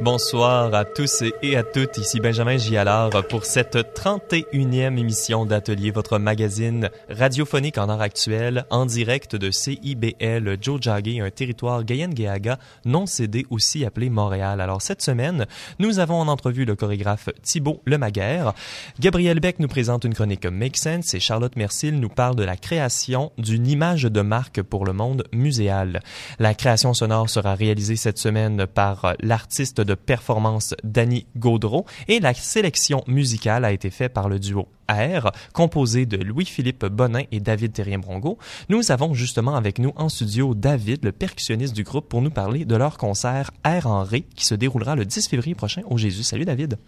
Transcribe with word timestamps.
Bonsoir 0.00 0.72
à 0.74 0.84
tous 0.84 1.24
et 1.42 1.56
à 1.56 1.64
toutes. 1.64 1.98
Ici 1.98 2.20
Benjamin 2.20 2.56
Gialard 2.56 3.10
pour 3.28 3.44
cette 3.44 3.74
31e 3.74 4.96
émission 4.96 5.44
d'Atelier, 5.44 5.90
votre 5.90 6.20
magazine 6.20 6.88
radiophonique 7.10 7.78
en 7.78 7.88
art 7.88 8.00
actuel, 8.00 8.64
en 8.70 8.86
direct 8.86 9.34
de 9.34 9.50
CIBL 9.50 10.56
Joe 10.60 10.80
Jagé, 10.80 11.20
un 11.20 11.30
territoire 11.30 11.82
Gayen-Gayaga 11.82 12.60
non 12.84 13.06
cédé 13.06 13.44
aussi 13.50 13.84
appelé 13.84 14.08
Montréal. 14.08 14.60
Alors 14.60 14.82
cette 14.82 15.02
semaine, 15.02 15.46
nous 15.80 15.98
avons 15.98 16.20
en 16.20 16.28
entrevue 16.28 16.64
le 16.64 16.76
chorégraphe 16.76 17.30
Thibault 17.42 17.82
Lemaguère. 17.84 18.52
Gabriel 19.00 19.40
Beck 19.40 19.58
nous 19.58 19.66
présente 19.66 20.04
une 20.04 20.14
chronique 20.14 20.46
Make 20.46 20.76
Sense 20.76 21.12
et 21.14 21.20
Charlotte 21.20 21.56
Mercil 21.56 21.98
nous 21.98 22.08
parle 22.08 22.36
de 22.36 22.44
la 22.44 22.56
création 22.56 23.32
d'une 23.36 23.66
image 23.66 24.04
de 24.04 24.20
marque 24.20 24.62
pour 24.62 24.84
le 24.84 24.92
monde 24.92 25.24
muséal. 25.32 26.02
La 26.38 26.54
création 26.54 26.94
sonore 26.94 27.28
sera 27.28 27.56
réalisée 27.56 27.96
cette 27.96 28.18
semaine 28.18 28.68
par 28.68 29.14
l'artiste 29.18 29.87
de 29.88 29.94
performance 29.94 30.74
Danny 30.84 31.26
Gaudreau 31.36 31.86
et 32.06 32.20
la 32.20 32.34
sélection 32.34 33.02
musicale 33.06 33.64
a 33.64 33.72
été 33.72 33.90
faite 33.90 34.12
par 34.12 34.28
le 34.28 34.38
duo 34.38 34.68
Air, 34.88 35.32
composé 35.52 36.06
de 36.06 36.16
Louis-Philippe 36.16 36.86
Bonin 36.86 37.24
et 37.30 37.40
David 37.40 37.72
Terrien-Brongo. 37.72 38.38
Nous 38.68 38.90
avons 38.90 39.12
justement 39.14 39.54
avec 39.54 39.78
nous 39.78 39.92
en 39.96 40.08
studio 40.08 40.54
David, 40.54 41.04
le 41.04 41.12
percussionniste 41.12 41.74
du 41.74 41.82
groupe, 41.82 42.08
pour 42.08 42.22
nous 42.22 42.30
parler 42.30 42.64
de 42.64 42.76
leur 42.76 42.96
concert 42.96 43.50
Air 43.64 43.86
en 43.86 44.02
Ré 44.02 44.24
qui 44.34 44.44
se 44.44 44.54
déroulera 44.54 44.94
le 44.94 45.04
10 45.04 45.28
février 45.28 45.54
prochain 45.54 45.82
au 45.90 45.98
Jésus. 45.98 46.22
Salut 46.22 46.44
David. 46.44 46.78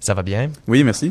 Ça 0.00 0.14
va 0.14 0.22
bien? 0.22 0.50
Oui, 0.68 0.84
merci. 0.84 1.10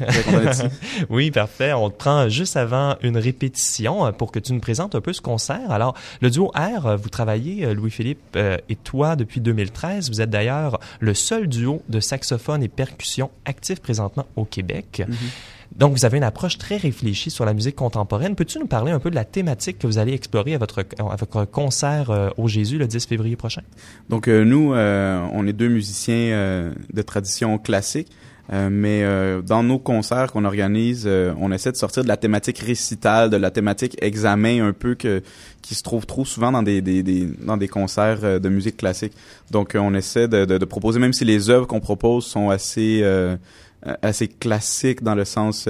oui, 1.10 1.32
parfait. 1.32 1.74
On 1.74 1.90
te 1.90 1.98
prend 1.98 2.30
juste 2.30 2.58
avant 2.58 2.96
une 3.02 3.18
répétition 3.18 4.06
euh, 4.06 4.12
pour 4.12 4.32
que 4.32 4.40
tu 4.40 4.54
nous 4.54 4.60
présentes 4.60 4.96
un 4.96 5.02
peu 5.02 5.14
ce 5.14 5.22
concert. 5.22 5.72
Alors, 5.72 5.96
le 6.22 6.30
duo 6.30 6.52
R, 6.56 6.86
euh, 6.86 6.96
vous 6.96 7.10
travaillez, 7.10 7.66
euh, 7.66 7.74
Louis-Philippe 7.74 8.38
et 8.70 8.76
toi, 8.76 9.16
depuis 9.16 9.42
2013. 9.42 10.10
Vous 10.10 10.22
êtes 10.22 10.30
d'ailleurs 10.30 10.80
le 11.00 11.14
seul 11.14 11.48
duo 11.48 11.82
de 11.90 12.00
saxophone 12.00 12.64
et 12.64 12.68
percussion 12.68 13.30
actif 13.46 13.80
présentement 13.80 14.26
au 14.36 14.46
Québec. 14.46 15.04
Mm-hmm. 15.08 15.78
Donc, 15.78 15.94
vous 15.94 16.06
avez 16.06 16.18
une 16.18 16.24
approche 16.24 16.58
très 16.60 16.78
réfléchie 16.78 17.32
sur 17.32 17.46
la 17.46 17.54
musique 17.54 17.76
contemporaine. 17.76 18.36
Peux-tu 18.36 18.60
nous 18.60 18.68
parler 18.68 18.92
un 18.92 19.00
peu 19.00 19.10
de 19.10 19.16
la 19.16 19.26
thématique 19.26 19.80
que 19.80 19.88
vous 19.88 19.98
allez 19.98 20.14
explorer 20.14 20.54
à 20.54 20.60
votre, 20.60 20.86
à 21.00 21.16
votre 21.16 21.46
concert 21.46 22.32
au 22.38 22.48
Jésus 22.48 22.78
le 22.78 22.86
10 22.86 23.08
février 23.08 23.36
prochain? 23.36 23.64
Donc, 24.08 24.28
nous, 24.28 24.74
on 24.76 25.48
est 25.48 25.54
deux 25.54 25.70
musiciens 25.70 26.72
de 26.94 27.02
tradition 27.02 27.58
classique. 27.58 28.12
Euh, 28.52 28.70
mais 28.70 29.04
euh, 29.04 29.42
dans 29.42 29.64
nos 29.64 29.80
concerts 29.80 30.32
qu'on 30.32 30.44
organise, 30.44 31.06
euh, 31.08 31.34
on 31.40 31.52
essaie 31.52 31.72
de 31.72 31.78
sortir 31.78 32.04
de 32.04 32.10
la 32.10 32.18
thématique 32.18 32.60
récitale, 32.60 33.30
de 33.30 33.38
la 33.38 33.52
thématique 33.52 33.96
examen 34.02 34.68
un 34.68 34.74
peu 34.74 34.96
que 34.96 35.22
qui 35.62 35.76
se 35.76 35.84
trouve 35.84 36.06
trop 36.06 36.26
souvent 36.26 36.52
dans 36.52 36.62
des, 36.62 36.82
des, 36.82 37.04
des 37.04 37.26
dans 37.42 37.56
des 37.56 37.70
concerts 37.70 38.42
de 38.42 38.50
musique 38.50 38.76
classique. 38.76 39.14
Donc 39.52 39.78
on 39.80 39.94
essaie 39.94 40.28
de, 40.28 40.44
de, 40.44 40.58
de, 40.58 40.66
proposer, 40.66 41.00
même 41.00 41.14
si 41.14 41.24
les 41.24 41.50
œuvres 41.50 41.68
qu'on 41.68 41.80
propose 41.80 42.26
sont 42.26 42.50
assez 42.50 43.04
assez 44.02 44.28
classiques 44.28 45.04
dans 45.04 45.16
le 45.16 45.24
sens 45.24 45.68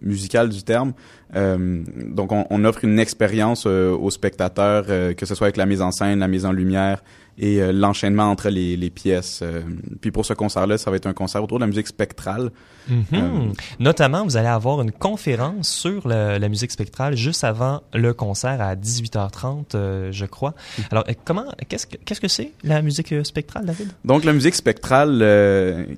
musical 0.00 0.48
du 0.48 0.62
terme. 0.62 0.94
donc 1.34 2.32
on, 2.32 2.46
on, 2.48 2.64
offre 2.64 2.84
une 2.84 2.98
expérience 2.98 3.66
aux 3.66 4.10
spectateurs, 4.10 4.86
que 5.14 5.26
ce 5.26 5.34
soit 5.34 5.48
avec 5.48 5.58
la 5.58 5.66
mise 5.66 5.82
en 5.82 5.92
scène, 5.92 6.20
la 6.20 6.28
mise 6.28 6.46
en 6.46 6.52
lumière, 6.52 7.02
et 7.38 7.60
euh, 7.60 7.72
l'enchaînement 7.72 8.24
entre 8.24 8.48
les, 8.48 8.76
les 8.76 8.90
pièces. 8.90 9.40
Euh, 9.42 9.62
puis 10.00 10.10
pour 10.10 10.26
ce 10.26 10.34
concert-là, 10.34 10.78
ça 10.78 10.90
va 10.90 10.96
être 10.96 11.06
un 11.06 11.12
concert 11.12 11.42
autour 11.42 11.58
de 11.58 11.64
la 11.64 11.66
musique 11.66 11.86
spectrale. 11.86 12.50
Mm-hmm. 12.90 13.04
Euh, 13.14 13.52
Notamment, 13.78 14.24
vous 14.24 14.36
allez 14.36 14.48
avoir 14.48 14.80
une 14.82 14.92
conférence 14.92 15.68
sur 15.68 16.08
la 16.08 16.48
musique 16.48 16.70
spectrale 16.70 17.16
juste 17.16 17.44
avant 17.44 17.82
le 17.94 18.12
concert 18.12 18.60
à 18.60 18.74
18h30, 18.74 20.10
je 20.10 20.26
crois. 20.26 20.50
Mm. 20.50 20.82
Alors, 20.90 21.04
comment, 21.24 21.44
qu'est-ce 21.68 22.20
que 22.20 22.28
c'est 22.28 22.52
la 22.62 22.82
musique 22.82 23.14
spectrale, 23.24 23.64
David? 23.64 23.88
Donc 24.04 24.24
la 24.24 24.32
musique 24.32 24.54
spectrale 24.54 25.18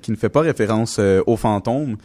qui 0.03 0.10
ne 0.10 0.16
fait 0.16 0.28
pas 0.28 0.41
référence 0.41 1.00
aux 1.26 1.37
fantômes, 1.37 1.97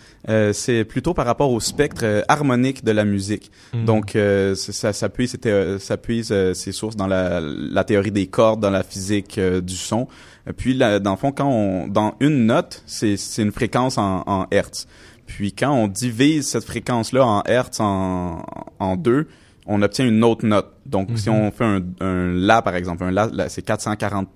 c'est 0.54 0.86
plutôt 0.86 1.14
par 1.14 1.26
rapport 1.26 1.52
au 1.52 1.60
spectre 1.60 2.24
harmonique 2.28 2.84
de 2.84 2.92
la 2.92 3.06
musique. 3.06 3.52
Mm. 3.74 3.86
Donc 3.86 4.18
ça 4.56 4.94
s'appuie, 4.94 5.28
ça 5.28 5.98
puise 5.98 6.34
ses 6.54 6.72
sources 6.72 6.96
dans 6.96 7.08
la, 7.08 7.42
la 7.42 7.84
théorie 7.84 8.12
des 8.12 8.28
cordes, 8.28 8.60
dans 8.60 8.70
la 8.70 8.84
physique 8.84 9.17
euh, 9.38 9.62
du 9.62 9.76
son. 9.76 10.08
Puis, 10.56 10.74
là, 10.74 11.00
dans 11.00 11.12
le 11.12 11.18
fond, 11.18 11.32
quand 11.32 11.48
on, 11.50 11.88
dans 11.88 12.16
une 12.20 12.46
note, 12.46 12.84
c'est 12.86 13.18
une 13.38 13.52
fréquence 13.52 13.98
en, 13.98 14.24
en 14.26 14.48
Hertz. 14.52 14.88
Puis, 15.26 15.52
quand 15.54 15.72
on 15.72 15.88
divise 15.88 16.48
cette 16.48 16.64
fréquence-là 16.64 17.26
en 17.26 17.44
Hertz 17.44 17.80
en, 17.80 18.46
en 18.80 18.96
deux, 18.96 19.28
on 19.66 19.82
obtient 19.82 20.08
une 20.08 20.24
autre 20.24 20.46
note. 20.46 20.72
Donc, 20.86 21.10
si 21.16 21.30
mhm. 21.30 21.36
on 21.36 21.52
fait 21.52 21.66
un, 21.66 21.82
un 22.00 22.34
La, 22.34 22.62
par 22.62 22.76
exemple, 22.76 23.04
un 23.04 23.12
La, 23.12 23.50
c'est 23.50 23.62
440 23.62 24.30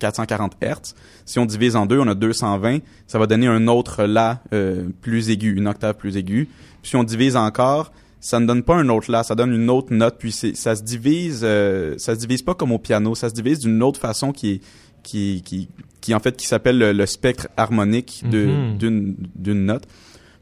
440 0.00 0.56
Hertz. 0.60 0.94
Si 1.24 1.38
on 1.38 1.46
divise 1.46 1.76
en 1.76 1.86
deux, 1.86 2.00
on 2.00 2.08
a 2.08 2.14
220. 2.14 2.78
Ça 3.06 3.18
va 3.18 3.26
donner 3.26 3.46
un 3.46 3.68
autre 3.68 4.04
La 4.04 4.42
euh, 4.52 4.88
plus 5.02 5.30
aigu, 5.30 5.54
une 5.56 5.68
octave 5.68 5.94
plus 5.94 6.16
aiguë. 6.16 6.48
Puis 6.82 6.90
si 6.90 6.96
on 6.96 7.04
divise 7.04 7.36
encore, 7.36 7.92
ça 8.20 8.38
ne 8.38 8.46
donne 8.46 8.62
pas 8.62 8.76
un 8.76 8.88
autre 8.90 9.10
la, 9.10 9.22
ça 9.22 9.34
donne 9.34 9.52
une 9.52 9.70
autre 9.70 9.92
note, 9.92 10.16
puis 10.18 10.30
ça 10.30 10.76
se 10.76 10.82
divise, 10.82 11.40
euh, 11.42 11.94
ça 11.96 12.14
se 12.14 12.20
divise 12.20 12.42
pas 12.42 12.54
comme 12.54 12.70
au 12.70 12.78
piano, 12.78 13.14
ça 13.14 13.30
se 13.30 13.34
divise 13.34 13.60
d'une 13.60 13.82
autre 13.82 13.98
façon 13.98 14.32
qui 14.32 14.50
est, 14.50 14.60
qui, 15.02 15.42
qui, 15.42 15.68
qui 16.02 16.14
en 16.14 16.20
fait 16.20 16.36
qui 16.36 16.46
s'appelle 16.46 16.78
le, 16.78 17.06
spectre 17.06 17.48
harmonique 17.56 18.22
de, 18.30 18.46
mhm. 18.46 18.78
d'une, 18.78 19.16
d'une 19.34 19.64
note. 19.64 19.84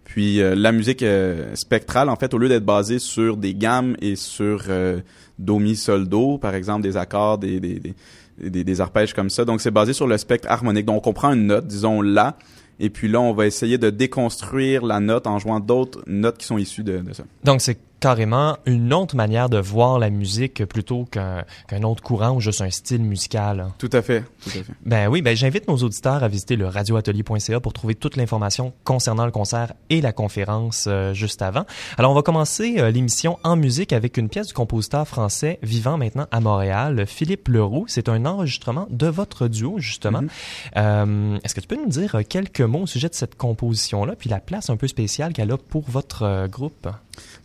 Puis 0.03 0.41
euh, 0.41 0.57
la 0.57 0.73
musique 0.73 1.03
euh, 1.03 1.55
spectrale, 1.55 2.09
en 2.09 2.17
fait, 2.17 2.35
au 2.35 2.39
lieu 2.39 2.49
d'être 2.49 2.65
basée 2.65 2.99
sur 2.99 3.37
des 3.37 3.55
gammes 3.55 3.97
et 4.01 4.17
sur 4.17 4.65
do 5.39 5.59
mi 5.61 5.77
sol 5.77 6.09
do, 6.09 6.39
par 6.39 6.55
exemple, 6.57 6.83
des 6.83 6.97
accords, 6.97 7.39
des, 7.39 7.61
des, 7.61 7.81
des, 8.41 8.65
des 8.65 8.81
arpèges 8.81 9.15
comme 9.15 9.31
ça, 9.31 9.45
donc 9.45 9.61
c'est 9.61 9.71
basé 9.71 9.93
sur 9.93 10.09
le 10.09 10.19
spectre 10.19 10.51
harmonique. 10.51 10.87
Donc 10.87 11.07
on 11.07 11.13
prend 11.13 11.33
une 11.33 11.47
note, 11.47 11.69
disons 11.69 12.03
la, 12.03 12.37
et 12.81 12.91
puis 12.91 13.09
là, 13.09 13.21
on 13.21 13.33
va 13.33 13.47
essayer 13.47 13.79
de 13.79 13.91
déconstruire 13.91 14.85
la 14.85 15.01
note 15.01 15.27
en 15.27 15.39
jouant 15.39 15.61
d'autres 15.61 16.03
notes 16.07 16.39
qui 16.39 16.47
sont 16.47 16.59
issues 16.59 16.85
de, 16.85 17.03
ça. 17.13 17.25
Carrément 18.01 18.57
une 18.67 18.93
autre 18.93 19.17
manière 19.17 19.49
de 19.49 19.59
voir 19.59 19.99
la 19.99 20.11
musique 20.11 20.65
plutôt 20.65 21.05
qu'un 21.05 21.45
qu'un 21.67 21.83
autre 21.83 22.03
courant 22.03 22.31
ou 22.31 22.41
juste 22.41 22.61
un 22.61 22.71
style 22.71 23.03
musical. 23.03 23.67
Tout 23.79 23.91
à 23.93 24.03
fait, 24.03 24.25
tout 24.43 24.51
à 24.51 24.53
fait. 24.53 24.73
Ben 24.85 25.09
oui, 25.09 25.23
ben 25.23 25.37
j'invite 25.37 25.69
nos 25.69 25.77
auditeurs 25.77 26.23
à 26.23 26.29
visiter 26.29 26.57
le 26.57 26.67
radioatelier.ca 26.67 27.61
pour 27.61 27.73
trouver 27.73 27.95
toute 27.95 28.17
l'information 28.17 28.73
concernant 28.85 29.25
le 29.25 29.31
concert 29.31 29.73
et 29.91 30.01
la 30.01 30.13
conférence 30.13 30.87
euh, 30.87 31.13
juste 31.15 31.43
avant. 31.43 31.65
Alors 31.97 32.13
on 32.13 32.15
va 32.15 32.23
commencer 32.23 32.77
euh, 32.79 32.91
l'émission 32.91 33.39
en 33.45 33.57
musique 33.57 33.93
avec 33.93 34.17
une 34.17 34.29
pièce 34.29 34.49
du 34.49 34.55
compositeur 34.55 35.07
français 35.07 35.59
vivant 35.63 35.99
maintenant 35.99 36.27
à 36.31 36.41
Montréal, 36.41 37.05
Philippe 37.07 37.49
Leroux. 37.49 37.85
C'est 37.89 38.09
un 38.09 38.25
enregistrement 38.25 38.87
de 38.91 39.07
votre 39.07 39.49
duo 39.49 39.79
justement. 39.79 40.23
Mm-hmm. 40.23 40.29
euh, 40.77 41.39
Est-ce 41.45 41.55
que 41.55 41.61
tu 41.61 41.69
peux 41.69 41.77
nous 41.77 41.89
dire 41.89 42.17
quelques 42.29 42.61
mots 42.61 42.83
au 42.83 42.87
sujet 42.87 43.09
de 43.09 43.15
cette 43.15 43.37
composition-là, 43.37 44.15
puis 44.17 44.31
la 44.31 44.41
place 44.41 44.71
un 44.71 44.77
peu 44.77 44.89
spéciale 44.89 45.33
qu'elle 45.33 45.51
a 45.51 45.57
pour 45.57 45.85
votre 45.89 46.47
groupe? 46.49 46.89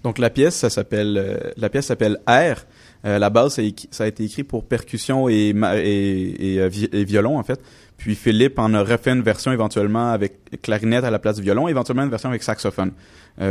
Donc 0.04 0.18
la 0.18 0.30
pièce, 0.30 0.43
euh, 0.48 1.38
la 1.58 1.70
pièce 1.70 1.86
s'appelle 1.86 2.18
Air. 2.28 2.66
Euh, 3.06 3.20
la 3.20 3.30
base, 3.30 3.60
ça 3.92 4.04
a, 4.04 4.08
été 4.08 4.24
écrit 4.24 4.44
pour 4.44 4.66
percussion 4.66 5.28
euh, 5.28 5.32
et, 5.32 7.04
violon 7.04 7.38
en 7.38 7.44
fait. 7.44 7.60
Puis 7.98 8.16
Philippe 8.16 8.60
en 8.60 8.74
a 8.74 8.82
refait 8.82 9.12
une 9.12 9.22
version 9.22 9.52
éventuellement 9.52 10.12
avec 10.12 10.62
clarinette 10.62 11.04
à 11.04 11.12
la 11.12 11.20
place 11.20 11.38
du 11.38 11.42
violon, 11.42 11.68
éventuellement 11.68 12.04
une 12.04 12.10
version 12.10 12.30
avec 12.30 12.44
saxophone. 12.44 12.92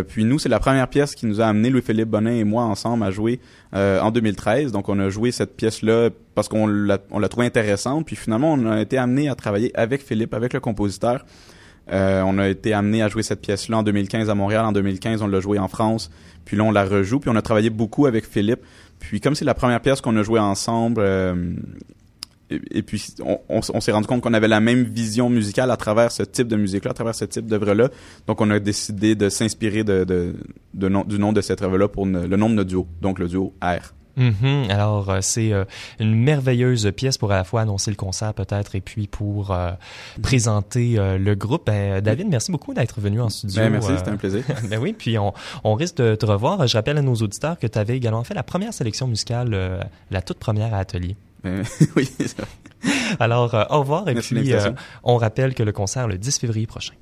Puis 0.08 0.24
nous, 0.24 0.38
c'est 0.38 0.48
la 0.48 0.60
première 0.60 0.88
pièce 0.88 1.14
qui 1.14 1.26
nous 1.26 1.40
a 1.40 1.46
amené 1.46 1.70
Louis-Philippe 1.70 2.08
Bonin 2.08 2.32
et 2.32 2.44
moi 2.44 2.64
ensemble 2.64 3.04
à 3.04 3.10
jouer 3.10 3.40
en 3.72 4.10
2013. 4.10 4.70
Donc 4.70 4.88
on 4.88 4.98
a 4.98 5.08
joué 5.08 5.32
cette 5.32 5.56
pièce-là 5.56 6.10
parce 6.34 6.48
qu'on 6.48 6.66
l'a, 6.66 6.98
on 7.10 7.18
l'a 7.18 7.28
trouvé 7.28 7.46
intéressante. 7.46 8.04
Puis 8.04 8.16
finalement, 8.16 8.52
on 8.52 8.70
a 8.70 8.80
été 8.80 8.98
amené 8.98 9.28
à 9.28 9.34
travailler 9.34 9.70
avec 9.74 10.02
Philippe, 10.02 10.34
avec 10.34 10.52
le 10.52 10.60
compositeur. 10.60 11.24
Euh, 11.90 12.22
on 12.22 12.38
a 12.38 12.48
été 12.48 12.72
amené 12.72 13.02
à 13.02 13.08
jouer 13.08 13.22
cette 13.22 13.40
pièce-là 13.40 13.78
en 13.78 13.82
2015 13.82 14.30
à 14.30 14.34
Montréal. 14.34 14.64
En 14.64 14.72
2015, 14.72 15.22
on 15.22 15.26
l'a 15.26 15.40
joué 15.40 15.58
en 15.58 15.68
France. 15.68 16.10
Puis 16.44 16.56
là, 16.56 16.64
on 16.64 16.70
la 16.70 16.84
rejoue. 16.84 17.20
Puis 17.20 17.30
on 17.30 17.36
a 17.36 17.42
travaillé 17.42 17.70
beaucoup 17.70 18.06
avec 18.06 18.26
Philippe. 18.26 18.60
Puis 18.98 19.20
comme 19.20 19.34
c'est 19.34 19.44
la 19.44 19.54
première 19.54 19.80
pièce 19.80 20.00
qu'on 20.00 20.16
a 20.16 20.22
jouée 20.22 20.40
ensemble, 20.40 21.00
euh, 21.00 21.54
et, 22.50 22.82
puis 22.82 23.02
on, 23.48 23.62
s'est 23.62 23.92
rendu 23.92 24.06
compte 24.06 24.20
qu'on 24.20 24.34
avait 24.34 24.48
la 24.48 24.60
même 24.60 24.84
vision 24.84 25.30
musicale 25.30 25.70
à 25.70 25.76
travers 25.76 26.12
ce 26.12 26.22
type 26.22 26.48
de 26.48 26.56
musique-là, 26.56 26.90
à 26.90 26.94
travers 26.94 27.14
ce 27.14 27.24
type 27.24 27.46
d'œuvre-là. 27.46 27.88
Donc 28.26 28.40
on 28.40 28.50
a 28.50 28.58
décidé 28.58 29.14
de 29.14 29.28
s'inspirer 29.28 29.84
du 29.84 31.18
nom 31.18 31.32
de 31.32 31.40
cette 31.40 31.62
œuvre-là 31.62 31.88
pour 31.88 32.06
le 32.06 32.36
nom 32.36 32.50
de 32.50 32.54
notre 32.54 32.68
duo, 32.68 32.86
donc 33.00 33.18
le 33.18 33.28
duo 33.28 33.54
R. 33.62 33.94
Mm-hmm. 34.18 34.70
Alors, 34.70 35.10
euh, 35.10 35.18
c'est 35.20 35.52
euh, 35.52 35.64
une 35.98 36.14
merveilleuse 36.14 36.90
pièce 36.94 37.18
pour 37.18 37.32
à 37.32 37.36
la 37.36 37.44
fois 37.44 37.62
annoncer 37.62 37.90
le 37.90 37.96
concert 37.96 38.34
peut-être 38.34 38.74
et 38.74 38.80
puis 38.80 39.06
pour 39.06 39.50
euh, 39.50 39.72
présenter 40.22 40.96
le 40.96 41.34
groupe. 41.34 41.66
Ben, 41.66 42.00
David, 42.00 42.28
merci 42.28 42.50
beaucoup 42.50 42.74
d'être 42.74 43.00
venu 43.00 43.20
en 43.20 43.28
studio. 43.28 43.62
Ben, 43.62 43.70
merci, 43.70 43.92
c'était 43.96 44.10
un 44.10 44.16
plaisir. 44.16 44.44
ben 44.68 44.78
oui, 44.78 44.94
puis 44.96 45.18
on, 45.18 45.32
on, 45.64 45.74
risque 45.74 45.96
de 45.96 46.14
te 46.14 46.26
revoir. 46.26 46.66
Je 46.66 46.76
rappelle 46.76 46.98
à 46.98 47.02
nos 47.02 47.14
auditeurs 47.14 47.58
que 47.58 47.66
tu 47.66 47.78
avais 47.78 47.96
également 47.96 48.24
fait 48.24 48.34
la 48.34 48.42
première 48.42 48.74
sélection 48.74 49.06
musicale, 49.06 49.88
la 50.10 50.22
toute 50.22 50.38
première 50.38 50.74
à 50.74 50.78
Atelier. 50.78 51.16
Oui, 51.96 52.08
c'est 52.18 52.38
vrai. 52.38 52.46
Alors, 53.18 53.54
au 53.70 53.80
revoir 53.80 54.08
et 54.08 54.14
puis 54.14 54.52
on 55.02 55.16
rappelle 55.16 55.54
que 55.54 55.62
le 55.62 55.72
concert 55.72 56.06
le 56.06 56.18
10 56.18 56.38
février 56.38 56.66
prochain. 56.66 56.94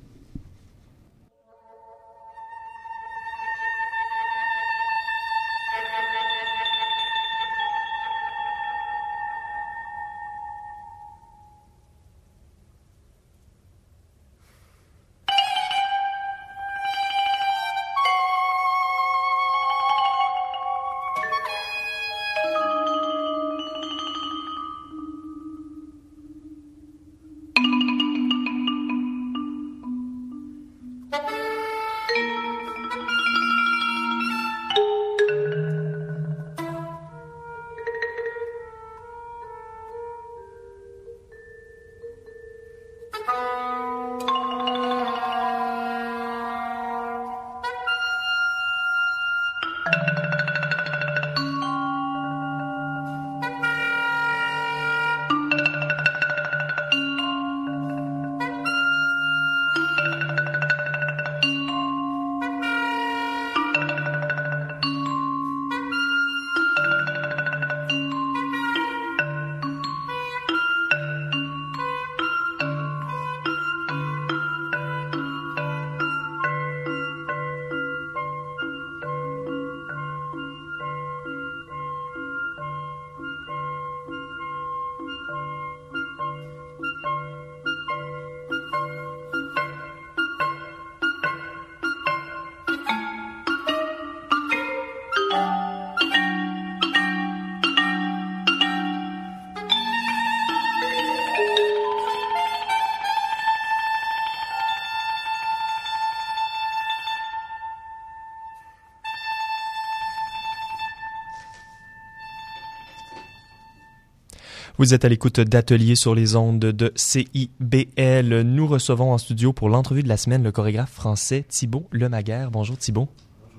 Vous 114.81 114.95
êtes 114.95 115.05
à 115.05 115.09
l'écoute 115.09 115.39
d'Atelier 115.39 115.95
sur 115.95 116.15
les 116.15 116.35
ondes 116.35 116.57
de 116.57 116.91
CIBL. 116.95 118.41
Nous 118.41 118.65
recevons 118.65 119.13
en 119.13 119.19
studio 119.19 119.53
pour 119.53 119.69
l'entrevue 119.69 120.01
de 120.01 120.07
la 120.07 120.17
semaine 120.17 120.41
le 120.41 120.51
chorégraphe 120.51 120.91
français 120.91 121.45
Thibault 121.47 121.85
Lemaguère. 121.91 122.49
Bonjour 122.49 122.75
Thibault. 122.75 123.07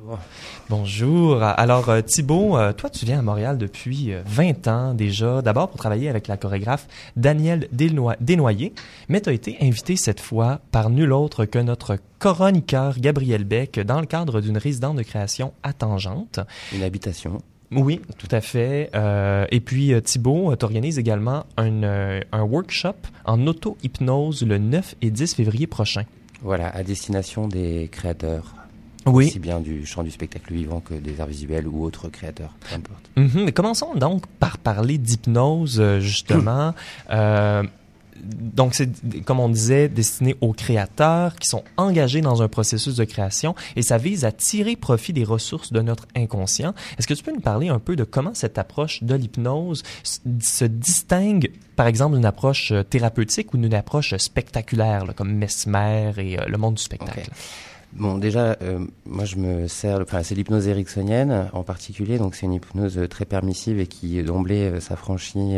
Bonjour. 0.00 0.18
Bonjour. 0.68 1.42
Alors 1.44 1.90
euh, 1.90 2.00
Thibault, 2.00 2.58
euh, 2.58 2.72
toi 2.72 2.90
tu 2.90 3.04
viens 3.04 3.20
à 3.20 3.22
Montréal 3.22 3.56
depuis 3.56 4.12
20 4.26 4.66
euh, 4.66 4.70
ans 4.72 4.94
déjà, 4.94 5.42
d'abord 5.42 5.68
pour 5.68 5.78
travailler 5.78 6.08
avec 6.08 6.26
la 6.26 6.36
chorégraphe 6.36 6.88
Danielle 7.14 7.68
Desnoyers, 7.70 8.72
mais 9.08 9.20
tu 9.20 9.28
as 9.28 9.32
été 9.32 9.58
invité 9.60 9.94
cette 9.94 10.18
fois 10.18 10.58
par 10.72 10.90
nul 10.90 11.12
autre 11.12 11.44
que 11.44 11.60
notre 11.60 11.98
chroniqueur 12.18 12.98
Gabriel 12.98 13.44
Beck 13.44 13.78
dans 13.78 14.00
le 14.00 14.06
cadre 14.06 14.40
d'une 14.40 14.58
résidence 14.58 14.96
de 14.96 15.04
création 15.04 15.52
à 15.62 15.72
Tangente. 15.72 16.40
Une 16.74 16.82
habitation. 16.82 17.40
Oui, 17.74 18.00
tout 18.18 18.28
à 18.30 18.40
fait. 18.40 18.90
Euh, 18.94 19.46
et 19.50 19.60
puis, 19.60 19.92
euh, 19.92 20.00
Thibault, 20.00 20.54
tu 20.56 20.64
organises 20.64 20.98
également 20.98 21.46
un, 21.56 21.82
euh, 21.82 22.20
un 22.32 22.42
workshop 22.42 22.96
en 23.24 23.46
auto-hypnose 23.46 24.42
le 24.42 24.58
9 24.58 24.94
et 25.02 25.10
10 25.10 25.34
février 25.34 25.66
prochain. 25.66 26.04
Voilà, 26.42 26.68
à 26.68 26.82
destination 26.82 27.48
des 27.48 27.88
créateurs. 27.90 28.54
Oui. 29.06 29.26
Aussi 29.26 29.40
bien 29.40 29.58
du 29.58 29.84
champ 29.84 30.04
du 30.04 30.12
spectacle 30.12 30.54
vivant 30.54 30.80
que 30.80 30.94
des 30.94 31.20
arts 31.20 31.26
visuels 31.26 31.66
ou 31.66 31.84
autres 31.84 32.08
créateurs, 32.08 32.54
peu 32.60 32.76
importe. 32.76 33.10
Mm 33.16 33.50
commençons 33.50 33.94
donc 33.96 34.26
par 34.38 34.58
parler 34.58 34.96
d'hypnose, 34.96 35.82
justement. 35.98 36.72
Donc 38.22 38.74
c'est 38.74 38.88
comme 39.24 39.40
on 39.40 39.48
disait 39.48 39.88
destiné 39.88 40.36
aux 40.40 40.52
créateurs 40.52 41.36
qui 41.36 41.48
sont 41.48 41.64
engagés 41.76 42.20
dans 42.20 42.42
un 42.42 42.48
processus 42.48 42.96
de 42.96 43.04
création 43.04 43.54
et 43.76 43.82
ça 43.82 43.98
vise 43.98 44.24
à 44.24 44.32
tirer 44.32 44.76
profit 44.76 45.12
des 45.12 45.24
ressources 45.24 45.72
de 45.72 45.80
notre 45.80 46.06
inconscient. 46.14 46.74
Est-ce 46.98 47.06
que 47.06 47.14
tu 47.14 47.24
peux 47.24 47.32
nous 47.32 47.40
parler 47.40 47.68
un 47.68 47.78
peu 47.78 47.96
de 47.96 48.04
comment 48.04 48.34
cette 48.34 48.58
approche 48.58 49.02
de 49.02 49.14
l'hypnose 49.14 49.82
se 50.04 50.64
distingue 50.64 51.50
par 51.76 51.86
exemple 51.86 52.14
d'une 52.14 52.26
approche 52.26 52.72
euh, 52.72 52.82
thérapeutique 52.82 53.54
ou 53.54 53.56
d'une 53.56 53.74
approche 53.74 54.14
spectaculaire 54.16 55.06
comme 55.16 55.34
Mesmer 55.34 56.12
et 56.18 56.38
euh, 56.38 56.44
le 56.46 56.58
monde 56.58 56.74
du 56.74 56.82
spectacle? 56.82 57.30
Bon, 57.94 58.16
déjà, 58.16 58.56
euh, 58.62 58.86
moi 59.04 59.24
je 59.24 59.36
me 59.36 59.68
sers, 59.68 60.00
enfin 60.00 60.22
c'est 60.22 60.34
l'hypnose 60.34 60.66
ericksonienne 60.66 61.50
en 61.52 61.62
particulier, 61.62 62.18
donc 62.18 62.34
c'est 62.34 62.46
une 62.46 62.54
hypnose 62.54 62.98
très 63.10 63.26
permissive 63.26 63.80
et 63.80 63.86
qui 63.86 64.22
d'emblée 64.22 64.80
s'affranchit 64.80 65.56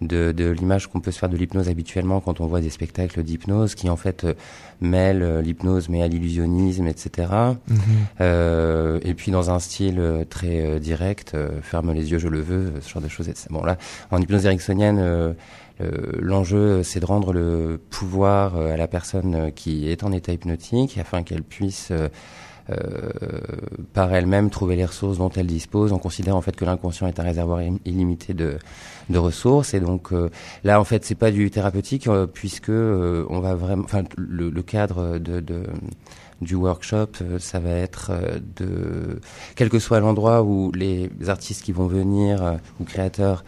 de, 0.00 0.32
de 0.32 0.50
l'image 0.50 0.86
qu'on 0.86 1.00
peut 1.00 1.10
se 1.10 1.18
faire 1.18 1.28
de 1.28 1.36
l'hypnose 1.36 1.68
habituellement 1.68 2.20
quand 2.20 2.40
on 2.40 2.46
voit 2.46 2.60
des 2.60 2.70
spectacles 2.70 3.22
d'hypnose 3.22 3.74
qui 3.74 3.88
en 3.90 3.96
fait 3.96 4.24
euh, 4.24 4.34
mêlent 4.80 5.22
euh, 5.22 5.42
l'hypnose 5.42 5.88
mais 5.88 6.02
à 6.02 6.08
l'illusionnisme, 6.08 6.86
etc. 6.86 7.28
Mhm. 7.68 7.78
Euh, 8.20 9.00
et 9.02 9.14
puis 9.14 9.30
dans 9.30 9.50
un 9.50 9.58
style 9.58 9.98
euh, 9.98 10.24
très 10.24 10.80
direct, 10.80 11.36
ferme 11.62 11.92
les 11.92 12.10
yeux, 12.12 12.18
je 12.18 12.28
le 12.28 12.40
veux, 12.40 12.72
ce 12.80 12.88
genre 12.88 13.02
de 13.02 13.08
choses. 13.08 13.30
Bon 13.50 13.62
là, 13.62 13.76
en 14.10 14.20
hypnose 14.20 14.46
ericksonienne, 14.46 15.34
l'enjeu 16.20 16.82
c'est 16.82 17.00
de 17.00 17.06
rendre 17.06 17.32
le 17.32 17.80
pouvoir 17.90 18.56
à 18.56 18.76
la 18.76 18.86
personne 18.86 19.52
qui 19.54 19.88
est 19.90 20.04
en 20.04 20.12
état 20.12 20.32
hypnotique 20.32 20.98
afin 20.98 21.22
qu'elle 21.22 21.42
puisse 21.42 21.92
par 23.92 24.14
elle-même 24.14 24.50
trouver 24.50 24.76
les 24.76 24.84
ressources 24.84 25.18
dont 25.18 25.30
elle 25.30 25.46
dispose. 25.46 25.92
On 25.92 25.98
considère 25.98 26.36
en 26.36 26.40
fait 26.40 26.54
que 26.56 26.64
l'inconscient 26.64 27.06
est 27.06 27.18
un 27.18 27.24
réservoir 27.24 27.62
illimité 27.84 28.34
de, 28.34 28.58
ressources 29.12 29.74
et 29.74 29.80
donc 29.80 30.12
euh, 30.12 30.30
là 30.62 30.80
en 30.80 30.84
fait 30.84 31.04
c'est 31.04 31.16
pas 31.16 31.32
du 31.32 31.50
thérapeutique 31.50 32.06
euh, 32.06 32.28
puisque 32.28 32.70
on 32.70 33.40
va 33.40 33.56
vraiment, 33.56 33.82
enfin 33.82 34.04
le, 34.16 34.62
cadre 34.62 35.18
du 36.40 36.54
workshop, 36.54 37.08
ça 37.38 37.58
va 37.58 37.70
être 37.70 38.12
de, 38.56 39.20
quel 39.56 39.68
que 39.68 39.80
soit 39.80 39.98
l'endroit 39.98 40.42
où 40.42 40.70
les 40.72 41.10
artistes 41.26 41.64
qui 41.64 41.72
vont 41.72 41.88
venir 41.88 42.58
ou 42.78 42.84
créateurs, 42.84 43.44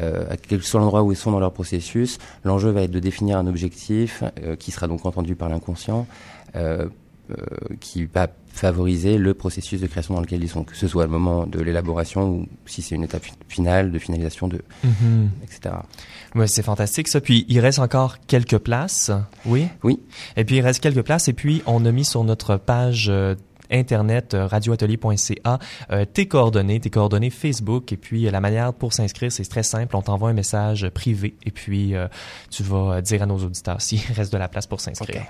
euh, 0.00 0.26
quel 0.46 0.58
que 0.58 0.66
soit 0.66 0.80
l'endroit 0.80 1.02
où 1.02 1.12
ils 1.12 1.16
sont 1.16 1.32
dans 1.32 1.40
leur 1.40 1.52
processus, 1.52 2.18
l'enjeu 2.44 2.70
va 2.70 2.82
être 2.82 2.90
de 2.90 3.00
définir 3.00 3.38
un 3.38 3.46
objectif 3.46 4.22
qui 4.58 4.70
sera 4.70 4.86
donc 4.86 5.06
entendu 5.06 5.34
par 5.34 5.48
l'inconscient, 5.48 6.06
euh, 7.30 7.36
qui 7.80 8.04
va 8.04 8.28
favoriser 8.56 9.18
le 9.18 9.34
processus 9.34 9.80
de 9.80 9.86
création 9.86 10.14
dans 10.14 10.20
lequel 10.20 10.42
ils 10.42 10.48
sont, 10.48 10.64
que 10.64 10.76
ce 10.76 10.88
soit 10.88 11.04
le 11.04 11.10
moment 11.10 11.46
de 11.46 11.60
l'élaboration 11.60 12.30
ou 12.30 12.46
si 12.64 12.82
c'est 12.82 12.94
une 12.94 13.04
étape 13.04 13.24
finale 13.48 13.92
de 13.92 13.98
finalisation 13.98 14.48
de, 14.48 14.62
mhm. 14.82 15.30
etc. 15.42 15.76
Ouais, 16.34 16.46
c'est 16.46 16.62
fantastique 16.62 17.08
ça. 17.08 17.20
Puis 17.20 17.44
il 17.48 17.60
reste 17.60 17.78
encore 17.78 18.16
quelques 18.26 18.58
places, 18.58 19.10
oui? 19.44 19.68
Oui. 19.82 20.00
Et 20.36 20.44
puis 20.44 20.56
il 20.56 20.60
reste 20.62 20.82
quelques 20.82 21.02
places 21.02 21.28
et 21.28 21.32
puis 21.34 21.62
on 21.66 21.84
a 21.84 21.92
mis 21.92 22.04
sur 22.04 22.24
notre 22.24 22.56
page 22.56 23.08
euh, 23.10 23.34
internet 23.70 24.32
euh, 24.32 24.46
radioatelier.ca 24.46 25.58
euh, 25.90 26.04
tes 26.04 26.26
coordonnées, 26.26 26.80
tes 26.80 26.90
coordonnées 26.90 27.30
Facebook 27.30 27.92
et 27.92 27.96
puis 27.96 28.22
la 28.30 28.40
manière 28.40 28.72
pour 28.72 28.92
s'inscrire 28.92 29.32
c'est 29.32 29.44
très 29.44 29.64
simple, 29.64 29.96
on 29.96 30.02
t'envoie 30.02 30.30
un 30.30 30.34
message 30.34 30.88
privé 30.90 31.34
et 31.44 31.50
puis 31.50 31.94
tu 32.50 32.62
vas 32.62 33.02
dire 33.02 33.22
à 33.22 33.26
nos 33.26 33.38
auditeurs 33.38 33.82
s'il 33.82 34.00
reste 34.14 34.32
de 34.32 34.38
la 34.38 34.48
place 34.48 34.66
pour 34.66 34.80
s'inscrire. 34.80 35.26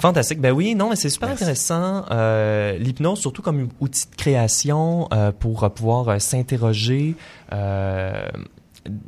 Fantastique. 0.00 0.40
Ben 0.40 0.52
oui, 0.52 0.74
non, 0.74 0.88
mais 0.88 0.96
c'est 0.96 1.10
super 1.10 1.28
intéressant. 1.28 2.06
Euh, 2.10 2.78
L'hypnose, 2.78 3.18
surtout 3.18 3.42
comme 3.42 3.68
outil 3.80 4.06
de 4.10 4.16
création 4.16 5.08
euh, 5.12 5.30
pour 5.30 5.70
pouvoir 5.70 6.08
euh, 6.08 6.18
s'interroger. 6.18 7.16
Euh, 7.52 8.26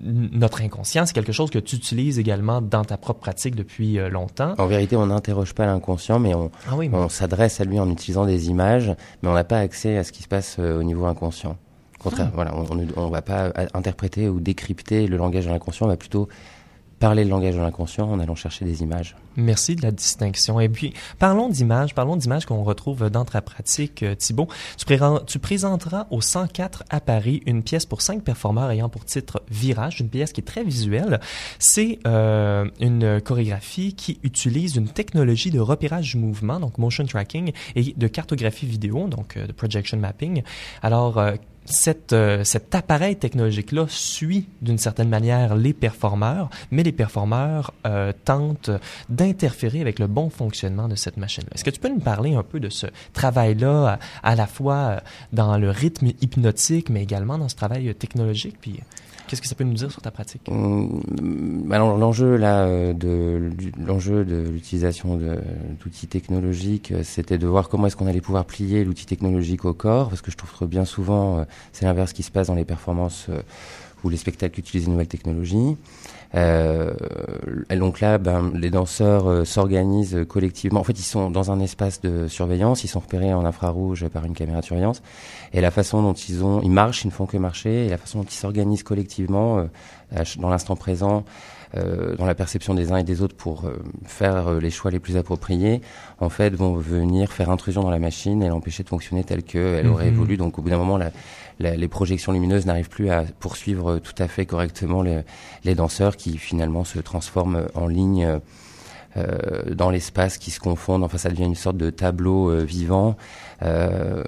notre 0.02 0.60
inconscient, 0.60 1.06
c'est 1.06 1.14
quelque 1.14 1.32
chose 1.32 1.48
que 1.48 1.58
tu 1.58 1.76
utilises 1.76 2.18
également 2.18 2.60
dans 2.60 2.84
ta 2.84 2.98
propre 2.98 3.20
pratique 3.20 3.56
depuis 3.56 3.94
longtemps. 4.10 4.54
En 4.58 4.66
vérité, 4.66 4.96
on 4.96 5.06
n'interroge 5.06 5.54
pas 5.54 5.64
l'inconscient, 5.64 6.18
mais 6.18 6.34
on, 6.34 6.50
ah 6.68 6.74
on 6.76 7.08
s'adresse 7.08 7.58
à 7.62 7.64
lui 7.64 7.80
en 7.80 7.88
utilisant 7.90 8.26
des 8.26 8.50
images, 8.50 8.94
mais 9.22 9.30
on 9.30 9.32
n'a 9.32 9.44
pas 9.44 9.60
accès 9.60 9.96
à 9.96 10.04
ce 10.04 10.12
qui 10.12 10.22
se 10.22 10.28
passe 10.28 10.58
au 10.58 10.82
niveau 10.82 11.06
inconscient. 11.06 11.56
Au 12.00 12.02
contraire, 12.02 12.28
ah. 12.28 12.34
voilà, 12.34 12.54
on 12.54 13.06
ne 13.06 13.10
va 13.10 13.22
pas 13.22 13.50
interpréter 13.72 14.28
ou 14.28 14.40
décrypter 14.40 15.06
le 15.06 15.16
langage 15.16 15.46
de 15.46 15.50
l'inconscient, 15.50 15.86
on 15.86 15.88
va 15.88 15.96
plutôt 15.96 16.28
parler 17.02 17.24
le 17.24 17.30
langage 17.30 17.56
de 17.56 17.60
l'inconscient 17.60 18.08
en 18.08 18.20
allant 18.20 18.36
chercher 18.36 18.64
des 18.64 18.82
images. 18.84 19.16
Merci 19.34 19.74
de 19.74 19.82
la 19.82 19.90
distinction. 19.90 20.60
Et 20.60 20.68
puis, 20.68 20.94
parlons 21.18 21.48
d'images, 21.48 21.96
parlons 21.96 22.14
d'images 22.14 22.46
qu'on 22.46 22.62
retrouve 22.62 23.10
dans 23.10 23.24
ta 23.24 23.42
pratique, 23.42 24.04
euh, 24.04 24.14
Thibault. 24.14 24.46
Tu, 25.26 25.38
présenteras 25.40 26.06
au 26.12 26.20
104 26.20 26.84
à 26.90 27.00
Paris 27.00 27.42
une 27.44 27.64
pièce 27.64 27.86
pour 27.86 28.02
cinq 28.02 28.22
performeurs 28.22 28.70
ayant 28.70 28.88
pour 28.88 29.04
titre 29.04 29.42
Virage, 29.50 29.98
une 29.98 30.10
pièce 30.10 30.32
qui 30.32 30.42
est 30.42 30.44
très 30.44 30.62
visuelle. 30.62 31.18
C'est 31.58 31.98
euh, 32.06 32.70
une 32.78 33.20
chorégraphie 33.20 33.94
qui 33.94 34.20
utilise 34.22 34.76
une 34.76 34.88
technologie 34.88 35.50
de 35.50 35.58
repérage 35.58 36.12
du 36.12 36.18
mouvement, 36.18 36.60
donc 36.60 36.78
motion 36.78 37.04
tracking, 37.04 37.50
et 37.74 37.94
de 37.96 38.06
cartographie 38.06 38.66
vidéo, 38.66 39.08
donc 39.08 39.36
euh, 39.36 39.48
de 39.48 39.52
projection 39.52 39.96
mapping. 39.96 40.44
Alors, 40.82 41.20
cette, 41.64 42.12
euh, 42.12 42.44
cet 42.44 42.74
appareil 42.74 43.16
technologique-là 43.16 43.86
suit 43.88 44.48
d'une 44.60 44.78
certaine 44.78 45.08
manière 45.08 45.54
les 45.54 45.72
performeurs, 45.72 46.50
mais 46.70 46.82
les 46.82 46.92
performeurs 46.92 47.72
euh, 47.86 48.12
tentent 48.24 48.70
d'interférer 49.08 49.80
avec 49.80 49.98
le 49.98 50.06
bon 50.06 50.30
fonctionnement 50.30 50.88
de 50.88 50.94
cette 50.94 51.16
machine-là. 51.16 51.50
Est-ce 51.54 51.64
que 51.64 51.70
tu 51.70 51.80
peux 51.80 51.88
nous 51.88 52.00
parler 52.00 52.34
un 52.34 52.42
peu 52.42 52.60
de 52.60 52.68
ce 52.68 52.86
travail-là, 53.12 53.98
à, 54.22 54.34
la 54.34 54.46
fois 54.46 54.74
euh, 54.74 55.00
dans 55.32 55.56
le 55.58 55.70
rythme 55.70 56.08
hypnotique, 56.20 56.90
mais 56.90 57.02
également 57.02 57.38
dans 57.38 57.48
ce 57.48 57.56
travail 57.56 57.94
technologique, 57.94 58.56
puis 58.60 58.80
Qu'est-ce 59.32 59.40
que 59.40 59.48
ça 59.48 59.54
peut 59.54 59.64
nous 59.64 59.72
dire 59.72 59.90
sur 59.90 60.02
ta 60.02 60.10
pratique? 60.10 60.42
Hum, 60.50 61.00
Alors 61.72 61.96
l'enjeu 61.96 62.36
là 62.36 62.66
euh, 62.66 62.92
de 62.92 63.50
l'enjeu 63.82 64.26
de 64.26 64.46
l'utilisation 64.46 65.16
d'outils 65.16 66.06
technologiques, 66.06 66.92
euh, 66.92 67.02
c'était 67.02 67.38
de 67.38 67.46
voir 67.46 67.70
comment 67.70 67.86
est-ce 67.86 67.96
qu'on 67.96 68.06
allait 68.06 68.20
pouvoir 68.20 68.44
plier 68.44 68.84
l'outil 68.84 69.06
technologique 69.06 69.64
au 69.64 69.72
corps, 69.72 70.10
parce 70.10 70.20
que 70.20 70.30
je 70.30 70.36
trouve 70.36 70.52
que 70.58 70.66
bien 70.66 70.84
souvent 70.84 71.38
euh, 71.38 71.44
c'est 71.72 71.86
l'inverse 71.86 72.12
qui 72.12 72.22
se 72.22 72.30
passe 72.30 72.48
dans 72.48 72.54
les 72.54 72.66
performances 72.66 73.28
où 74.04 74.08
les 74.08 74.16
spectacles 74.16 74.58
utilisent 74.58 74.86
une 74.86 74.92
nouvelle 74.92 75.08
technologie. 75.08 75.76
Euh, 76.34 76.92
donc 77.70 78.00
là, 78.00 78.18
ben, 78.18 78.50
les 78.54 78.70
danseurs 78.70 79.28
euh, 79.28 79.44
s'organisent 79.44 80.24
collectivement. 80.28 80.80
En 80.80 80.84
fait, 80.84 80.98
ils 80.98 81.04
sont 81.04 81.30
dans 81.30 81.50
un 81.50 81.60
espace 81.60 82.00
de 82.00 82.26
surveillance, 82.26 82.84
ils 82.84 82.88
sont 82.88 83.00
repérés 83.00 83.34
en 83.34 83.44
infrarouge 83.44 84.08
par 84.08 84.24
une 84.24 84.34
caméra 84.34 84.60
de 84.60 84.64
surveillance. 84.64 85.02
Et 85.52 85.60
la 85.60 85.70
façon 85.70 86.02
dont 86.02 86.14
ils 86.14 86.42
ont, 86.42 86.60
ils 86.62 86.70
marchent, 86.70 87.04
ils 87.04 87.08
ne 87.08 87.12
font 87.12 87.26
que 87.26 87.36
marcher, 87.36 87.86
et 87.86 87.88
la 87.88 87.98
façon 87.98 88.20
dont 88.20 88.24
ils 88.24 88.34
s'organisent 88.34 88.82
collectivement 88.82 89.58
euh, 89.58 90.24
dans 90.38 90.48
l'instant 90.48 90.76
présent, 90.76 91.24
dans 91.74 92.26
la 92.26 92.34
perception 92.34 92.74
des 92.74 92.92
uns 92.92 92.98
et 92.98 93.04
des 93.04 93.22
autres 93.22 93.34
pour 93.34 93.64
euh, 93.64 93.82
faire 94.04 94.48
euh, 94.48 94.60
les 94.60 94.70
choix 94.70 94.90
les 94.90 94.98
plus 94.98 95.16
appropriés, 95.16 95.80
en 96.20 96.28
fait, 96.28 96.54
vont 96.54 96.74
venir 96.74 97.32
faire 97.32 97.50
intrusion 97.50 97.82
dans 97.82 97.90
la 97.90 97.98
machine 97.98 98.42
et 98.42 98.48
l'empêcher 98.48 98.82
de 98.82 98.88
fonctionner 98.88 99.24
telle 99.24 99.42
qu'elle 99.42 99.86
aurait 99.86 100.06
mhm. 100.06 100.14
évolué. 100.14 100.36
Donc, 100.36 100.58
au 100.58 100.62
bout 100.62 100.70
d'un 100.70 100.78
moment, 100.78 100.98
la, 100.98 101.10
les 101.58 101.88
projections 101.88 102.32
lumineuses 102.32 102.66
n'arrivent 102.66 102.88
plus 102.88 103.10
à 103.10 103.24
poursuivre 103.40 103.98
tout 103.98 104.14
à 104.18 104.28
fait 104.28 104.46
correctement 104.46 105.02
les, 105.02 105.22
les 105.64 105.74
danseurs 105.74 106.16
qui 106.16 106.38
finalement 106.38 106.84
se 106.84 106.98
transforment 106.98 107.66
en 107.74 107.86
ligne 107.86 108.40
euh, 109.18 109.74
dans 109.74 109.90
l'espace 109.90 110.38
qui 110.38 110.50
se 110.50 110.58
confondent. 110.58 111.04
Enfin, 111.04 111.18
ça 111.18 111.28
devient 111.28 111.44
une 111.44 111.54
sorte 111.54 111.76
de 111.76 111.90
tableau 111.90 112.50
euh, 112.50 112.64
vivant. 112.64 113.16
Euh, 113.62 114.24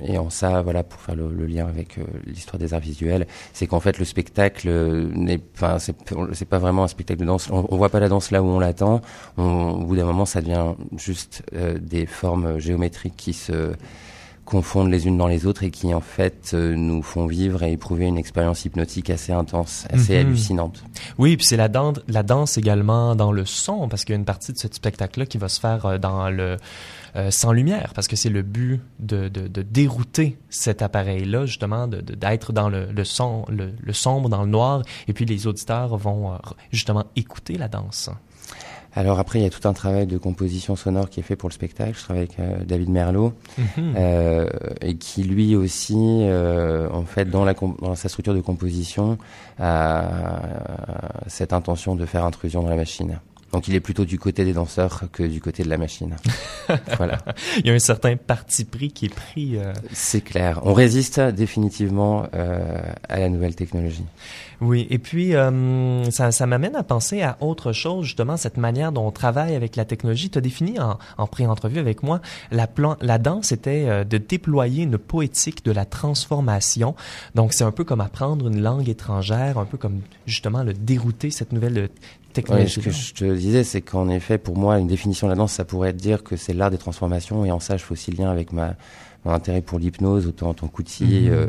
et 0.00 0.16
en 0.16 0.30
ça, 0.30 0.62
voilà, 0.62 0.84
pour 0.84 1.00
faire 1.00 1.16
le, 1.16 1.28
lien 1.46 1.66
avec 1.66 1.98
l'histoire 2.24 2.58
des 2.58 2.72
arts 2.72 2.80
visuels, 2.80 3.26
c'est 3.52 3.66
qu'en 3.66 3.80
fait 3.80 3.98
le 3.98 4.04
spectacle 4.04 4.70
n'est, 5.14 5.40
enfin, 5.54 5.78
c'est 5.78 6.48
pas 6.48 6.58
vraiment 6.58 6.84
un 6.84 6.88
spectacle 6.88 7.20
de 7.20 7.26
danse. 7.26 7.50
On, 7.50 7.76
voit 7.76 7.88
pas 7.88 8.00
la 8.00 8.08
danse 8.08 8.30
là 8.30 8.42
où 8.42 8.46
on 8.46 8.60
l'attend. 8.60 9.02
au 9.36 9.84
bout 9.84 9.96
d'un 9.96 10.04
moment, 10.04 10.24
ça 10.24 10.40
devient 10.40 10.74
juste 10.96 11.42
des 11.52 12.06
formes 12.06 12.58
géométriques 12.58 13.16
qui 13.16 13.32
se 13.34 13.72
confondent 14.52 14.90
les 14.90 15.06
unes 15.06 15.16
dans 15.16 15.26
les 15.26 15.46
autres 15.46 15.62
et 15.64 15.70
qui 15.70 15.94
en 15.94 16.00
fait 16.02 16.52
nous 16.52 17.02
font 17.02 17.26
vivre 17.26 17.62
et 17.62 17.72
éprouver 17.72 18.04
une 18.06 18.18
expérience 18.18 18.64
hypnotique 18.66 19.08
assez 19.10 19.32
intense, 19.32 19.86
assez 19.90 20.12
Mhm. 20.14 20.20
hallucinante. 20.26 20.84
Oui, 21.18 21.36
puis 21.38 21.46
c'est 21.46 21.56
la 21.56 21.68
danse, 21.68 21.96
la 22.06 22.22
danse 22.22 22.58
également 22.58 23.16
dans 23.16 23.32
le 23.32 23.44
son, 23.46 23.88
parce 23.88 24.04
qu'il 24.04 24.12
y 24.12 24.16
a 24.16 24.18
une 24.18 24.26
partie 24.26 24.52
de 24.52 24.58
ce 24.58 24.68
spectacle-là 24.70 25.24
qui 25.26 25.38
va 25.38 25.48
se 25.48 25.58
faire 25.58 25.86
euh, 25.86 25.98
dans 25.98 26.28
le 26.30 26.58
euh, 27.16 27.30
sans 27.30 27.52
lumière, 27.52 27.92
parce 27.94 28.08
que 28.08 28.16
c'est 28.16 28.30
le 28.30 28.42
but 28.42 28.80
de, 28.98 29.28
de, 29.28 29.46
de 29.48 29.62
dérouter 29.62 30.38
cet 30.50 30.80
appareil-là, 30.82 31.44
justement, 31.46 31.86
de- 31.86 32.00
d'être 32.00 32.52
dans 32.54 32.68
le, 32.70 32.86
le 32.92 33.04
son, 33.04 33.44
le, 33.48 33.72
le 33.82 33.92
sombre, 33.92 34.28
dans 34.30 34.42
le 34.42 34.48
noir, 34.50 34.82
et 35.08 35.12
puis 35.12 35.24
les 35.26 35.46
auditeurs 35.46 35.96
vont 35.96 36.32
euh, 36.32 36.36
justement 36.70 37.04
écouter 37.16 37.58
la 37.58 37.68
danse. 37.68 38.08
Alors 38.94 39.18
après, 39.18 39.38
il 39.38 39.42
y 39.42 39.46
a 39.46 39.50
tout 39.50 39.66
un 39.66 39.72
travail 39.72 40.06
de 40.06 40.18
composition 40.18 40.76
sonore 40.76 41.08
qui 41.08 41.20
est 41.20 41.22
fait 41.22 41.36
pour 41.36 41.48
le 41.48 41.54
spectacle. 41.54 41.94
Je 41.96 42.02
travaille 42.02 42.24
avec 42.24 42.38
euh, 42.38 42.64
David 42.64 42.90
Merlot. 42.90 43.32
Mhm. 43.56 43.94
euh, 43.96 44.48
et 44.80 44.96
qui 44.96 45.22
lui 45.22 45.56
aussi, 45.56 45.96
euh, 45.98 46.88
en 46.90 47.04
fait, 47.04 47.26
dans, 47.26 47.44
la 47.44 47.54
dans 47.54 47.94
sa 47.94 48.08
structure 48.08 48.34
de 48.34 48.40
composition, 48.40 49.18
a 49.58 50.42
cette 51.26 51.52
intention 51.52 51.94
de 51.94 52.04
faire 52.04 52.24
intrusion 52.24 52.62
dans 52.62 52.70
la 52.70 52.76
machine. 52.76 53.18
Donc 53.52 53.68
il 53.68 53.74
est 53.74 53.80
plutôt 53.80 54.04
du 54.04 54.18
côté 54.18 54.44
des 54.44 54.54
danseurs 54.54 55.04
que 55.12 55.22
du 55.22 55.40
côté 55.40 55.62
de 55.62 55.68
la 55.68 55.76
machine. 55.76 56.16
voilà, 56.96 57.18
Il 57.58 57.66
y 57.66 57.70
a 57.70 57.74
un 57.74 57.78
certain 57.78 58.16
parti 58.16 58.64
pris 58.64 58.90
qui 58.90 59.06
est 59.06 59.14
pris. 59.14 59.56
euh, 59.56 59.72
c'est 59.92 60.22
clair. 60.22 60.60
On 60.64 60.72
résiste 60.72 61.20
définitivement 61.20 62.26
euh, 62.34 62.80
à 63.08 63.18
la 63.18 63.28
nouvelle 63.28 63.54
technologie. 63.54 64.04
Oui, 64.62 64.86
et 64.90 64.98
puis 64.98 65.34
euh, 65.34 66.08
ça, 66.12 66.30
ça 66.30 66.46
m'amène 66.46 66.76
à 66.76 66.84
penser 66.84 67.20
à 67.20 67.36
autre 67.40 67.72
chose, 67.72 68.06
justement, 68.06 68.36
cette 68.36 68.56
manière 68.56 68.92
dont 68.92 69.04
on 69.04 69.10
travaille 69.10 69.56
avec 69.56 69.74
la 69.74 69.84
technologie. 69.84 70.30
Tu 70.30 70.38
as 70.38 70.40
défini 70.40 70.78
en, 70.78 70.98
en 71.18 71.26
pré-entrevue 71.26 71.80
avec 71.80 72.04
moi, 72.04 72.20
la, 72.52 72.68
plan, 72.68 72.96
la 73.00 73.18
danse 73.18 73.50
était 73.50 73.86
euh, 73.88 74.04
de 74.04 74.18
déployer 74.18 74.84
une 74.84 74.98
poétique 74.98 75.64
de 75.64 75.72
la 75.72 75.84
transformation. 75.84 76.94
Donc 77.34 77.54
c'est 77.54 77.64
un 77.64 77.72
peu 77.72 77.82
comme 77.82 78.00
apprendre 78.00 78.46
une 78.46 78.62
langue 78.62 78.88
étrangère, 78.88 79.58
un 79.58 79.64
peu 79.64 79.78
comme 79.78 80.00
justement 80.26 80.62
le 80.62 80.74
dérouter 80.74 81.32
cette 81.32 81.50
nouvelle 81.50 81.88
technologie. 82.32 82.68
ce 82.70 82.80
que 82.80 82.90
je 82.90 83.14
te 83.14 83.34
disais, 83.34 83.64
c'est 83.64 83.80
qu'en 83.82 84.08
effet, 84.08 84.38
pour 84.38 84.56
moi, 84.56 84.78
une 84.78 84.86
définition 84.88 85.26
de 85.26 85.32
la 85.32 85.36
danse, 85.36 85.52
ça 85.52 85.64
pourrait 85.64 85.90
être 85.90 85.96
dire 85.96 86.22
que 86.22 86.36
c'est 86.36 86.52
l'art 86.52 86.70
des 86.70 86.78
transformations, 86.78 87.44
et 87.44 87.50
en 87.52 87.60
ça, 87.60 87.76
je 87.76 87.84
fais 87.84 87.92
aussi 87.92 88.10
lien 88.12 88.30
avec 88.30 88.52
ma, 88.52 88.74
mon 89.24 89.32
intérêt 89.32 89.60
pour 89.62 89.78
l'hypnose, 89.78 90.26
autant 90.26 90.48
en 90.50 90.54
tant 90.54 90.68
qu'outil 90.68 91.04
Mhm. 91.04 91.28
euh, 91.32 91.46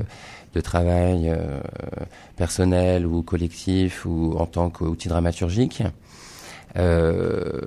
de 0.53 0.61
travail 0.61 1.29
euh, 1.29 1.59
personnel 2.35 3.07
ou 3.07 3.23
collectif, 3.23 4.05
ou 4.05 4.35
en 4.37 4.45
tant 4.45 4.69
qu'outil 4.69 5.07
dramaturgique. 5.07 5.81
Euh, 6.77 7.61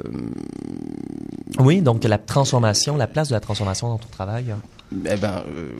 Oui, 1.58 1.80
donc 1.80 2.04
la 2.04 2.18
transformation, 2.18 2.96
la 2.96 3.06
place 3.06 3.28
de 3.28 3.34
la 3.34 3.40
transformation 3.40 3.88
dans 3.88 3.98
ton 3.98 4.08
travail. 4.08 4.54
Eh 4.92 5.16
ben, 5.16 5.42
euh, 5.48 5.70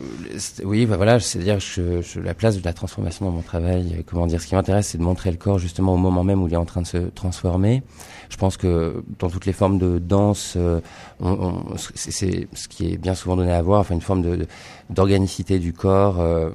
oui, 0.65 0.85
bah 0.85 0.97
voilà, 0.97 1.19
c'est-à-dire 1.19 1.59
je, 1.61 2.01
je, 2.01 2.19
la 2.19 2.33
place 2.33 2.57
de 2.59 2.63
la 2.65 2.73
transformation 2.73 3.25
dans 3.25 3.31
mon 3.31 3.41
travail. 3.41 3.95
euh, 3.99 4.01
Comment 4.05 4.27
dire 4.27 4.41
Ce 4.41 4.47
qui 4.47 4.55
m'intéresse, 4.55 4.87
c'est 4.89 4.97
de 4.97 5.03
montrer 5.03 5.31
le 5.31 5.37
corps 5.37 5.59
justement 5.59 5.93
au 5.93 5.97
moment 5.97 6.25
même 6.25 6.43
où 6.43 6.47
il 6.47 6.53
est 6.53 6.57
en 6.57 6.65
train 6.65 6.81
de 6.81 6.87
se 6.87 6.97
transformer. 6.97 7.83
Je 8.29 8.35
pense 8.35 8.57
que 8.57 9.03
dans 9.19 9.29
toutes 9.29 9.45
les 9.45 9.53
formes 9.53 9.77
de 9.79 9.97
danse, 9.97 10.55
euh, 10.57 10.81
on, 11.21 11.29
on- 11.31 11.77
c'est 11.77 12.11
ce 12.53 12.67
qui 12.67 12.91
est 12.91 12.97
bien 12.97 13.15
souvent 13.15 13.37
donné 13.37 13.53
à 13.53 13.61
voir, 13.61 13.79
enfin 13.79 13.95
une 13.95 14.01
forme 14.01 14.21
de- 14.23 14.45
d'organicité 14.89 15.57
du 15.59 15.71
corps 15.71 16.19
euh, 16.19 16.49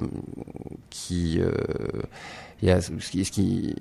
qui 0.91 1.39
euh, 1.41 1.51
il 2.63 2.69
y 2.69 2.71
a 2.71 2.79
ce 2.79 2.91
qui, 2.93 3.25
ce 3.25 3.31
qui, 3.31 3.75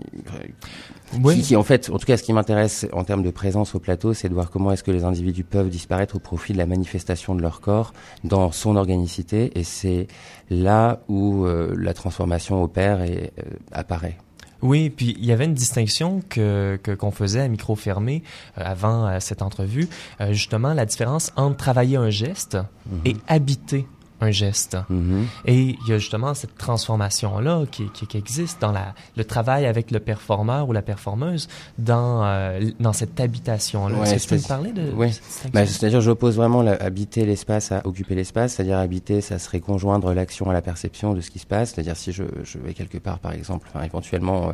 Oui. 1.23 1.37
qui, 1.37 1.43
qui, 1.43 1.57
en 1.57 1.63
fait, 1.63 1.89
en 1.89 1.99
tout 1.99 2.05
cas, 2.05 2.17
ce 2.17 2.25
qui 2.25 2.33
m'intéresse 2.33 2.85
en 2.93 3.05
termes 3.05 3.23
de 3.23 3.31
présence 3.31 3.77
au 3.77 3.79
plateau, 3.79 4.13
c'est 4.13 4.29
de 4.29 4.35
voir 4.35 4.51
comment 4.51 4.73
est-ce 4.73 4.83
que 4.83 4.91
les 4.91 5.05
individus 5.05 5.45
peuvent 5.45 5.69
disparaître 5.69 6.17
au 6.17 6.19
profit 6.19 6.53
de 6.53 6.59
la 6.59 6.67
manifestation 6.67 7.37
de 7.37 7.43
leur 7.43 7.61
corps 7.61 7.93
dans 8.25 8.51
son 8.51 8.75
organicité, 8.75 9.57
et 9.57 9.63
c'est 9.63 10.09
là 10.51 10.99
où 11.07 11.47
euh, 11.47 11.77
la 11.79 11.95
transformation 11.95 12.61
opère 12.61 13.03
et 13.03 13.33
euh, 13.39 13.43
apparaît. 13.71 14.19
Oui, 14.63 14.91
puis 14.91 15.17
il 15.19 15.25
y 15.25 15.33
avait 15.33 15.45
une 15.45 15.55
distinction 15.55 16.21
que 16.29 16.79
qu'on 16.99 17.11
faisait 17.11 17.41
à 17.41 17.49
micro 17.49 17.75
fermé 17.75 18.23
euh, 18.59 18.63
avant 18.65 19.07
euh, 19.07 19.19
cette 19.21 19.43
entrevue, 19.43 19.89
euh, 20.21 20.33
justement 20.33 20.73
la 20.73 20.87
différence 20.87 21.33
entre 21.37 21.57
travailler 21.57 21.97
un 21.97 22.11
geste 22.11 22.59
et 23.05 23.17
habiter 23.29 23.87
un 24.23 24.31
geste. 24.31 24.77
Mhm. 24.89 25.27
Et 25.47 25.61
il 25.61 25.89
y 25.89 25.93
a 25.93 25.99
justement 25.99 26.33
cette 26.35 26.57
transformation-là 26.57 27.65
qui, 27.71 27.91
qui, 27.91 28.07
qui 28.07 28.17
existe 28.17 28.61
dans 28.61 28.73
la, 28.73 28.95
le 29.17 29.25
travail 29.25 29.67
avec 29.67 29.91
le 29.91 30.01
performeur 30.01 30.69
ou 30.69 30.73
la 30.73 30.83
performeuse 30.83 31.49
dans, 31.79 32.25
euh, 32.25 32.61
dans 32.81 32.93
cette 32.93 33.19
habitation-là. 33.21 33.99
Ouais, 33.99 34.15
Est-ce 34.15 34.29
que 34.29 34.37
tu 34.37 34.43
peux 34.43 34.49
parler 34.49 34.73
de, 34.73 34.83
distinction? 34.83 35.51
Bah, 35.53 35.67
C'est-à-dire, 35.67 36.01
j'oppose 36.01 36.37
vraiment 36.37 36.63
la- 36.63 36.75
habiter 36.81 37.27
l'espace 37.27 37.73
à 37.73 37.85
occuper 37.87 38.15
l'espace. 38.15 38.55
C'est-à-dire, 38.55 38.79
habiter, 38.79 39.21
ça 39.21 39.39
serait 39.39 39.61
conjoindre 39.61 40.13
l'action 40.15 40.49
à 40.49 40.53
la 40.53 40.63
perception 40.63 41.15
de 41.15 41.21
ce 41.21 41.31
qui 41.31 41.39
se 41.41 41.47
passe. 41.47 41.73
C'est-à-dire, 41.75 41.97
si 41.97 42.13
je, 42.13 42.23
je 42.45 42.59
vais 42.59 42.75
quelque 42.75 42.99
part, 42.99 43.19
par 43.19 43.33
exemple, 43.33 43.69
enfin, 43.75 43.85
éventuellement, 43.85 44.49
euh, 44.49 44.53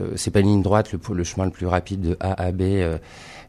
euh, 0.00 0.12
c'est 0.16 0.30
pas 0.30 0.40
une 0.40 0.48
ligne 0.48 0.62
droite, 0.62 0.92
le, 0.92 1.00
le 1.14 1.24
chemin 1.24 1.44
le 1.46 1.52
plus 1.52 1.66
rapide 1.66 2.00
de 2.00 2.16
A 2.20 2.32
à 2.42 2.50
B, 2.52 2.62
euh, 2.62 2.98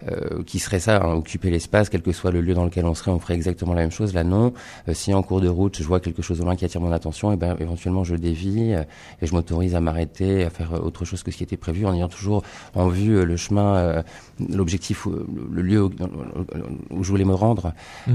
euh, 0.09 0.43
qui 0.43 0.59
serait 0.59 0.79
ça, 0.79 0.97
hein, 1.03 1.13
occuper 1.13 1.49
l'espace, 1.49 1.89
quel 1.89 2.01
que 2.01 2.11
soit 2.11 2.31
le 2.31 2.41
lieu 2.41 2.53
dans 2.53 2.65
lequel 2.65 2.85
on 2.85 2.93
serait, 2.93 3.11
on 3.11 3.19
ferait 3.19 3.35
exactement 3.35 3.73
la 3.73 3.81
même 3.81 3.91
chose. 3.91 4.13
Là, 4.13 4.23
non. 4.23 4.53
Euh, 4.87 4.93
si 4.93 5.13
en 5.13 5.23
cours 5.23 5.41
de 5.41 5.47
route, 5.47 5.77
je 5.77 5.83
vois 5.83 5.99
quelque 5.99 6.21
chose 6.21 6.39
au 6.41 6.43
loin 6.43 6.55
qui 6.55 6.65
attire 6.65 6.81
mon 6.81 6.91
attention, 6.91 7.31
et 7.31 7.35
ben, 7.37 7.55
éventuellement, 7.59 8.03
je 8.03 8.15
dévie 8.15 8.73
euh, 8.73 8.83
et 9.21 9.27
je 9.27 9.33
m'autorise 9.33 9.75
à 9.75 9.81
m'arrêter, 9.81 10.43
à 10.43 10.49
faire 10.49 10.73
euh, 10.75 10.79
autre 10.79 11.05
chose 11.05 11.23
que 11.23 11.31
ce 11.31 11.37
qui 11.37 11.43
était 11.43 11.57
prévu, 11.57 11.85
en 11.85 11.93
ayant 11.93 12.09
toujours 12.09 12.43
en 12.75 12.87
vue 12.87 13.17
euh, 13.17 13.25
le 13.25 13.37
chemin, 13.37 13.75
euh, 13.75 14.03
l'objectif, 14.49 15.07
le 15.51 15.61
lieu 15.61 15.83
où, 15.83 15.91
où 16.91 17.03
je 17.03 17.09
voulais 17.09 17.25
me 17.25 17.33
rendre. 17.33 17.73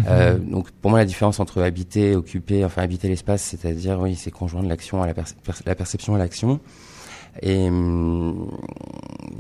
Euh, 0.09 0.39
donc 0.39 0.71
pour 0.71 0.91
moi 0.91 1.01
la 1.01 1.05
différence 1.05 1.41
entre 1.41 1.63
habiter, 1.63 2.15
occuper, 2.17 2.65
enfin 2.65 2.83
habiter 2.83 3.09
l'espace, 3.09 3.43
c'est-à-dire 3.43 3.99
oui, 4.01 4.15
c'est 4.15 4.31
conjoindre 4.31 4.69
l'action 4.69 5.03
à 5.03 5.07
la, 5.07 5.15
perce- 5.15 5.35
la 5.67 5.75
perception 5.75 6.15
à 6.15 6.19
l'action. 6.19 6.61
Et 7.41 7.69
hum, 7.69 8.49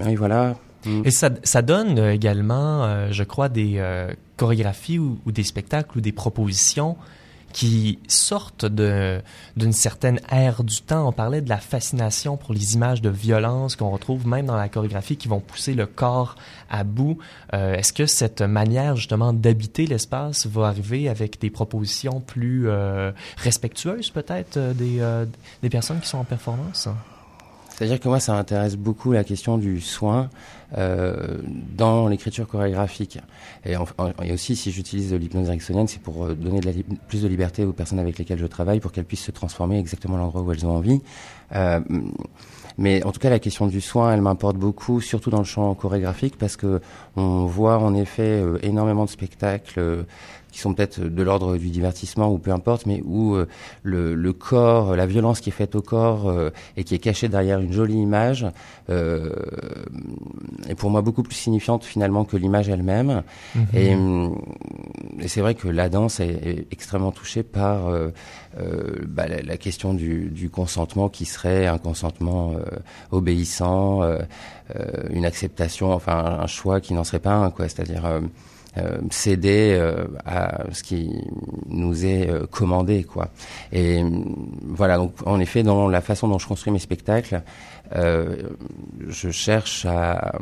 oui 0.05 0.15
voilà. 0.15 0.57
Hum. 0.87 1.03
Et 1.05 1.11
ça, 1.11 1.31
ça 1.43 1.63
donne 1.63 1.99
euh, 1.99 2.13
également, 2.13 2.85
euh, 2.85 3.09
je 3.11 3.25
crois, 3.25 3.49
des 3.49 3.75
euh, 3.77 4.13
chorégraphies 4.37 4.99
ou, 4.99 5.19
ou 5.27 5.33
des 5.33 5.45
spectacles 5.45 5.99
ou 5.99 6.01
des 6.01 6.13
propositions 6.13 6.97
qui 7.53 7.99
sortent 8.09 8.65
d'une 8.65 9.73
certaine 9.73 10.21
ère 10.31 10.65
du 10.65 10.81
temps. 10.81 11.09
On 11.09 11.13
parlait 11.13 11.41
de 11.41 11.49
la 11.49 11.59
fascination 11.59 12.37
pour 12.37 12.55
les 12.55 12.75
images 12.75 13.03
de 13.03 13.11
violence 13.11 13.77
qu'on 13.77 13.91
retrouve 13.91 14.27
même 14.27 14.47
dans 14.47 14.57
la 14.57 14.69
chorégraphie 14.69 15.17
qui 15.17 15.29
vont 15.29 15.41
pousser 15.41 15.75
le 15.75 15.87
corps 15.87 16.35
à 16.71 16.85
bout. 16.85 17.19
Euh, 17.55 17.75
Est-ce 17.75 17.93
que 17.93 18.07
cette 18.07 18.43
manière 18.43 18.97
justement 18.97 19.33
d'habiter 19.33 19.87
l'espace 19.87 20.47
va 20.47 20.69
arriver 20.69 21.09
avec 21.09 21.41
des 21.41 21.51
propositions 21.51 22.21
plus 22.21 22.69
euh, 22.69 23.13
respectueuses 23.37 24.11
peut-être 24.11 24.57
euh, 24.57 24.73
des, 24.73 25.01
euh, 25.01 25.27
des 25.63 25.69
personnes 25.69 26.01
qui 26.01 26.09
sont 26.09 26.19
en 26.19 26.25
performance? 26.25 26.89
C'est-à-dire 27.75 28.01
que 28.01 28.09
moi, 28.09 28.21
ça 28.21 28.35
m'intéresse 28.35 28.77
beaucoup 28.77 29.13
la 29.13 29.25
question 29.25 29.59
du 29.59 29.81
soin 29.81 30.29
euh, 30.77 31.39
dans 31.75 32.09
l'écriture 32.09 32.47
chorégraphique. 32.47 33.19
Et, 33.65 33.77
aussi, 34.33 34.57
si 34.57 34.71
j'utilise 34.71 35.11
de 35.11 35.17
l'hypnose 35.17 35.49
ericksonienne, 35.49 35.89
c'est 35.89 36.01
pour 36.01 36.25
euh, 36.25 36.35
donner 36.35 36.61
plus 37.09 37.23
de 37.23 37.29
liberté 37.29 37.65
aux 37.65 37.73
personnes 37.73 37.99
avec 37.99 38.19
lesquelles 38.19 38.39
je 38.39 38.47
travaille, 38.47 38.81
pour 38.81 38.93
qu'elles 38.93 39.05
puissent 39.05 39.25
se 39.25 39.31
transformer 39.31 39.79
exactement 39.79 40.17
l'endroit 40.17 40.43
où 40.43 40.53
elles 40.53 40.67
ont 40.67 40.77
envie. 40.77 41.01
Euh, 41.55 41.81
mais 42.79 43.05
en 43.05 43.13
tout 43.13 43.21
cas, 43.21 43.31
la 43.31 43.39
question 43.39 43.67
du 43.67 43.81
soin, 43.81 44.15
elle 44.15 44.23
m'importe 44.23 44.57
beaucoup, 44.57 45.01
surtout 45.01 45.31
dans 45.31 45.39
le 45.39 45.45
champ 45.45 45.75
chorégraphique, 45.75 46.39
parce 46.39 46.57
que 46.57 46.81
on 47.17 47.45
voit 47.47 47.79
en 47.79 47.95
effet 47.95 48.23
euh, 48.23 48.59
énormément 48.63 49.05
de 49.05 49.11
spectacles 49.11 49.79
euh, 49.81 50.03
qui 50.53 50.61
sont 50.61 50.75
peut-être 50.75 51.01
de 51.01 51.23
l'ordre 51.23 51.57
du 51.57 51.71
divertissement 51.71 52.31
ou 52.31 52.39
peu 52.39 52.53
importe, 52.53 52.87
mais 52.87 53.03
où 53.05 53.35
euh, 53.35 53.49
le, 53.83 54.15
le 54.15 54.33
corps, 54.33 54.95
la 54.95 55.07
violence 55.07 55.41
qui 55.41 55.49
est 55.49 55.53
faite 55.53 55.75
au 55.75 55.83
corps 55.83 56.29
euh, 56.29 56.51
et 56.77 56.85
qui 56.85 56.95
est 56.95 56.99
cachée 56.99 57.29
derrière 57.29 57.59
une 57.59 57.73
jolie 57.73 57.97
image 57.97 58.47
euh, 58.91 59.33
est 60.69 60.75
pour 60.75 60.91
moi 60.91 61.01
beaucoup 61.01 61.23
plus 61.23 61.35
signifiante 61.35 61.85
finalement 61.85 62.25
que 62.25 62.37
l'image 62.37 62.69
elle-même. 62.69 63.23
Et, 63.73 63.95
hum, 63.95 64.39
et 65.19 65.29
c'est 65.29 65.41
vrai 65.41 65.55
que 65.55 65.69
la 65.69 65.89
danse 65.89 66.21
est, 66.21 66.29
est 66.29 66.67
extrêmement 66.71 67.13
touchée 67.13 67.43
par 67.43 67.89
euh, 67.89 68.11
euh, 68.61 68.99
bah, 69.09 69.27
la, 69.27 69.41
la 69.41 69.57
question 69.57 69.95
du, 69.95 70.29
du 70.29 70.51
consentement 70.51 71.09
qui 71.09 71.25
serait 71.25 71.67
un 71.67 71.79
consentement 71.79 72.53
euh, 72.53 72.63
obéissant, 73.11 74.03
une 75.11 75.25
acceptation, 75.25 75.93
enfin 75.93 76.39
un 76.41 76.47
choix 76.47 76.81
qui 76.81 76.95
n'en 76.95 77.05
serait 77.05 77.19
pas 77.19 77.35
un, 77.35 77.51
quoi. 77.51 77.69
C'est-à-dire 77.69 78.05
céder 79.11 79.77
euh, 79.79 80.07
à 80.25 80.65
ce 80.73 80.83
qui 80.83 81.11
nous 81.69 82.07
est 82.07 82.29
euh, 82.29 82.47
commandé, 82.47 83.05
quoi. 83.05 83.29
Et 83.73 84.03
voilà, 84.63 84.97
donc 84.97 85.15
en 85.27 85.41
effet, 85.41 85.63
dans 85.63 85.89
la 85.89 86.01
façon 86.01 86.29
dont 86.29 86.39
je 86.39 86.47
construis 86.47 86.73
mes 86.73 86.79
spectacles, 86.79 87.43
euh, 87.95 88.37
je 89.09 89.31
cherche 89.31 89.85
à 89.87 90.39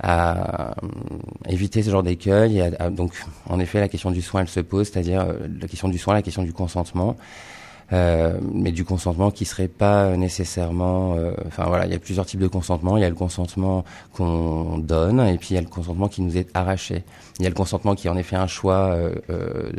à 0.00 0.70
euh, 0.70 0.88
éviter 1.48 1.82
ce 1.82 1.90
genre 1.90 2.02
d'écueil. 2.02 2.62
Donc, 2.92 3.12
en 3.48 3.58
effet, 3.58 3.80
la 3.80 3.88
question 3.88 4.10
du 4.10 4.22
soin, 4.22 4.42
elle 4.42 4.48
se 4.48 4.60
pose, 4.60 4.88
c'est-à-dire 4.88 5.22
euh, 5.22 5.48
la 5.60 5.66
question 5.66 5.88
du 5.88 5.98
soin, 5.98 6.14
la 6.14 6.22
question 6.22 6.42
du 6.42 6.52
consentement. 6.52 7.16
Euh, 7.92 8.38
mais 8.52 8.72
du 8.72 8.84
consentement 8.84 9.30
qui 9.30 9.44
serait 9.44 9.68
pas 9.68 10.16
nécessairement. 10.16 11.14
euh, 11.16 11.32
Enfin 11.46 11.64
voilà, 11.66 11.86
il 11.86 11.92
y 11.92 11.94
a 11.94 11.98
plusieurs 11.98 12.26
types 12.26 12.40
de 12.40 12.48
consentement. 12.48 12.96
Il 12.96 13.00
y 13.00 13.04
a 13.04 13.08
le 13.08 13.14
consentement 13.14 13.84
qu'on 14.12 14.78
donne, 14.78 15.20
et 15.20 15.38
puis 15.38 15.48
il 15.50 15.54
y 15.54 15.58
a 15.58 15.62
le 15.62 15.68
consentement 15.68 16.08
qui 16.08 16.22
nous 16.22 16.36
est 16.36 16.48
arraché. 16.54 17.04
Il 17.38 17.44
y 17.44 17.46
a 17.46 17.48
le 17.48 17.54
consentement 17.54 17.94
qui 17.94 18.08
est 18.08 18.10
en 18.10 18.16
effet 18.16 18.36
un 18.36 18.46
choix 18.46 18.96
euh, 19.30 19.70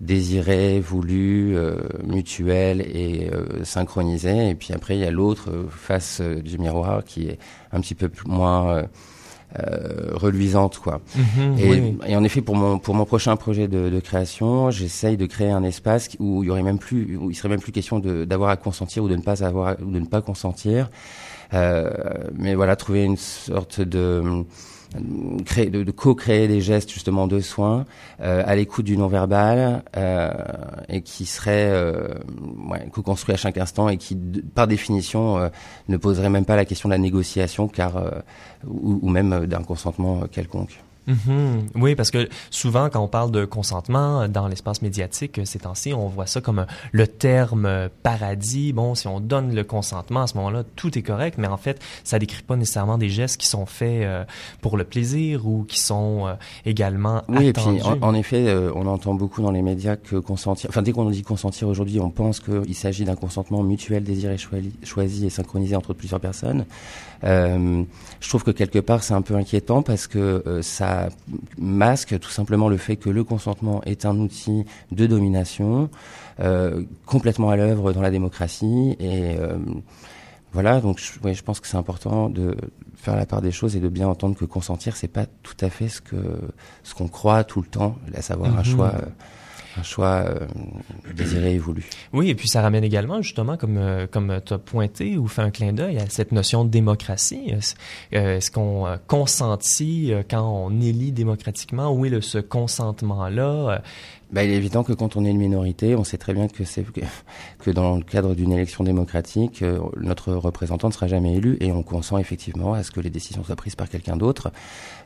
désiré, 0.00 0.80
voulu, 0.80 1.56
mutuel 2.04 2.80
et 2.80 3.30
synchronisé. 3.64 4.50
Et 4.50 4.54
puis 4.54 4.72
après, 4.72 4.96
il 4.96 5.00
y 5.00 5.06
a 5.06 5.10
l'autre 5.10 5.50
face 5.70 6.20
du 6.20 6.58
miroir 6.58 7.04
qui 7.04 7.28
est 7.28 7.38
un 7.72 7.80
petit 7.80 7.94
peu 7.94 8.08
plus, 8.08 8.28
moins 8.28 8.84
euh, 9.58 10.10
reluisante, 10.14 10.78
quoi. 10.78 11.00
Mhm, 11.16 11.58
Et, 11.58 11.70
oui. 11.70 11.98
et 12.06 12.16
en 12.16 12.24
effet, 12.24 12.40
pour 12.40 12.56
mon 12.56 12.78
pour 12.78 12.94
mon 12.94 13.04
prochain 13.04 13.36
projet 13.36 13.68
de, 13.68 13.90
de 13.90 14.00
création, 14.00 14.70
j'essaye 14.70 15.16
de 15.16 15.26
créer 15.26 15.50
un 15.50 15.62
espace 15.64 16.08
où 16.18 16.42
il 16.42 16.46
y 16.46 16.50
aurait 16.50 16.62
même 16.62 16.78
plus, 16.78 17.16
où 17.16 17.30
il 17.30 17.34
serait 17.34 17.48
même 17.48 17.60
plus 17.60 17.72
question 17.72 17.98
d'avoir 17.98 18.50
à 18.50 18.56
consentir 18.56 19.04
ou 19.04 19.08
de 19.08 19.16
ne 19.16 19.22
pas 19.22 19.44
avoir 19.44 19.76
ou 19.80 19.90
de 19.90 19.98
ne 19.98 20.06
pas 20.06 20.22
consentir. 20.22 20.90
Euh, 21.54 21.90
mais 22.34 22.54
voilà, 22.54 22.76
trouver 22.76 23.04
une 23.04 23.18
sorte 23.18 23.80
de 23.80 24.44
de, 24.94 25.90
co-créer 25.90 26.48
des 26.48 26.60
gestes 26.60 26.90
justement 26.90 27.26
de 27.26 27.40
soins 27.40 27.86
euh, 28.20 28.42
à 28.46 28.54
l'écoute 28.54 28.84
du 28.84 28.96
non-verbal 28.96 29.82
euh, 29.96 30.30
et 30.88 31.02
qui 31.02 31.26
serait 31.26 31.70
euh, 31.70 32.08
co-construit 32.92 33.34
à 33.34 33.38
chaque 33.38 33.58
instant 33.58 33.88
et 33.88 33.96
qui, 33.96 34.16
par 34.54 34.66
définition, 34.66 35.38
euh, 35.38 35.48
ne 35.88 35.96
poserait 35.96 36.30
même 36.30 36.44
pas 36.44 36.56
la 36.56 36.64
question 36.64 36.88
de 36.88 36.94
la 36.94 36.98
négociation 36.98 37.68
car 37.68 37.96
euh, 37.96 38.10
ou, 38.66 39.08
même 39.08 39.46
d'un 39.46 39.62
consentement 39.62 40.22
euh, 40.22 40.26
Mhm. 41.06 41.66
Oui, 41.74 41.94
parce 41.94 42.10
que 42.10 42.28
souvent, 42.50 42.88
quand 42.90 43.00
on 43.02 43.08
parle 43.08 43.30
de 43.32 43.44
consentement 43.44 44.22
euh, 44.22 44.28
dans 44.28 44.46
l'espace 44.46 44.82
médiatique 44.82 45.38
euh, 45.38 45.44
ces 45.44 45.58
temps-ci, 45.58 45.92
on 45.92 46.06
voit 46.08 46.26
ça 46.26 46.40
comme 46.40 46.60
euh, 46.60 46.64
le 46.92 47.06
terme 47.08 47.88
paradis. 48.02 48.72
Bon, 48.72 48.94
si 48.94 49.08
on 49.08 49.18
donne 49.20 49.54
le 49.54 49.64
consentement 49.64 50.22
à 50.22 50.26
ce 50.26 50.36
moment-là, 50.36 50.62
tout 50.76 50.96
est 50.96 51.02
correct, 51.02 51.38
mais 51.38 51.48
en 51.48 51.56
fait, 51.56 51.80
ça 52.04 52.18
décrit 52.18 52.42
pas 52.42 52.56
nécessairement 52.56 52.98
des 52.98 53.08
gestes 53.08 53.36
qui 53.40 53.46
sont 53.48 53.66
faits 53.66 54.06
pour 54.60 54.76
le 54.76 54.84
plaisir 54.84 55.46
ou 55.46 55.64
qui 55.64 55.80
sont 55.80 56.36
également 56.64 57.22
Oui, 57.28 57.46
et 57.46 57.48
attendus. 57.50 57.80
puis 57.80 57.88
en, 57.88 58.02
en 58.02 58.14
effet, 58.14 58.54
on 58.74 58.86
entend 58.86 59.14
beaucoup 59.14 59.42
dans 59.42 59.50
les 59.50 59.62
médias 59.62 59.96
que 59.96 60.16
consentir. 60.16 60.70
Enfin, 60.70 60.82
dès 60.82 60.92
qu'on 60.92 61.08
dit 61.10 61.22
consentir 61.22 61.68
aujourd'hui, 61.68 62.00
on 62.00 62.10
pense 62.10 62.40
qu'il 62.40 62.74
s'agit 62.74 63.04
d'un 63.04 63.16
consentement 63.16 63.62
mutuel, 63.62 64.04
désiré, 64.04 64.36
choisi 64.82 65.26
et 65.26 65.30
synchronisé 65.30 65.76
entre 65.76 65.94
plusieurs 65.94 66.20
personnes. 66.20 66.64
Euh, 67.24 67.84
je 68.20 68.28
trouve 68.28 68.42
que 68.44 68.50
quelque 68.50 68.78
part, 68.78 69.02
c'est 69.02 69.14
un 69.14 69.22
peu 69.22 69.34
inquiétant 69.36 69.82
parce 69.82 70.06
que 70.06 70.42
euh, 70.46 70.62
ça 70.62 71.08
masque 71.58 72.18
tout 72.18 72.30
simplement 72.30 72.68
le 72.68 72.76
fait 72.76 72.96
que 72.96 73.10
le 73.10 73.24
consentement 73.24 73.82
est 73.84 74.04
un 74.06 74.16
outil 74.18 74.64
de 74.90 75.06
domination 75.06 75.88
euh, 76.40 76.82
complètement 77.06 77.50
à 77.50 77.56
l'œuvre 77.56 77.92
dans 77.92 78.00
la 78.02 78.10
démocratie 78.10 78.96
et 78.98 79.36
euh, 79.38 79.56
voilà, 80.52 80.80
donc 80.80 80.98
je, 80.98 81.18
ouais, 81.26 81.32
je 81.32 81.42
pense 81.42 81.60
que 81.60 81.66
c'est 81.66 81.76
important 81.78 82.28
de 82.28 82.56
faire 82.96 83.16
la 83.16 83.24
part 83.24 83.40
des 83.40 83.52
choses 83.52 83.74
et 83.76 83.80
de 83.80 83.88
bien 83.88 84.06
entendre 84.06 84.36
que 84.36 84.44
consentir, 84.44 84.96
c'est 84.96 85.08
pas 85.08 85.24
tout 85.42 85.56
à 85.60 85.70
fait 85.70 85.88
ce 85.88 86.00
que 86.00 86.16
ce 86.82 86.94
qu'on 86.94 87.08
croit 87.08 87.42
tout 87.44 87.60
le 87.62 87.66
temps, 87.68 87.96
à 88.14 88.20
savoir 88.22 88.50
un 88.54 88.58
Mhm. 88.58 88.64
choix, 88.64 88.92
euh, 88.94 89.06
un 89.78 89.82
choix 89.82 90.24
euh, 90.26 90.46
désiré 91.14 91.54
et 91.54 91.58
voulu. 91.58 91.84
Oui, 92.12 92.30
et 92.30 92.34
puis 92.34 92.48
ça 92.48 92.62
ramène 92.62 92.84
également, 92.84 93.22
justement, 93.22 93.56
comme, 93.56 93.78
euh, 93.78 94.06
comme 94.10 94.40
tu 94.44 94.52
as 94.52 94.58
pointé 94.58 95.16
ou 95.16 95.28
fait 95.28 95.42
un 95.42 95.50
clin 95.50 95.72
d'œil 95.72 95.98
à 95.98 96.08
cette 96.08 96.32
notion 96.32 96.64
de 96.64 96.70
démocratie. 96.70 97.50
Est-ce 97.50 97.74
euh, 98.14 98.40
qu'on 98.52 98.86
consentit 99.06 100.12
quand 100.30 100.42
on 100.42 100.80
élit 100.80 101.12
démocratiquement? 101.12 101.92
Où 101.92 102.04
est 102.04 102.10
le, 102.10 102.20
ce 102.20 102.38
consentement-là? 102.38 103.82
Bah, 104.32 104.44
il 104.44 104.50
est 104.50 104.56
évident 104.56 104.82
que 104.82 104.92
quand 104.92 105.16
on 105.16 105.24
est 105.24 105.30
une 105.30 105.38
minorité, 105.38 105.94
on 105.94 106.04
sait 106.04 106.16
très 106.16 106.32
bien 106.32 106.48
que 106.48 106.64
c'est 106.64 106.84
que, 107.58 107.70
dans 107.70 107.96
le 107.96 108.02
cadre 108.02 108.34
d'une 108.34 108.52
élection 108.52 108.82
démocratique, 108.82 109.62
euh, 109.62 109.78
notre 110.00 110.32
représentant 110.32 110.88
ne 110.88 110.92
sera 110.92 111.06
jamais 111.06 111.36
élu 111.36 111.58
et 111.60 111.70
on 111.70 111.82
consent 111.82 112.18
effectivement 112.18 112.72
à 112.72 112.82
ce 112.82 112.90
que 112.90 113.00
les 113.00 113.10
décisions 113.10 113.44
soient 113.44 113.56
prises 113.56 113.76
par 113.76 113.88
quelqu'un 113.88 114.16
d'autre. 114.16 114.50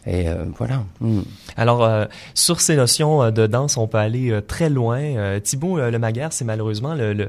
Et 0.07 0.29
euh, 0.29 0.45
voilà. 0.57 0.85
Mm. 1.01 1.23
Alors, 1.57 1.85
euh, 1.85 2.05
sur 2.35 2.61
ces 2.61 2.77
notions 2.77 3.23
euh, 3.23 3.31
de 3.31 3.47
danse, 3.47 3.77
on 3.77 3.89
peut 3.89 3.99
aller 3.99 4.31
euh, 4.31 4.41
très 4.41 4.71
loin. 4.71 5.41
Thibaut 5.41 5.79
euh, 5.79 5.91
Le 5.91 5.99
Maguire, 5.99 6.33
c'est 6.33 6.45
malheureusement 6.45 6.95
le, 6.95 7.12
le, 7.12 7.29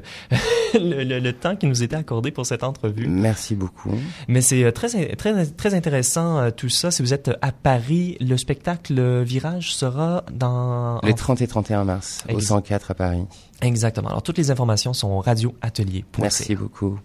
le, 0.74 1.32
temps 1.32 1.56
qui 1.56 1.66
nous 1.66 1.82
était 1.82 1.96
accordé 1.96 2.30
pour 2.30 2.46
cette 2.46 2.62
entrevue. 2.62 3.08
Merci 3.08 3.56
beaucoup. 3.56 3.90
Mais 4.28 4.40
c'est 4.40 4.70
très, 4.72 4.88
très, 5.16 5.46
très 5.46 5.74
intéressant 5.74 6.50
tout 6.52 6.68
ça. 6.68 6.90
Si 6.90 7.02
vous 7.02 7.12
êtes 7.12 7.30
à 7.42 7.50
Paris, 7.50 8.16
le 8.20 8.36
spectacle 8.36 9.22
Virage 9.22 9.74
sera 9.74 10.24
dans... 10.32 11.00
Les 11.02 11.14
30 11.14 11.42
et 11.42 11.48
31 11.48 11.87
mars, 11.88 12.22
au 12.28 12.32
Ex- 12.38 12.46
104 12.46 12.90
à 12.92 12.94
Paris. 12.94 13.24
Exactement. 13.62 14.08
Alors, 14.08 14.22
toutes 14.22 14.38
les 14.38 14.50
informations 14.50 14.92
sont 14.92 15.08
au 15.08 15.20
radioatelier.ca. 15.20 16.22
Merci 16.22 16.54
beaucoup. 16.54 16.98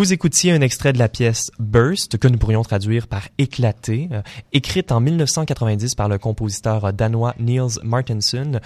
Vous 0.00 0.14
écoutiez 0.14 0.50
un 0.50 0.62
extrait 0.62 0.94
de 0.94 0.98
la 0.98 1.10
pièce 1.10 1.50
Burst, 1.58 2.16
que 2.16 2.26
nous 2.26 2.38
pourrions 2.38 2.62
traduire 2.62 3.06
par 3.06 3.28
éclater, 3.36 4.08
euh, 4.12 4.22
écrite 4.54 4.92
en 4.92 5.00
1990 5.00 5.94
par 5.94 6.08
le 6.08 6.16
compositeur 6.16 6.90
danois 6.94 7.34
Niels 7.38 7.78
Martinson, 7.82 8.60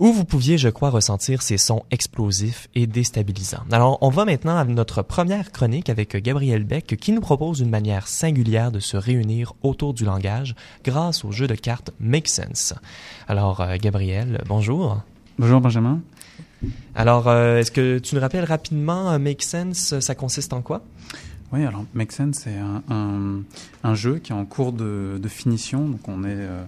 où 0.00 0.12
vous 0.12 0.24
pouviez, 0.24 0.58
je 0.58 0.68
crois, 0.68 0.90
ressentir 0.90 1.40
ces 1.40 1.56
sons 1.56 1.84
explosifs 1.92 2.66
et 2.74 2.88
déstabilisants. 2.88 3.62
Alors, 3.70 3.98
on 4.00 4.08
va 4.08 4.24
maintenant 4.24 4.56
à 4.56 4.64
notre 4.64 5.02
première 5.02 5.52
chronique 5.52 5.88
avec 5.88 6.16
Gabriel 6.16 6.64
Beck, 6.64 6.96
qui 6.96 7.12
nous 7.12 7.20
propose 7.20 7.60
une 7.60 7.70
manière 7.70 8.08
singulière 8.08 8.72
de 8.72 8.80
se 8.80 8.96
réunir 8.96 9.52
autour 9.62 9.94
du 9.94 10.04
langage 10.04 10.56
grâce 10.82 11.24
au 11.24 11.30
jeu 11.30 11.46
de 11.46 11.54
cartes 11.54 11.92
Make 12.00 12.26
Sense. 12.26 12.74
Alors, 13.28 13.60
euh, 13.60 13.76
Gabriel, 13.80 14.42
bonjour. 14.48 15.00
Bonjour 15.38 15.60
Benjamin. 15.60 16.00
Alors, 16.94 17.28
euh, 17.28 17.58
est-ce 17.58 17.70
que 17.70 17.98
tu 17.98 18.14
nous 18.14 18.20
rappelles 18.20 18.44
rapidement 18.44 19.10
euh, 19.10 19.18
Make 19.18 19.42
Sense, 19.42 19.98
ça 20.00 20.14
consiste 20.14 20.52
en 20.52 20.62
quoi? 20.62 20.82
Oui, 21.52 21.64
alors 21.64 21.84
Make 21.92 22.12
Sense, 22.12 22.36
c'est 22.44 22.56
un, 22.88 23.94
jeu 23.94 24.18
qui 24.18 24.32
est 24.32 24.34
en 24.34 24.46
cours 24.46 24.72
de, 24.72 25.20
finition, 25.28 25.86
donc 25.86 26.08
on 26.08 26.24
est 26.24 26.30
euh, 26.30 26.62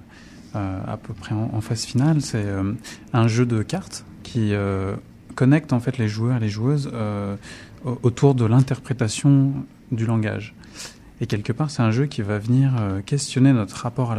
euh, 0.56 0.80
à 0.86 0.96
peu 0.98 1.14
près 1.14 1.34
en, 1.34 1.60
phase 1.62 1.84
finale. 1.84 2.20
C'est 2.20 2.44
euh, 2.44 2.72
un 3.14 3.26
jeu 3.28 3.46
de 3.46 3.62
cartes 3.62 4.04
qui 4.22 4.52
euh, 4.52 4.94
connecte 5.36 5.72
en 5.72 5.80
fait 5.80 5.96
les 5.96 6.08
joueurs 6.08 6.36
et 6.36 6.40
les 6.40 6.50
joueuses 6.50 6.90
euh, 6.92 7.36
au- 7.84 7.98
autour 8.02 8.34
de 8.34 8.44
l'interprétation 8.44 9.52
du 9.90 10.04
langage. 10.04 10.54
Et 11.20 11.26
quelque 11.26 11.52
part, 11.52 11.70
c'est 11.70 11.82
un 11.82 11.90
jeu 11.90 12.04
qui 12.06 12.20
va 12.20 12.38
venir 12.38 12.72
euh, 12.78 13.00
questionner 13.00 13.52
notre 13.52 13.76
rapport 13.76 14.14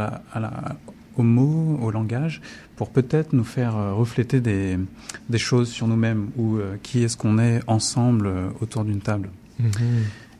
au 1.16 1.22
mot, 1.22 1.78
au 1.80 1.90
langage, 1.90 2.40
pour 2.76 2.90
peut-être 2.90 3.32
nous 3.32 3.44
faire 3.44 3.76
euh, 3.76 3.92
refléter 3.94 4.40
des, 4.40 4.78
des 5.28 5.38
choses 5.38 5.68
sur 5.70 5.88
nous-mêmes 5.88 6.28
ou 6.36 6.56
euh, 6.56 6.76
qui 6.82 7.02
est-ce 7.02 7.16
qu'on 7.16 7.38
est 7.38 7.60
ensemble 7.66 8.26
euh, 8.26 8.48
autour 8.60 8.84
d'une 8.84 9.00
table. 9.00 9.30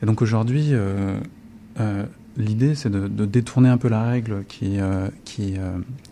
Et 0.01 0.05
donc 0.05 0.21
aujourd'hui, 0.21 0.69
euh, 0.71 1.19
l'idée 2.37 2.75
c'est 2.75 2.91
de, 2.91 3.07
de 3.07 3.25
détourner 3.25 3.69
un 3.69 3.77
peu 3.77 3.89
la 3.89 4.03
règle 4.03 4.45
qui, 4.47 4.77
qui, 5.25 5.55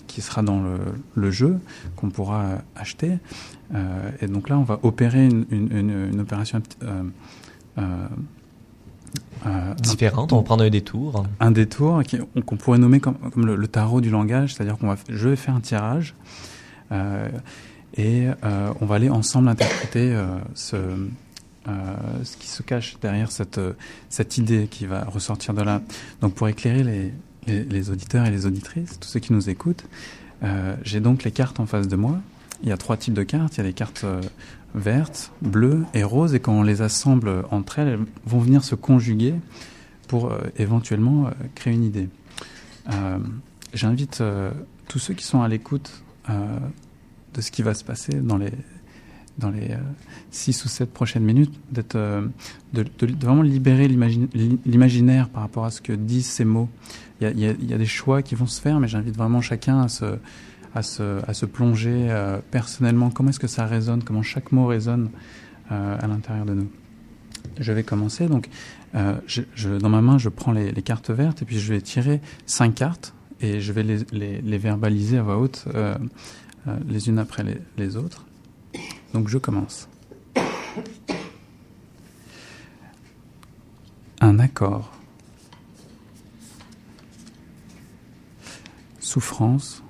qui 0.07 0.21
sera 0.21 0.41
dans 0.41 0.59
le, 0.63 0.77
le 1.13 1.29
jeu, 1.29 1.59
qu'on 1.95 2.09
pourra 2.09 2.63
acheter. 2.75 3.19
Et 4.21 4.27
donc 4.27 4.49
là, 4.49 4.57
on 4.57 4.63
va 4.63 4.79
opérer 4.81 5.25
une, 5.25 5.45
une, 5.51 5.71
une, 5.71 6.09
une 6.13 6.19
opération 6.19 6.63
euh, 9.45 9.73
différentes. 9.75 10.33
On 10.33 10.37
va 10.37 10.43
prendre 10.43 10.63
un 10.63 10.69
détour. 10.69 11.25
Un 11.39 11.51
détour 11.51 12.01
qu'on 12.45 12.57
pourrait 12.57 12.77
nommer 12.77 12.99
comme, 12.99 13.15
comme 13.15 13.45
le, 13.45 13.67
tarot 13.67 14.01
du 14.01 14.09
langage, 14.09 14.53
c'est-à-dire 14.53 14.77
qu'on 14.77 14.87
va, 14.87 14.95
je 15.09 15.29
vais 15.29 15.35
faire 15.35 15.55
un 15.55 15.61
tirage 15.61 16.15
et 17.97 18.27
on 18.43 18.85
va 18.85 18.95
aller 18.95 19.09
ensemble 19.09 19.49
interpréter 19.49 20.15
ce, 20.53 20.77
ce 22.23 22.37
qui 22.37 22.47
se 22.47 22.61
cache 22.61 22.97
derrière 23.01 23.31
cette, 23.31 23.59
cette 24.09 24.37
idée 24.37 24.67
qui 24.69 24.85
va 24.85 25.03
ressortir 25.05 25.53
de 25.53 25.61
là. 25.61 25.81
Donc 26.21 26.33
pour 26.33 26.47
éclairer 26.47 26.83
les, 26.83 27.13
les, 27.47 27.63
les 27.63 27.89
auditeurs 27.89 28.25
et 28.25 28.31
les 28.31 28.45
auditrices, 28.45 28.99
tous 28.99 29.07
ceux 29.07 29.19
qui 29.19 29.33
nous 29.33 29.49
écoutent, 29.49 29.85
euh, 30.43 30.75
j'ai 30.83 30.99
donc 30.99 31.23
les 31.23 31.31
cartes 31.31 31.59
en 31.59 31.65
face 31.65 31.87
de 31.87 31.95
moi. 31.95 32.19
Il 32.63 32.69
y 32.69 32.71
a 32.71 32.77
trois 32.77 32.97
types 32.97 33.13
de 33.13 33.23
cartes. 33.23 33.55
Il 33.55 33.57
y 33.57 33.61
a 33.61 33.63
les 33.63 33.73
cartes 33.73 34.03
euh, 34.03 34.21
vertes, 34.75 35.31
bleues 35.41 35.85
et 35.93 36.03
roses. 36.03 36.33
Et 36.33 36.39
quand 36.39 36.53
on 36.53 36.63
les 36.63 36.81
assemble 36.81 37.43
entre 37.51 37.79
elles, 37.79 37.87
elles 37.87 38.05
vont 38.25 38.39
venir 38.39 38.63
se 38.63 38.75
conjuguer 38.75 39.35
pour 40.07 40.31
euh, 40.31 40.39
éventuellement 40.57 41.29
créer 41.55 41.73
une 41.73 41.83
idée. 41.83 42.09
J'invite 43.73 44.23
tous 44.87 44.99
ceux 44.99 45.15
qui 45.15 45.25
sont 45.25 45.41
à 45.41 45.47
l'écoute 45.47 46.03
de 46.29 47.41
ce 47.41 47.49
qui 47.49 47.63
va 47.63 47.73
se 47.73 47.83
passer 47.83 48.13
dans 48.13 48.37
les 48.37 48.51
dans 49.37 49.49
les 49.49 49.75
six 50.31 50.63
ou 50.63 50.67
sept 50.67 50.91
prochaines 50.91 51.23
minutes, 51.23 51.53
d'être, 51.71 51.97
de, 52.73 52.85
vraiment 53.19 53.41
libérer 53.41 53.87
l'imaginaire 53.87 55.29
par 55.29 55.41
rapport 55.43 55.65
à 55.65 55.71
ce 55.71 55.81
que 55.81 55.93
disent 55.93 56.27
ces 56.27 56.45
mots. 56.45 56.69
Il 57.21 57.39
y 57.39 57.73
a, 57.73 57.77
des 57.77 57.85
choix 57.85 58.21
qui 58.21 58.35
vont 58.35 58.45
se 58.45 58.61
faire, 58.61 58.79
mais 58.79 58.87
j'invite 58.87 59.15
vraiment 59.15 59.41
chacun 59.41 59.81
à 59.81 59.87
se, 59.87 60.17
à 60.75 60.83
se, 60.83 61.45
plonger 61.45 62.07
euh, 62.09 62.39
personnellement. 62.51 63.09
Comment 63.09 63.29
est-ce 63.29 63.39
que 63.39 63.47
ça 63.47 63.65
résonne? 63.65 64.03
Comment 64.03 64.21
chaque 64.21 64.51
mot 64.51 64.67
résonne 64.67 65.09
euh, 65.71 65.97
à 65.99 66.07
l'intérieur 66.07 66.45
de 66.45 66.53
nous? 66.53 66.69
Je 67.59 67.71
vais 67.71 67.83
commencer. 67.83 68.27
Donc, 68.27 68.49
euh, 68.95 69.15
dans 69.79 69.89
ma 69.89 70.01
main, 70.01 70.17
je 70.17 70.29
prends 70.29 70.51
les, 70.51 70.73
cartes 70.81 71.09
vertes 71.09 71.41
et 71.41 71.45
puis 71.45 71.59
je 71.59 71.73
vais 71.73 71.81
tirer 71.81 72.21
cinq 72.45 72.75
cartes 72.75 73.13
et 73.41 73.61
je 73.61 73.71
vais 73.71 73.83
les, 73.83 74.57
verbaliser 74.57 75.17
à 75.17 75.23
voix 75.23 75.37
haute 75.37 75.65
les 76.87 77.09
unes 77.09 77.19
après 77.19 77.43
les 77.77 77.97
autres. 77.97 78.25
Donc, 79.13 79.29
je 79.29 79.37
commence. 79.37 79.87
Un 84.19 84.39
accord. 84.39 84.91
souffrance, 89.15 89.81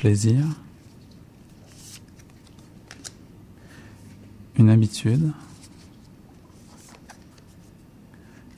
plaisir, 0.00 0.46
une 4.56 4.70
habitude, 4.70 5.30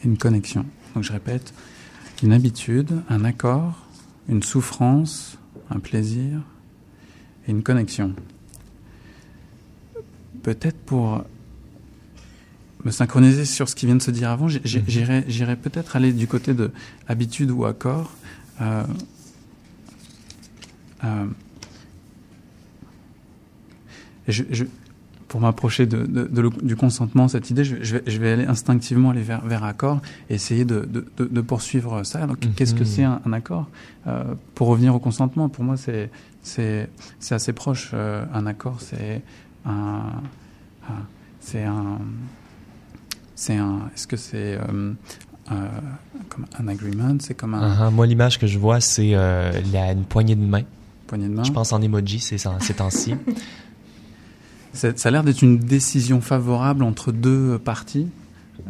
une 0.04 0.16
connexion. 0.16 0.64
Donc 0.94 1.02
je 1.02 1.10
répète, 1.10 1.52
une 2.22 2.32
habitude, 2.32 3.02
un 3.08 3.24
accord, 3.24 3.74
une 4.28 4.44
souffrance, 4.44 5.36
un 5.68 5.80
plaisir 5.80 6.42
et 7.48 7.50
une 7.50 7.64
connexion. 7.64 8.14
Peut-être 10.44 10.78
pour 10.78 11.24
me 12.84 12.92
synchroniser 12.92 13.46
sur 13.46 13.68
ce 13.68 13.74
qui 13.74 13.86
vient 13.86 13.96
de 13.96 14.02
se 14.02 14.12
dire 14.12 14.30
avant, 14.30 14.46
j'irai 14.46 15.56
peut-être 15.56 15.96
aller 15.96 16.12
du 16.12 16.28
côté 16.28 16.54
de 16.54 16.70
habitude 17.08 17.50
ou 17.50 17.64
accord 17.64 18.12
euh, 18.60 18.84
euh, 21.04 21.26
je, 24.28 24.64
pour 25.28 25.40
m'approcher 25.40 25.86
de, 25.86 26.06
du 26.62 26.76
consentement, 26.76 27.26
cette 27.26 27.50
idée, 27.50 27.64
je, 27.64 27.74
vais, 27.74 28.02
je, 28.06 28.18
vais, 28.18 28.32
aller 28.32 28.44
instinctivement 28.44 29.10
aller 29.10 29.22
vers, 29.22 29.44
vers 29.44 29.64
accord 29.64 30.00
et 30.28 30.34
essayer 30.34 30.64
de, 30.64 30.80
poursuivre 31.40 32.04
ça. 32.04 32.26
Donc, 32.26 32.38
qu'est-ce 32.54 32.74
que 32.74 32.80
mhm. 32.80 32.86
c'est 32.86 33.04
un, 33.04 33.32
accord? 33.32 33.66
Euh, 34.06 34.34
Pour 34.54 34.68
revenir 34.68 34.94
au 34.94 34.98
consentement, 34.98 35.48
pour 35.48 35.64
moi, 35.64 35.76
c'est 35.76 36.10
c'est 36.42 36.88
assez 37.30 37.52
proche. 37.52 37.94
un 37.94 38.46
accord, 38.46 38.80
c'est 38.80 39.22
un 39.64 40.02
c'est 41.40 41.64
un 41.64 41.98
c'est 43.34 43.56
un 43.56 43.90
est-ce 43.94 44.06
que 44.06 44.16
c'est 44.16 44.58
euh, 45.50 45.68
comme 46.28 46.46
un 46.58 46.68
agreement, 46.68 47.16
c'est 47.20 47.34
comme 47.34 47.54
un... 47.54 47.68
Uh-huh. 47.68 47.90
Moi, 47.90 48.06
l'image 48.06 48.38
que 48.38 48.46
je 48.46 48.58
vois, 48.58 48.80
c'est 48.80 49.10
euh, 49.14 49.52
une 49.92 50.04
poignée 50.04 50.36
de 50.36 50.44
main. 50.44 50.62
Poignée 51.12 51.28
de 51.28 51.34
main. 51.34 51.44
Je 51.44 51.52
pense 51.52 51.74
en 51.74 51.82
emoji 51.82 52.20
ces, 52.20 52.38
ces 52.38 52.72
temps-ci. 52.72 53.14
ça 54.72 54.88
a 55.04 55.10
l'air 55.10 55.22
d'être 55.22 55.42
une 55.42 55.58
décision 55.58 56.22
favorable 56.22 56.82
entre 56.84 57.12
deux 57.12 57.58
parties 57.58 58.08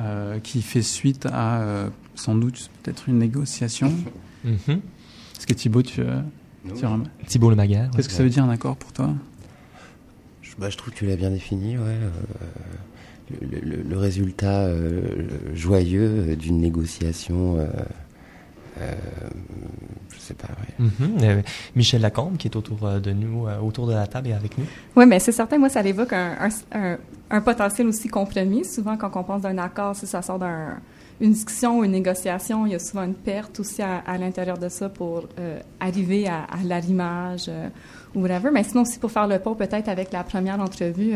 euh, 0.01 0.41
qui 0.41 0.61
fait 0.61 0.83
suite 0.83 1.27
à 1.33 1.87
sans 2.17 2.35
doute 2.35 2.69
peut-être 2.83 3.09
une 3.09 3.19
négociation. 3.19 3.93
Mm-hmm. 4.45 4.81
Est-ce 5.39 5.47
que 5.47 5.55
Thibaut, 5.55 5.83
tu, 5.83 6.03
tu 6.75 6.87
Thibaut 7.29 7.51
le 7.51 7.55
Maguire. 7.55 7.89
Qu'est-ce 7.95 8.09
que 8.09 8.15
ça 8.15 8.25
veut 8.25 8.29
dire 8.29 8.43
un 8.43 8.51
accord 8.51 8.77
pour 8.77 8.93
toi? 8.93 9.15
Je, 10.43 10.57
bah, 10.59 10.69
je 10.69 10.77
trouve 10.77 10.93
que 10.93 10.99
tu 10.99 11.07
l'as 11.07 11.15
bien 11.15 11.31
défini. 11.31 11.79
Ouais 11.79 11.97
le, 13.41 13.97
résultat 13.97 14.65
euh, 14.65 15.29
joyeux 15.55 16.37
d'une 16.37 16.59
négociation. 16.59 17.59
Euh, 20.31 20.35
euh. 21.23 21.37
Mhm. 21.37 21.43
Michel 21.77 22.01
Lacombe, 22.01 22.37
qui 22.37 22.49
est 22.49 22.57
autour 22.57 22.79
de 23.01 23.13
nous, 23.13 23.47
autour 23.63 23.87
de 23.87 23.93
la 23.93 24.07
table 24.07 24.29
et 24.29 24.33
avec 24.33 24.57
nous. 24.59 24.65
Oui, 24.97 25.07
mais 25.07 25.19
c'est 25.19 25.33
certain, 25.33 25.59
moi, 25.59 25.69
ça 25.69 25.83
évoque 25.83 26.13
un, 26.13 26.49
un, 27.31 27.41
potentiel 27.41 27.87
aussi 27.87 28.09
compromis. 28.09 28.65
Souvent, 28.65 28.97
quand 28.97 29.11
on 29.15 29.25
pense 29.25 29.43
d'un 29.43 29.59
accord, 29.59 29.97
si 29.97 30.07
ça 30.07 30.23
sort 30.23 30.39
d'une 30.39 31.33
discussion 31.33 31.79
ou 31.79 31.85
une 31.85 31.93
négociation, 31.93 32.67
il 32.67 32.73
y 32.73 32.75
a 32.75 32.79
souvent 32.79 33.05
une 33.05 33.15
perte 33.15 33.61
aussi 33.61 33.83
à, 33.83 34.19
l'intérieur 34.19 34.59
de 34.59 34.69
ça 34.69 34.89
pour 34.89 35.29
arriver 35.81 36.29
à, 36.29 36.45
à 36.45 36.63
l'arrimage 36.65 37.51
ou 38.15 38.23
whatever. 38.23 38.51
Mais 38.53 38.65
sinon 38.65 38.83
aussi 38.83 38.99
pour 38.99 39.11
faire 39.11 39.27
le 39.27 39.39
pont 39.39 39.55
peut-être 39.55 39.89
avec 39.89 40.13
la 40.13 40.25
première 40.25 40.61
entrevue, 40.61 41.15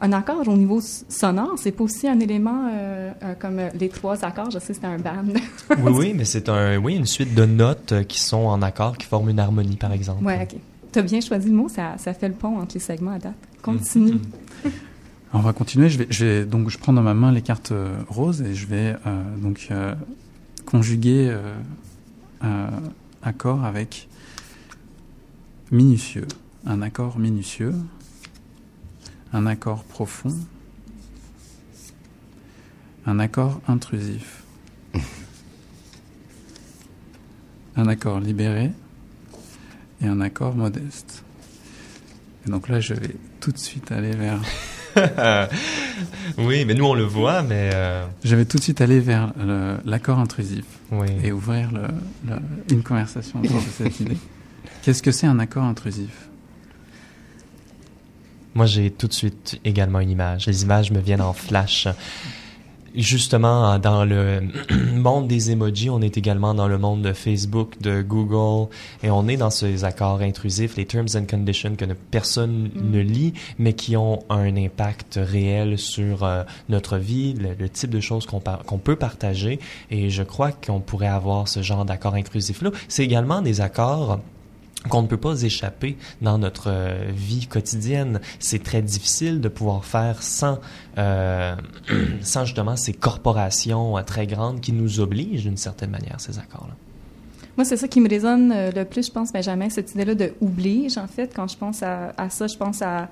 un 0.00 0.12
accord 0.12 0.48
au 0.48 0.56
niveau 0.56 0.80
sonore, 0.80 1.54
c'est 1.56 1.72
pas 1.72 1.84
aussi 1.84 2.08
un 2.08 2.18
élément 2.20 2.68
euh, 2.72 3.10
euh, 3.22 3.34
comme 3.38 3.58
euh, 3.58 3.68
les 3.78 3.90
trois 3.90 4.24
accords. 4.24 4.50
Je 4.50 4.58
sais, 4.58 4.72
c'est 4.72 4.84
un 4.84 4.98
band. 4.98 5.24
oui, 5.78 5.92
oui, 5.92 6.14
mais 6.16 6.24
c'est 6.24 6.48
un, 6.48 6.78
oui, 6.78 6.96
une 6.96 7.06
suite 7.06 7.34
de 7.34 7.44
notes 7.44 7.94
qui 8.08 8.20
sont 8.20 8.38
en 8.46 8.62
accord, 8.62 8.96
qui 8.96 9.06
forment 9.06 9.28
une 9.28 9.38
harmonie, 9.38 9.76
par 9.76 9.92
exemple. 9.92 10.24
Oui, 10.24 10.34
ok. 10.40 10.56
Tu 10.92 10.98
as 10.98 11.02
bien 11.02 11.20
choisi 11.20 11.50
le 11.50 11.54
mot, 11.54 11.68
ça, 11.68 11.96
ça 11.98 12.14
fait 12.14 12.28
le 12.28 12.34
pont 12.34 12.58
entre 12.58 12.74
les 12.74 12.80
segments 12.80 13.12
à 13.12 13.18
date. 13.18 13.34
Continue. 13.62 14.12
Mm-hmm. 14.64 14.70
On 15.34 15.40
va 15.40 15.52
continuer. 15.52 15.88
Je 15.88 15.98
vais, 15.98 16.06
je 16.10 16.24
vais, 16.24 16.44
donc, 16.46 16.70
je 16.70 16.78
prends 16.78 16.92
dans 16.92 17.02
ma 17.02 17.14
main 17.14 17.30
les 17.30 17.42
cartes 17.42 17.72
roses 18.08 18.42
et 18.42 18.54
je 18.54 18.66
vais 18.66 18.96
donc 19.40 19.68
conjuguer 20.66 21.32
accord 23.22 23.64
avec 23.64 24.08
minutieux. 25.70 26.26
Un 26.66 26.82
accord 26.82 27.20
minutieux 27.20 27.74
un 29.32 29.46
accord 29.46 29.84
profond, 29.84 30.36
un 33.06 33.18
accord 33.18 33.60
intrusif, 33.68 34.42
un 37.76 37.88
accord 37.88 38.20
libéré. 38.20 38.70
Et 40.02 40.06
un 40.06 40.20
accord 40.22 40.54
modeste. 40.54 41.24
Et 42.46 42.50
donc 42.50 42.68
là, 42.68 42.80
je 42.80 42.94
vais 42.94 43.14
tout 43.38 43.52
de 43.52 43.58
suite 43.58 43.92
aller 43.92 44.12
vers... 44.12 44.40
oui, 46.38 46.64
mais 46.64 46.72
nous 46.72 46.86
on 46.86 46.94
le 46.94 47.04
voit, 47.04 47.42
mais... 47.42 47.70
Euh, 47.74 48.06
je 48.24 48.34
vais 48.34 48.46
tout 48.46 48.56
de 48.56 48.62
suite 48.62 48.80
aller 48.80 48.98
vers 48.98 49.32
l'accord 49.84 50.18
intrusif. 50.18 50.64
Et 51.22 51.32
ouvrir 51.32 51.70
une 52.70 52.82
conversation 52.82 53.40
autour 53.40 53.60
de 53.60 53.68
cette 53.76 54.00
idée. 54.00 54.16
Qu'est-ce 54.82 55.02
que 55.02 55.12
c'est 55.12 55.26
un 55.26 55.38
accord 55.38 55.64
intrusif? 55.64 56.29
Moi, 58.54 58.66
j'ai 58.66 58.90
tout 58.90 59.06
de 59.06 59.12
suite 59.12 59.60
également 59.64 60.00
une 60.00 60.10
image. 60.10 60.46
Les 60.46 60.62
images 60.62 60.90
me 60.90 61.00
viennent 61.00 61.22
en 61.22 61.32
flash. 61.32 61.88
Justement, 62.96 63.78
dans 63.78 64.04
le 64.04 64.42
monde 64.92 65.28
des 65.28 65.52
emojis, 65.52 65.90
on 65.90 66.00
est 66.00 66.18
également 66.18 66.54
dans 66.54 66.66
le 66.66 66.76
monde 66.76 67.02
de 67.02 67.12
Facebook, 67.12 67.80
de 67.80 68.02
Google, 68.02 68.68
et 69.04 69.10
on 69.10 69.28
est 69.28 69.36
dans 69.36 69.50
ces 69.50 69.84
accords 69.84 70.22
intrusifs, 70.22 70.76
les 70.76 70.86
terms 70.86 71.06
and 71.14 71.26
conditions 71.30 71.76
que 71.76 71.84
personne 72.10 72.70
mm. 72.74 72.90
ne 72.90 73.00
lit, 73.00 73.32
mais 73.60 73.74
qui 73.74 73.96
ont 73.96 74.24
un 74.28 74.56
impact 74.56 75.20
réel 75.22 75.78
sur 75.78 76.24
euh, 76.24 76.42
notre 76.68 76.96
vie, 76.96 77.34
le, 77.34 77.68
type 77.68 77.90
de 77.90 78.00
choses 78.00 78.26
qu'on 78.26 78.40
qu'on 78.40 78.78
peut 78.78 78.96
partager. 78.96 79.60
Et 79.92 80.10
je 80.10 80.24
crois 80.24 80.50
qu'on 80.50 80.80
pourrait 80.80 81.06
avoir 81.06 81.46
ce 81.46 81.62
genre 81.62 81.84
d'accord 81.84 82.14
intrusif-là. 82.14 82.70
C'est 82.88 83.04
également 83.04 83.40
des 83.40 83.60
accords 83.60 84.18
qu'on 84.88 85.02
ne 85.02 85.06
peut 85.06 85.16
pas 85.16 85.42
échapper 85.42 85.96
dans 86.22 86.38
notre 86.38 86.70
euh, 86.70 87.10
vie 87.12 87.46
quotidienne. 87.46 88.20
C'est 88.38 88.62
très 88.62 88.82
difficile 88.82 89.40
de 89.40 89.48
pouvoir 89.48 89.84
faire 89.84 90.22
sans, 90.22 90.58
euh, 90.98 91.54
sans 92.22 92.44
justement 92.44 92.76
ces 92.76 92.92
corporations 92.92 93.98
euh, 93.98 94.02
très 94.02 94.26
grandes 94.26 94.60
qui 94.60 94.72
nous 94.72 95.00
obligent 95.00 95.42
d'une 95.42 95.56
certaine 95.56 95.90
manière, 95.90 96.20
ces 96.20 96.38
accords-là. 96.38 96.74
Moi, 97.56 97.64
c'est 97.64 97.76
ça 97.76 97.88
qui 97.88 98.00
me 98.00 98.08
résonne 98.08 98.54
le 98.74 98.84
plus, 98.84 99.08
je 99.08 99.12
pense, 99.12 99.32
Benjamin, 99.32 99.68
cette 99.68 99.92
idée-là 99.94 100.14
de 100.14 100.32
en 100.40 101.06
fait. 101.06 101.32
Quand 101.34 101.46
je 101.46 101.58
pense 101.58 101.82
à, 101.82 102.12
ça, 102.30 102.46
je 102.46 102.56
pense 102.56 102.80
à 102.80 103.10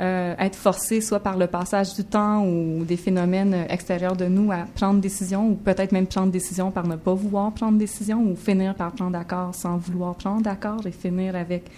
euh, 0.00 0.34
être 0.38 0.56
forcé, 0.56 1.00
soit 1.00 1.20
par 1.20 1.36
le 1.36 1.46
passage 1.46 1.94
du 1.94 2.04
temps 2.04 2.46
ou 2.46 2.84
des 2.84 2.96
phénomènes 2.96 3.66
extérieurs 3.68 4.16
de 4.16 4.26
nous, 4.26 4.50
à 4.50 4.66
prendre 4.74 5.00
décision, 5.00 5.48
ou 5.48 5.54
peut-être 5.54 5.92
même 5.92 6.06
prendre 6.06 6.32
décision 6.32 6.70
par 6.70 6.86
ne 6.86 6.96
pas 6.96 7.12
vouloir 7.12 7.52
prendre 7.52 7.76
décision, 7.76 8.22
ou 8.22 8.34
finir 8.34 8.74
par 8.74 8.92
prendre 8.92 9.12
d'accord 9.12 9.54
sans 9.54 9.76
vouloir 9.76 10.14
prendre 10.14 10.42
d'accord, 10.42 10.86
et 10.86 10.90
finir 10.90 11.36
avec, 11.36 11.70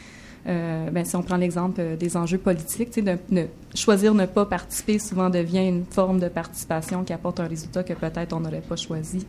euh, 0.46 0.90
ben, 0.90 1.05
si 1.05 1.16
on 1.16 1.22
prend 1.22 1.37
l'exemple 1.37 1.81
euh, 1.81 1.96
des 1.96 2.16
enjeux 2.16 2.38
politiques, 2.38 2.94
de, 3.03 3.18
de 3.31 3.46
choisir 3.75 4.14
ne 4.14 4.27
pas 4.27 4.46
participer 4.46 5.01
souvent 5.01 5.29
devient 5.29 5.66
une 5.66 5.85
forme 5.85 6.20
de 6.20 6.29
participation 6.29 7.03
qui 7.03 7.12
apporte 7.12 7.40
un 7.40 7.48
résultat 7.48 7.83
que 7.83 7.94
peut-être 7.94 8.33
on 8.35 8.40
n'aurait 8.40 8.61
pas 8.61 8.77
choisi. 8.77 9.27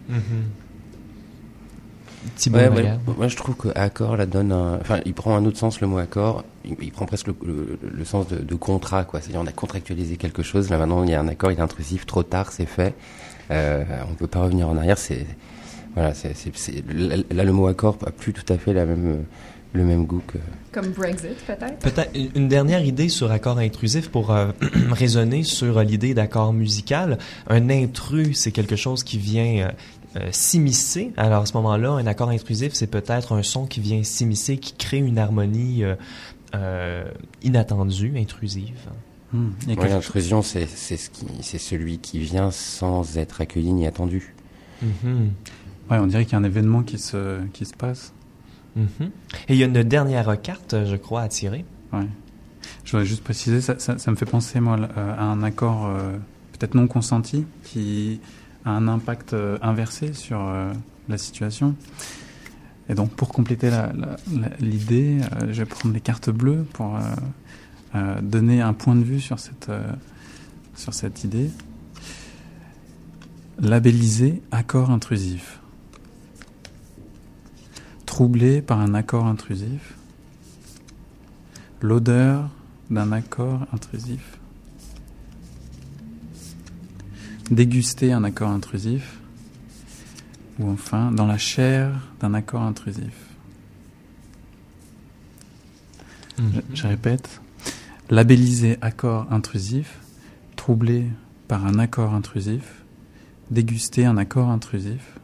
Thibaut 2.36 2.58
Ouais, 2.58 2.70
Maillard. 2.70 2.98
ouais, 3.08 3.14
moi 3.18 3.28
je 3.28 3.36
trouve 3.36 3.56
que 3.56 3.68
accord 3.76 4.18
là 4.18 4.26
donne 4.26 4.52
un, 4.52 4.78
enfin 4.80 5.00
il 5.06 5.14
prend 5.14 5.36
un 5.36 5.46
autre 5.46 5.58
sens 5.58 5.82
le 5.82 5.88
mot 5.88 5.98
accord, 5.98 6.44
il, 6.66 6.76
il 6.82 6.92
prend 6.92 7.06
presque 7.06 7.28
le, 7.28 7.36
le- 7.46 7.80
le 7.92 8.06
sens 8.06 8.28
de, 8.28 8.38
de 8.38 8.56
contrat 8.56 9.04
quoi, 9.04 9.20
c'est-à-dire 9.22 9.42
on 9.42 9.48
a 9.48 9.52
contractualisé 9.52 10.18
quelque 10.18 10.44
chose, 10.44 10.70
là 10.70 10.78
maintenant 10.78 11.04
il 11.04 11.10
y 11.10 11.14
a 11.16 11.20
un 11.20 11.28
accord, 11.28 11.52
il 11.52 11.58
est 11.58 11.62
intrusif, 11.62 12.06
trop 12.06 12.24
tard, 12.24 12.52
c'est 12.52 12.66
fait, 12.66 12.94
euh, 13.52 13.84
on 14.10 14.14
peut 14.16 14.28
pas 14.28 14.40
revenir 14.40 14.68
en 14.70 14.78
arrière, 14.78 14.98
c'est 14.98 15.26
voilà, 15.96 16.14
c'est 16.14 16.36
c'est- 16.36 16.56
c'est- 16.56 16.84
là, 17.32 17.44
le 17.44 17.52
mot 17.52 17.68
accord 17.68 17.98
a 18.06 18.12
plus 18.12 18.34
tout 18.34 18.52
à 18.52 18.58
fait 18.58 18.74
la 18.74 18.86
même 18.86 19.26
le 19.76 19.84
même 19.84 20.06
goût 20.06 20.22
que. 20.28 20.38
Comme 20.72 20.90
Brexit, 20.92 21.36
peut-être? 21.48 21.80
Peut-être. 21.80 22.12
Une- 22.16 22.30
une 22.36 22.48
dernière 22.48 22.86
idée 22.86 23.10
sur 23.10 23.32
accord 23.32 23.58
intrusif 23.58 24.10
pour 24.10 24.30
euh, 24.32 24.52
raisonner 24.92 25.42
sur 25.42 25.80
euh, 25.80 25.84
l'idée 25.84 26.14
d'accord 26.14 26.54
musical. 26.54 27.18
Un 27.50 27.72
intrus, 27.72 28.38
c'est 28.40 28.52
quelque 28.52 28.76
chose 28.76 29.04
qui 29.04 29.18
vient 29.18 29.66
euh, 29.68 29.72
euh, 30.16 30.30
s'immiscer. 30.32 31.12
Alors 31.18 31.44
à 31.44 31.46
ce 31.46 31.54
moment-là, 31.54 31.92
un 31.92 32.06
accord 32.08 32.30
intrusif, 32.30 32.74
c'est 32.74 32.88
peut-être 32.88 33.34
un 33.34 33.44
son 33.44 33.66
qui 33.66 33.80
vient 33.82 34.04
s'immiscer, 34.04 34.58
qui 34.58 34.74
crée 34.74 34.98
une 35.00 35.18
harmonie 35.18 35.84
euh, 35.84 35.96
euh, 36.56 37.04
inattendue, 37.42 38.14
intrusive. 38.18 38.80
Ouais, 39.34 39.40
quelque 39.68 39.82
chose- 39.82 39.92
l'intrusion 39.92 40.42
c'est 40.44 40.68
c'est 40.68 40.96
ce 40.98 41.10
qui 41.10 41.26
c'est 41.42 41.58
celui 41.58 41.98
qui 41.98 42.20
vient 42.20 42.52
sans 42.52 43.18
être 43.18 43.42
accueilli 43.42 43.74
ni 43.74 43.88
attendu. 43.88 44.36
Ouais, 45.90 45.98
on 45.98 46.08
dirait 46.08 46.24
qu'il 46.26 46.34
y 46.34 46.36
a 46.36 46.40
un 46.40 46.44
événement 46.44 46.84
qui 46.84 46.98
se, 46.98 47.40
qui 47.54 47.66
se 47.66 47.74
passe. 47.74 48.14
Mhm. 48.76 49.10
Et 49.50 49.54
il 49.54 49.56
y 49.56 49.64
a 49.64 49.68
une 49.68 49.84
dernière 49.84 50.40
carte, 50.42 50.76
je 50.86 50.96
crois, 50.96 51.22
à 51.22 51.28
tirer. 51.28 51.66
Ouais. 51.92 52.08
Je 52.86 52.92
voudrais 52.92 53.06
juste 53.06 53.24
préciser, 53.24 53.62
ça, 53.62 53.78
ça, 53.80 53.98
ça 53.98 54.12
me 54.12 54.16
fait 54.16 54.26
penser 54.26 54.60
moi 54.60 54.78
à 54.96 55.24
un 55.24 55.44
accord 55.44 55.86
euh, 55.88 56.14
peut-être 56.54 56.76
non 56.76 56.88
consenti 56.88 57.46
qui 57.64 58.20
a 58.66 58.72
un 58.72 58.88
impact 58.88 59.34
euh, 59.34 59.58
inversé 59.62 60.14
sur 60.14 60.40
euh, 60.42 60.72
la 61.10 61.18
situation. 61.18 61.76
Et 62.90 62.96
donc 62.96 63.12
pour 63.12 63.30
compléter 63.30 63.72
l'idée, 64.60 65.20
euh, 65.22 65.48
je 65.54 65.64
vais 65.64 65.66
prendre 65.66 65.94
les 65.94 66.02
cartes 66.02 66.30
bleues 66.30 66.66
pour 66.74 66.98
donner 68.24 68.60
un 68.60 68.74
point 68.74 68.96
de 68.96 69.04
vue 69.04 69.22
sur 69.22 69.40
cette, 69.40 69.72
sur 70.76 70.94
cette 70.96 71.24
idée. 71.24 71.52
Labelliser 73.60 74.42
accord 74.52 74.90
intrusif. 74.90 75.60
Troublé 78.08 78.64
par 78.64 78.80
un 78.80 78.96
accord 78.96 79.28
intrusif. 79.28 79.94
L'odeur 81.82 82.50
d'un 82.90 83.12
accord 83.12 83.68
intrusif. 83.72 84.40
Déguster 87.52 88.12
un 88.12 88.24
accord 88.24 88.50
intrusif. 88.50 89.20
Ou 90.60 90.70
enfin, 90.70 91.12
dans 91.12 91.26
la 91.26 91.38
chair 91.38 91.92
d'un 92.20 92.34
accord 92.34 92.62
intrusif. 92.62 93.14
Mhm. 96.40 96.62
Je, 96.74 96.82
je 96.82 96.88
répète. 96.88 97.42
Labelliser 98.10 98.78
accord 98.82 99.28
intrusif. 99.32 100.00
Troublé 100.56 101.06
par 101.48 101.66
un 101.66 101.80
accord 101.80 102.14
intrusif. 102.14 102.84
Déguster 103.52 104.06
un 104.06 104.18
accord 104.18 104.50
intrusif. 104.50 105.18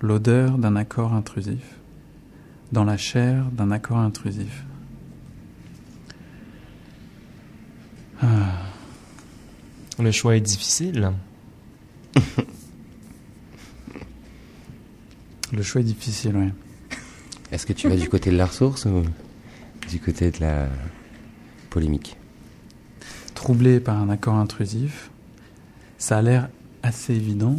L'odeur 0.00 0.58
d'un 0.58 0.76
accord 0.76 1.12
intrusif. 1.12 1.76
Dans 2.72 2.84
la 2.84 2.96
chair 2.96 3.44
d'un 3.52 3.70
accord 3.70 3.98
intrusif. 3.98 4.64
Ah. 8.22 8.26
Le 9.98 10.10
choix 10.10 10.36
est 10.36 10.40
difficile. 10.40 11.12
Le 15.52 15.62
choix 15.62 15.80
est 15.80 15.84
difficile, 15.84 16.32
oui. 16.36 16.48
Est-ce 17.52 17.66
que 17.66 17.72
tu 17.72 17.88
vas 17.88 17.96
du 17.96 18.08
côté 18.08 18.30
de 18.30 18.36
la 18.36 18.46
ressource 18.46 18.84
ou 18.86 19.02
du 19.88 20.00
côté 20.00 20.30
de 20.32 20.40
la 20.40 20.68
polémique? 21.70 22.16
Troublé 23.34 23.78
par 23.80 23.96
un 24.00 24.08
accord 24.08 24.34
intrusif, 24.34 25.10
ça 25.98 26.18
a 26.18 26.22
l'air 26.22 26.48
assez 26.82 27.14
évident, 27.14 27.56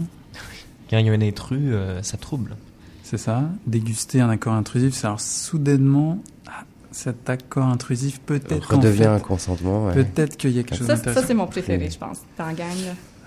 Quand 0.89 0.97
il 0.97 1.05
y 1.05 1.09
a 1.09 1.13
un 1.13 1.21
intrus, 1.21 1.59
euh, 1.63 2.01
ça 2.03 2.17
trouble. 2.17 2.55
c'est 3.03 3.17
ça. 3.17 3.49
Déguster 3.65 4.19
un 4.19 4.29
accord 4.29 4.53
intrusif, 4.53 4.93
c'est 4.93 5.05
alors 5.07 5.21
soudainement, 5.21 6.21
ah, 6.47 6.65
cet 6.91 7.29
accord 7.29 7.67
intrusif 7.67 8.19
peut-être 8.19 8.73
Redevient 8.75 8.97
fait, 8.99 9.05
un 9.05 9.19
consentement. 9.19 9.85
ouais. 9.85 9.93
peut-être 9.93 10.35
qu'il 10.35 10.51
y 10.51 10.59
a 10.59 10.63
quelque 10.63 10.77
chose 10.77 10.87
Ça, 10.87 10.95
ça 10.97 11.01
d'intéressant. 11.03 11.27
c'est 11.27 11.33
mon 11.33 11.47
préféré, 11.47 11.89
je 11.89 11.97
pense, 11.97 12.17
là. 12.37 12.47
Ah, 12.49 12.53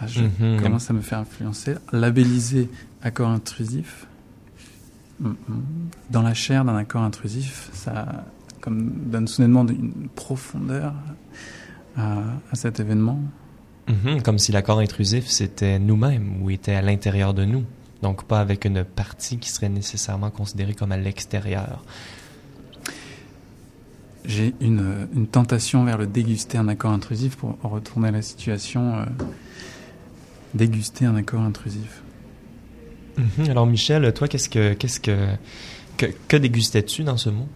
je 0.07 0.23
Mhm. 0.23 0.61
commence 0.63 0.91
à 0.91 0.93
me 0.93 1.01
faire 1.01 1.19
influencer. 1.21 1.75
Labelliser 1.93 2.69
accord 3.03 3.29
intrusif. 3.31 4.07
Mm. 5.21 5.33
Dans 6.11 6.23
la 6.23 6.35
chair 6.35 6.65
d'un 6.65 6.77
accord 6.77 7.03
intrusif, 7.03 7.69
ça 7.73 8.25
comme 8.61 8.91
donne 9.07 9.27
soudainement 9.29 9.67
une 9.67 10.09
profondeur 10.15 10.93
à, 11.97 12.19
à 12.51 12.55
cet 12.55 12.81
événement. 12.81 13.19
Mhm, 13.89 14.23
Comme 14.23 14.39
si 14.39 14.53
l'accord 14.53 14.79
intrusif, 14.79 15.27
c'était 15.29 15.79
nous-mêmes 15.79 16.43
ou 16.43 16.51
était 16.51 16.75
à 16.75 16.83
l'intérieur 16.83 17.35
de 17.35 17.45
nous. 17.45 17.65
Donc 18.03 18.25
pas 18.25 18.41
avec 18.41 18.65
une 18.65 18.85
partie 18.85 19.39
qui 19.39 19.51
serait 19.51 19.69
nécessairement 19.69 20.31
considérée 20.31 20.75
comme 20.75 20.93
à 20.93 20.97
l'extérieur. 20.97 21.83
J'ai 24.25 24.55
une, 24.61 25.09
une 25.15 25.27
tentation 25.27 25.85
vers 25.85 25.97
le 25.99 26.07
déguster 26.07 26.59
un 26.59 26.69
accord 26.69 26.93
intrusif 26.93 27.37
pour 27.37 27.59
retourner 27.63 28.09
à 28.09 28.13
la 28.13 28.23
situation. 28.23 28.99
euh, 28.99 29.05
déguster 30.55 31.05
un 31.07 31.17
accord 31.17 31.41
intrusif. 31.41 32.03
Mhm. 33.17 33.51
Alors 33.51 33.67
Michel, 33.67 34.13
toi, 34.13 34.29
qu'est-ce 34.29 34.49
que 34.49 34.73
qu'est-ce 34.75 35.01
que 35.01 35.17
que, 35.97 36.07
que 36.29 36.37
dégustais-tu 36.37 37.03
dans 37.03 37.17
ce 37.17 37.31
mot? 37.31 37.47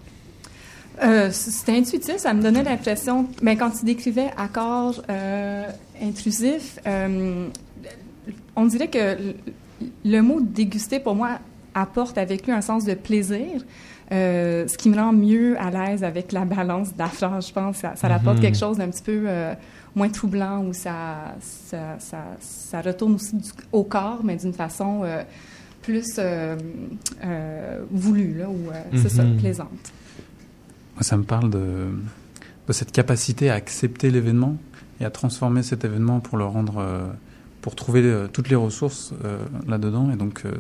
Euh, 1.02 1.30
C'était 1.32 1.72
intuitif, 1.76 2.18
ça 2.18 2.34
me 2.34 2.42
donnait 2.42 2.62
l'impression, 2.62 3.26
mais 3.42 3.56
quand 3.56 3.70
tu 3.70 3.84
décrivais 3.84 4.30
accord 4.36 5.02
euh, 5.10 5.64
intrusif, 6.00 6.78
euh, 6.86 7.48
on 8.54 8.66
dirait 8.66 8.88
que 8.88 9.16
le, 10.04 10.20
mot 10.20 10.40
déguster 10.40 11.00
pour 11.00 11.14
moi 11.16 11.38
apporte 11.74 12.16
avec 12.18 12.46
lui 12.46 12.52
un 12.52 12.60
sens 12.60 12.84
de 12.84 12.94
plaisir, 12.94 13.64
euh, 14.12 14.68
ce 14.68 14.78
qui 14.78 14.88
me 14.88 14.96
rend 14.96 15.12
mieux 15.12 15.58
à 15.60 15.70
l'aise 15.70 16.04
avec 16.04 16.30
la 16.30 16.44
balance 16.44 16.92
de 16.92 16.98
la 16.98 17.08
phrase. 17.08 17.48
Je 17.48 17.52
pense 17.52 17.78
ça, 17.78 17.94
ça 17.96 18.06
apporte 18.14 18.36
Mhm. 18.36 18.42
quelque 18.42 18.58
chose 18.58 18.76
d'un 18.78 18.88
petit 18.88 19.02
peu 19.02 19.24
euh, 19.26 19.54
moins 19.94 20.08
troublant 20.08 20.64
où 20.64 20.72
ça, 20.72 21.34
ça, 21.40 21.96
ça, 21.98 22.24
ça 22.40 22.80
retourne 22.80 23.14
aussi 23.14 23.36
du- 23.36 23.50
au 23.72 23.84
corps, 23.84 24.20
mais 24.24 24.36
d'une 24.36 24.52
façon 24.52 25.02
euh, 25.04 25.22
plus 25.82 26.16
euh, 26.18 26.56
euh, 27.24 27.84
voulue, 27.90 28.34
là, 28.38 28.48
ou 28.48 28.70
euh, 28.70 28.82
c'est 28.96 29.08
ça, 29.08 29.22
Mhm. 29.24 29.36
plaisante. 29.36 29.92
Moi, 30.94 31.02
ça 31.02 31.16
me 31.16 31.22
parle 31.24 31.50
de, 31.50 31.88
de 32.68 32.72
cette 32.72 32.92
capacité 32.92 33.50
à 33.50 33.54
accepter 33.54 34.10
l'événement 34.10 34.56
et 35.00 35.04
à 35.04 35.10
transformer 35.10 35.62
cet 35.62 35.84
événement 35.84 36.20
pour 36.20 36.38
le 36.38 36.44
rendre, 36.44 36.78
euh, 36.78 37.06
pour 37.64 37.74
trouver 37.74 38.02
euh, 38.02 38.26
toutes 38.30 38.50
les 38.50 38.56
ressources 38.56 39.14
euh, 39.24 39.38
là-dedans. 39.66 40.10
Et 40.12 40.16
donc, 40.16 40.42
euh, 40.44 40.52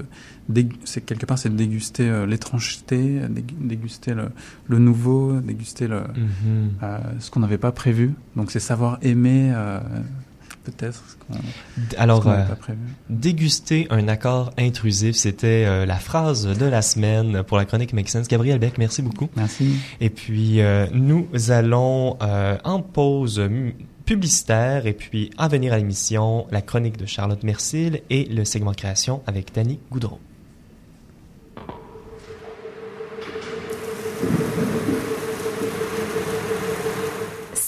c'est 0.84 1.02
quelque 1.04 1.26
part, 1.26 1.38
c'est 1.38 1.50
de 1.50 1.54
déguster 1.54 2.24
l'étrangeté, 2.26 3.20
dég- 3.28 3.52
déguster 3.60 4.14
le, 4.14 4.30
le 4.68 4.78
nouveau, 4.78 5.38
déguster 5.40 5.86
le, 5.86 6.00
Mhm. 6.00 6.70
euh, 6.82 6.98
ce 7.20 7.30
qu'on 7.30 7.40
n'avait 7.40 7.58
pas 7.58 7.72
prévu. 7.72 8.14
Donc, 8.36 8.50
c'est 8.50 8.58
savoir 8.58 8.96
aimer, 9.02 9.52
peut-être, 10.64 11.02
Alors, 11.98 12.26
euh, 12.26 12.42
déguster 13.10 13.86
un 13.90 14.08
accord 14.08 14.52
intrusif, 14.58 15.14
c'était 15.14 15.64
euh, 15.66 15.84
la 15.84 15.96
phrase 15.96 16.46
de 16.58 16.64
la 16.64 16.80
semaine 16.80 17.42
pour 17.42 17.58
la 17.58 17.66
chronique 17.66 17.92
Make 17.92 18.08
Sense. 18.08 18.28
Gabriel 18.28 18.58
Beck, 18.58 18.78
merci 18.78 19.02
beaucoup. 19.02 19.28
Merci. 19.36 19.74
Et 20.00 20.08
puis, 20.08 20.62
euh, 20.62 20.86
nous 20.94 21.26
allons 21.50 22.16
en 22.64 22.80
pause 22.80 23.42
publicitaire 24.04 24.86
et 24.86 24.92
puis 24.92 25.30
à 25.38 25.48
venir 25.48 25.72
à 25.72 25.78
l'émission, 25.78 26.46
la 26.50 26.62
chronique 26.62 26.96
de 26.96 27.06
Charlotte 27.06 27.42
Mercil 27.42 28.02
et 28.10 28.24
le 28.24 28.44
segment 28.44 28.72
création 28.72 29.22
avec 29.26 29.54
Danny 29.54 29.80
Goudreau. 29.90 30.20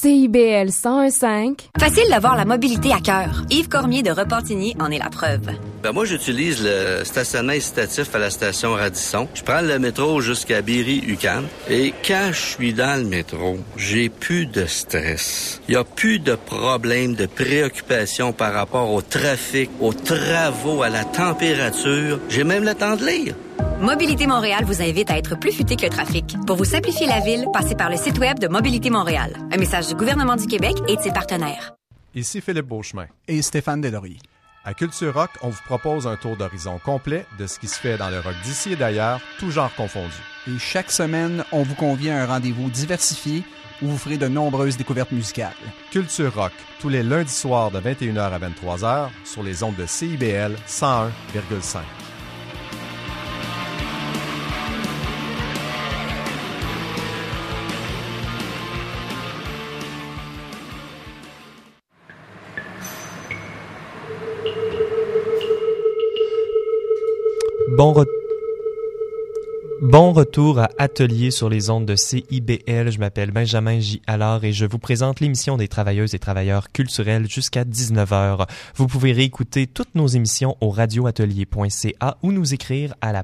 CIBL 0.06 0.68
101.5. 0.68 1.66
Facile 1.80 2.08
d'avoir 2.08 2.36
la 2.36 2.44
mobilité 2.44 2.92
à 2.92 3.00
cœur. 3.00 3.42
Yves 3.50 3.68
Cormier 3.68 4.04
de 4.04 4.12
Repentigny 4.12 4.76
en 4.78 4.92
est 4.92 5.00
la 5.00 5.10
preuve. 5.10 5.50
Ben 5.82 5.90
moi, 5.90 6.04
j'utilise 6.04 6.62
le 6.62 7.02
stationnement 7.02 7.54
incitatif 7.54 8.14
à 8.14 8.18
la 8.18 8.30
station 8.30 8.74
Radisson. 8.74 9.26
Je 9.34 9.42
prends 9.42 9.62
le 9.62 9.80
métro 9.80 10.20
jusqu'à 10.20 10.62
Berry-UQAM. 10.62 11.48
Et 11.68 11.92
quand 12.06 12.28
je 12.30 12.40
suis 12.40 12.72
dans 12.72 13.02
le 13.02 13.08
métro, 13.08 13.58
j'ai 13.76 14.08
plus 14.08 14.46
de 14.46 14.66
stress. 14.66 15.60
Il 15.68 15.74
y 15.74 15.76
a 15.76 15.82
plus 15.82 16.20
de 16.20 16.36
problèmes, 16.36 17.16
de 17.16 17.26
préoccupations 17.26 18.32
par 18.32 18.52
rapport 18.52 18.92
au 18.92 19.02
trafic, 19.02 19.70
aux 19.80 19.92
travaux, 19.92 20.84
à 20.84 20.88
la 20.88 21.02
température. 21.02 22.20
J'ai 22.28 22.44
même 22.44 22.62
le 22.62 22.74
temps 22.74 22.94
de 22.94 23.04
lire. 23.04 23.34
Mobilité 23.80 24.26
Montréal 24.26 24.64
vous 24.64 24.82
invite 24.82 25.10
à 25.10 25.18
être 25.18 25.38
plus 25.38 25.52
futé 25.52 25.76
que 25.76 25.84
le 25.84 25.90
trafic. 25.90 26.36
Pour 26.46 26.56
vous 26.56 26.64
simplifier 26.64 27.06
la 27.06 27.20
ville, 27.20 27.46
passez 27.52 27.74
par 27.74 27.90
le 27.90 27.96
site 27.96 28.18
web 28.18 28.38
de 28.38 28.48
Mobilité 28.48 28.90
Montréal. 28.90 29.36
Un 29.52 29.58
message 29.58 29.88
du 29.88 29.94
gouvernement 29.94 30.36
du 30.36 30.46
Québec 30.46 30.76
et 30.88 30.96
de 30.96 31.00
ses 31.02 31.12
partenaires. 31.12 31.74
Ici 32.14 32.40
Philippe 32.40 32.66
Beauchemin. 32.66 33.06
Et 33.28 33.42
Stéphane 33.42 33.80
Delory. 33.80 34.18
À 34.64 34.74
Culture 34.74 35.14
Rock, 35.14 35.30
on 35.42 35.50
vous 35.50 35.62
propose 35.64 36.06
un 36.08 36.16
tour 36.16 36.36
d'horizon 36.36 36.80
complet 36.84 37.24
de 37.38 37.46
ce 37.46 37.58
qui 37.58 37.68
se 37.68 37.78
fait 37.78 37.96
dans 37.98 38.10
le 38.10 38.18
rock 38.18 38.34
d'ici 38.42 38.72
et 38.72 38.76
d'ailleurs, 38.76 39.20
tout 39.38 39.50
genre 39.50 39.72
confondu. 39.76 40.16
Et 40.48 40.58
chaque 40.58 40.90
semaine, 40.90 41.44
on 41.52 41.62
vous 41.62 41.76
convie 41.76 42.10
à 42.10 42.22
un 42.22 42.26
rendez-vous 42.26 42.70
diversifié 42.70 43.44
où 43.82 43.86
vous 43.86 43.98
ferez 43.98 44.16
de 44.16 44.26
nombreuses 44.26 44.76
découvertes 44.76 45.12
musicales. 45.12 45.54
Culture 45.92 46.34
Rock, 46.34 46.52
tous 46.80 46.88
les 46.88 47.02
lundis 47.02 47.32
soirs 47.32 47.70
de 47.70 47.78
21h 47.78 48.18
à 48.18 48.38
23h 48.38 49.08
sur 49.24 49.42
les 49.42 49.62
ondes 49.62 49.76
de 49.76 49.86
CIBL 49.86 50.56
101,5. 50.66 51.80
Bon 67.76 67.92
retour. 67.92 68.25
Bon 69.82 70.12
retour 70.12 70.58
à 70.58 70.70
Atelier 70.78 71.30
sur 71.30 71.50
les 71.50 71.68
ondes 71.68 71.84
de 71.84 71.96
CIBL. 71.96 72.90
Je 72.90 72.98
m'appelle 72.98 73.30
Benjamin 73.30 73.78
J. 73.78 74.00
Allard 74.06 74.42
et 74.44 74.54
je 74.54 74.64
vous 74.64 74.78
présente 74.78 75.20
l'émission 75.20 75.58
des 75.58 75.68
travailleuses 75.68 76.14
et 76.14 76.18
travailleurs 76.18 76.72
culturels 76.72 77.28
jusqu'à 77.28 77.64
19h. 77.64 78.48
Vous 78.74 78.86
pouvez 78.86 79.12
réécouter 79.12 79.66
toutes 79.66 79.94
nos 79.94 80.06
émissions 80.06 80.56
au 80.62 80.70
radioatelier.ca 80.70 82.16
ou 82.22 82.32
nous 82.32 82.54
écrire 82.54 82.94
à 83.02 83.12
la 83.12 83.22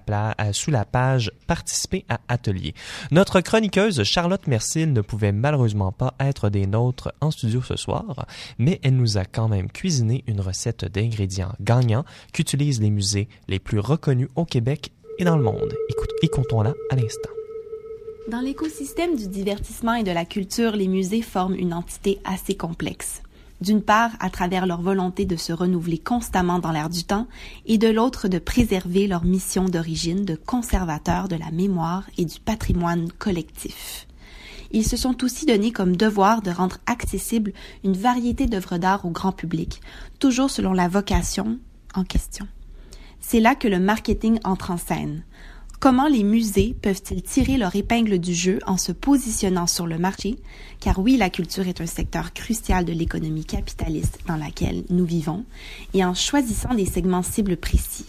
sous 0.53 0.71
la 0.71 0.85
page 0.85 1.33
Participer 1.47 2.05
à 2.11 2.21
Atelier. 2.29 2.75
Notre 3.11 3.41
chroniqueuse 3.41 4.03
Charlotte 4.03 4.47
Mercil 4.47 4.93
ne 4.93 5.01
pouvait 5.01 5.33
malheureusement 5.33 5.91
pas 5.91 6.13
être 6.21 6.51
des 6.51 6.67
nôtres 6.67 7.15
en 7.23 7.31
studio 7.31 7.63
ce 7.63 7.77
soir, 7.77 8.27
mais 8.59 8.79
elle 8.83 8.97
nous 8.97 9.17
a 9.17 9.25
quand 9.25 9.49
même 9.49 9.71
cuisiné 9.71 10.23
une 10.27 10.43
recette 10.43 10.85
d'ingrédients 10.85 11.55
gagnants 11.63 12.05
qu'utilisent 12.35 12.83
les 12.83 12.91
musées 12.91 13.29
les 13.49 13.59
plus 13.59 13.79
reconnus 13.79 14.29
au 14.37 14.45
Québec 14.45 14.93
dans 15.25 15.37
le 15.37 15.43
monde. 15.43 15.75
Écoutons-la 16.23 16.75
à 16.91 16.97
l'instant. 16.97 17.31
Dans 18.29 18.41
l'écosystème 18.41 19.17
du 19.17 19.29
divertissement 19.29 19.95
et 19.95 20.05
de 20.05 20.13
la 20.13 20.25
culture, 20.25 20.73
les 20.73 20.89
musées 20.89 21.23
forment 21.23 21.57
une 21.57 21.75
entité 21.75 22.21
assez 22.25 22.57
complexe. 22.57 23.23
D'une 23.61 23.83
part, 23.83 24.11
à 24.21 24.31
travers 24.31 24.67
leur 24.67 24.81
volonté 24.81 25.25
de 25.25 25.37
se 25.37 25.53
renouveler 25.53 25.99
constamment 25.99 26.59
dans 26.59 26.73
l'air 26.73 26.89
du 26.89 27.05
temps, 27.05 27.27
et 27.67 27.79
de 27.79 27.89
l'autre, 27.89 28.29
de 28.29 28.39
préserver 28.39 29.07
leur 29.07 29.25
mission 29.25 29.67
d'origine 29.67 30.25
de 30.25 30.35
conservateurs 30.35 31.29
de 31.29 31.37
la 31.37 31.51
mémoire 31.51 32.05
et 32.19 32.25
du 32.25 32.41
patrimoine 32.41 33.11
collectif. 33.13 34.07
Ils 34.73 34.87
se 34.87 34.97
sont 34.97 35.23
aussi 35.23 35.47
donné 35.47 35.71
comme 35.71 35.97
devoir 35.97 36.43
de 36.43 36.51
rendre 36.51 36.79
accessible 36.87 37.53
une 37.85 37.97
variété 37.97 38.47
d'œuvres 38.47 38.79
d'art 38.79 39.05
au 39.05 39.11
grand 39.11 39.33
public, 39.33 39.81
toujours 40.19 40.51
selon 40.51 40.73
la 40.73 40.89
vocation 40.89 41.59
en 41.95 42.05
question. 42.05 42.49
C'est 43.25 43.41
là 43.41 43.55
que 43.55 43.69
le 43.69 43.79
marketing 43.79 44.39
entre 44.45 44.73
en 44.73 44.77
scène. 44.77 45.23
Comment 45.81 46.07
les 46.07 46.23
musées 46.23 46.77
peuvent-ils 46.83 47.23
tirer 47.23 47.57
leur 47.57 47.75
épingle 47.75 48.19
du 48.19 48.35
jeu 48.35 48.59
en 48.67 48.77
se 48.77 48.93
positionnant 48.93 49.67
sur 49.67 49.87
le 49.87 49.97
marché? 49.97 50.37
Car 50.81 50.99
oui, 50.99 51.17
la 51.17 51.31
culture 51.31 51.67
est 51.67 51.81
un 51.81 51.87
secteur 51.87 52.35
crucial 52.35 52.85
de 52.85 52.93
l'économie 52.93 53.45
capitaliste 53.45 54.19
dans 54.27 54.37
laquelle 54.37 54.85
nous 54.91 55.07
vivons, 55.07 55.45
et 55.95 56.05
en 56.05 56.15
choisissant 56.15 56.75
des 56.75 56.85
segments 56.85 57.23
cibles 57.23 57.57
précis. 57.57 58.07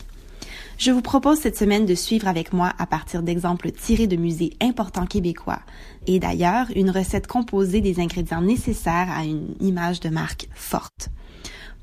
Je 0.77 0.91
vous 0.91 1.01
propose 1.01 1.39
cette 1.39 1.57
semaine 1.57 1.85
de 1.85 1.95
suivre 1.95 2.27
avec 2.27 2.51
moi 2.51 2.73
à 2.77 2.87
partir 2.87 3.21
d'exemples 3.21 3.71
tirés 3.71 4.07
de 4.07 4.17
musées 4.17 4.53
importants 4.59 5.05
québécois 5.05 5.59
et 6.07 6.19
d'ailleurs 6.19 6.67
une 6.75 6.89
recette 6.89 7.27
composée 7.27 7.79
des 7.79 7.99
ingrédients 7.99 8.41
nécessaires 8.41 9.09
à 9.11 9.23
une 9.23 9.55
image 9.61 9.99
de 9.99 10.09
marque 10.09 10.49
forte. 10.53 11.09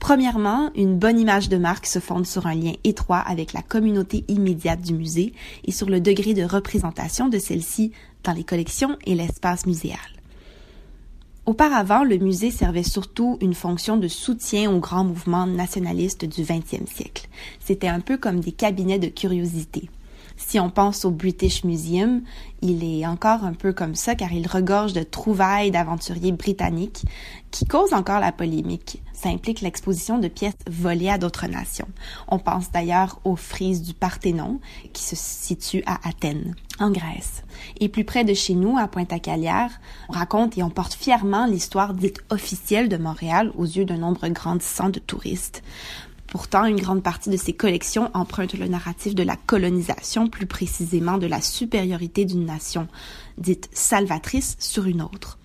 Premièrement, 0.00 0.70
une 0.74 0.98
bonne 0.98 1.20
image 1.20 1.50
de 1.50 1.58
marque 1.58 1.86
se 1.86 1.98
fonde 1.98 2.26
sur 2.26 2.46
un 2.46 2.54
lien 2.54 2.72
étroit 2.84 3.18
avec 3.18 3.52
la 3.52 3.60
communauté 3.60 4.24
immédiate 4.28 4.80
du 4.80 4.94
musée 4.94 5.34
et 5.64 5.72
sur 5.72 5.88
le 5.88 6.00
degré 6.00 6.32
de 6.32 6.42
représentation 6.42 7.28
de 7.28 7.38
celle-ci 7.38 7.92
dans 8.24 8.32
les 8.32 8.42
collections 8.42 8.96
et 9.04 9.14
l'espace 9.14 9.66
muséal. 9.66 9.98
Auparavant, 11.44 12.02
le 12.02 12.16
musée 12.16 12.50
servait 12.50 12.82
surtout 12.82 13.36
une 13.40 13.54
fonction 13.54 13.98
de 13.98 14.08
soutien 14.08 14.70
aux 14.70 14.80
grands 14.80 15.04
mouvements 15.04 15.46
nationalistes 15.46 16.24
du 16.24 16.42
20e 16.42 16.86
siècle. 16.86 17.28
C'était 17.60 17.88
un 17.88 18.00
peu 18.00 18.16
comme 18.16 18.40
des 18.40 18.52
cabinets 18.52 18.98
de 18.98 19.08
curiosité. 19.08 19.90
Si 20.46 20.58
on 20.58 20.70
pense 20.70 21.04
au 21.04 21.10
British 21.10 21.64
Museum, 21.64 22.22
il 22.62 22.82
est 22.82 23.06
encore 23.06 23.44
un 23.44 23.52
peu 23.52 23.72
comme 23.72 23.94
ça 23.94 24.14
car 24.14 24.32
il 24.32 24.48
regorge 24.48 24.92
de 24.94 25.02
trouvailles 25.02 25.70
d'aventuriers 25.70 26.32
britanniques 26.32 27.04
qui 27.50 27.66
causent 27.66 27.92
encore 27.92 28.20
la 28.20 28.32
polémique. 28.32 29.02
Ça 29.12 29.28
implique 29.28 29.60
l'exposition 29.60 30.18
de 30.18 30.28
pièces 30.28 30.54
volées 30.68 31.10
à 31.10 31.18
d'autres 31.18 31.46
nations. 31.46 31.88
On 32.26 32.38
pense 32.38 32.72
d'ailleurs 32.72 33.20
aux 33.24 33.36
frises 33.36 33.82
du 33.82 33.92
Parthénon 33.92 34.60
qui 34.92 35.02
se 35.02 35.14
situe 35.14 35.82
à 35.86 36.08
Athènes, 36.08 36.54
en 36.80 36.90
Grèce. 36.90 37.44
Et 37.78 37.88
plus 37.88 38.04
près 38.04 38.24
de 38.24 38.34
chez 38.34 38.54
nous, 38.54 38.78
à 38.78 38.88
Pointe-à-Calière, 38.88 39.70
on 40.08 40.14
raconte 40.14 40.56
et 40.56 40.62
on 40.62 40.70
porte 40.70 40.94
fièrement 40.94 41.46
l'histoire 41.46 41.92
dite 41.92 42.24
officielle 42.30 42.88
de 42.88 42.96
Montréal 42.96 43.52
aux 43.56 43.66
yeux 43.66 43.84
d'un 43.84 43.98
nombre 43.98 44.26
grandissant 44.28 44.88
de 44.88 44.98
touristes. 44.98 45.62
Pourtant, 46.30 46.64
une 46.64 46.80
grande 46.80 47.02
partie 47.02 47.28
de 47.28 47.36
ces 47.36 47.52
collections 47.52 48.10
empruntent 48.14 48.54
le 48.54 48.68
narratif 48.68 49.14
de 49.14 49.24
la 49.24 49.36
colonisation, 49.36 50.28
plus 50.28 50.46
précisément 50.46 51.18
de 51.18 51.26
la 51.26 51.40
supériorité 51.40 52.24
d'une 52.24 52.46
nation 52.46 52.86
dite 53.36 53.68
salvatrice 53.72 54.56
sur 54.60 54.86
une 54.86 55.02
autre. 55.02 55.38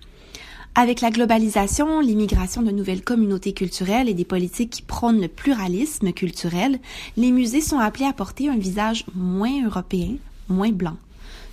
Avec 0.76 1.00
la 1.00 1.10
globalisation, 1.10 2.00
l'immigration 2.00 2.62
de 2.62 2.70
nouvelles 2.70 3.02
communautés 3.02 3.52
culturelles 3.52 4.08
et 4.08 4.14
des 4.14 4.24
politiques 4.24 4.70
qui 4.70 4.82
prônent 4.82 5.20
le 5.20 5.28
pluralisme 5.28 6.12
culturel, 6.12 6.78
les 7.16 7.32
musées 7.32 7.62
sont 7.62 7.78
appelés 7.78 8.04
à 8.04 8.12
porter 8.12 8.48
un 8.48 8.58
visage 8.58 9.04
moins 9.14 9.64
européen, 9.64 10.16
moins 10.48 10.72
blanc 10.72 10.96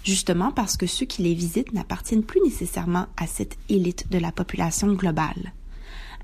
justement 0.03 0.51
parce 0.51 0.77
que 0.77 0.85
ceux 0.85 1.05
qui 1.05 1.23
les 1.23 1.33
visitent 1.33 1.73
n'appartiennent 1.73 2.23
plus 2.23 2.41
nécessairement 2.41 3.07
à 3.17 3.27
cette 3.27 3.57
élite 3.69 4.11
de 4.11 4.17
la 4.17 4.31
population 4.31 4.93
globale. 4.93 5.53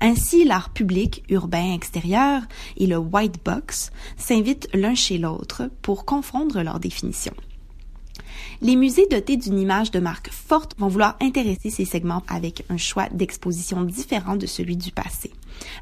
Ainsi, 0.00 0.44
l'art 0.44 0.70
public, 0.70 1.22
urbain, 1.28 1.74
extérieur 1.74 2.42
et 2.76 2.86
le 2.86 2.96
white 2.96 3.44
box 3.44 3.90
s'invitent 4.16 4.68
l'un 4.72 4.94
chez 4.94 5.18
l'autre 5.18 5.70
pour 5.82 6.04
confondre 6.04 6.62
leurs 6.62 6.80
définitions. 6.80 7.34
Les 8.62 8.76
musées 8.76 9.06
dotés 9.10 9.36
d'une 9.36 9.58
image 9.58 9.90
de 9.90 10.00
marque 10.00 10.30
forte 10.30 10.74
vont 10.78 10.88
vouloir 10.88 11.16
intéresser 11.20 11.70
ces 11.70 11.84
segments 11.84 12.22
avec 12.28 12.64
un 12.68 12.76
choix 12.76 13.08
d'exposition 13.10 13.84
différent 13.84 14.36
de 14.36 14.46
celui 14.46 14.76
du 14.76 14.90
passé, 14.90 15.30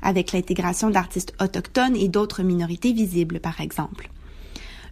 avec 0.02 0.32
l'intégration 0.32 0.90
d'artistes 0.90 1.34
autochtones 1.40 1.96
et 1.96 2.08
d'autres 2.08 2.42
minorités 2.42 2.92
visibles 2.92 3.40
par 3.40 3.60
exemple. 3.60 4.10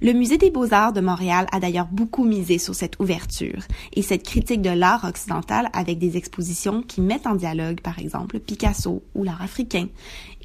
Le 0.02 0.12
Musée 0.12 0.36
des 0.36 0.50
beaux-arts 0.50 0.92
de 0.92 1.00
Montréal 1.00 1.46
a 1.52 1.60
d'ailleurs 1.60 1.88
beaucoup 1.90 2.24
misé 2.24 2.58
sur 2.58 2.74
cette 2.74 2.98
ouverture 3.00 3.62
et 3.94 4.02
cette 4.02 4.24
critique 4.24 4.60
de 4.60 4.70
l'art 4.70 5.04
occidental 5.04 5.70
avec 5.72 5.98
des 5.98 6.16
expositions 6.16 6.82
qui 6.82 7.00
mettent 7.00 7.26
en 7.26 7.34
dialogue, 7.34 7.80
par 7.80 7.98
exemple, 7.98 8.38
Picasso 8.38 9.02
ou 9.14 9.24
l'art 9.24 9.40
africain, 9.40 9.88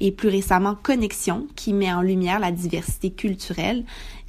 et 0.00 0.10
plus 0.10 0.28
récemment 0.28 0.74
Connexion 0.74 1.46
qui 1.54 1.72
met 1.74 1.92
en 1.92 2.02
lumière 2.02 2.40
la 2.40 2.50
diversité 2.50 3.10
culturelle 3.10 3.84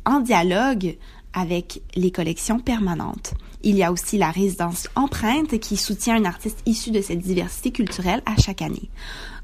en 0.05 0.19
dialogue 0.19 0.97
avec 1.33 1.81
les 1.95 2.11
collections 2.11 2.59
permanentes. 2.59 3.33
Il 3.65 3.77
y 3.77 3.83
a 3.83 3.93
aussi 3.93 4.17
la 4.17 4.29
résidence 4.29 4.89
Empreinte 4.95 5.57
qui 5.57 5.77
soutient 5.77 6.17
un 6.17 6.25
artiste 6.25 6.61
issu 6.65 6.91
de 6.91 6.99
cette 6.99 7.21
diversité 7.21 7.71
culturelle 7.71 8.21
à 8.25 8.35
chaque 8.35 8.61
année. 8.61 8.89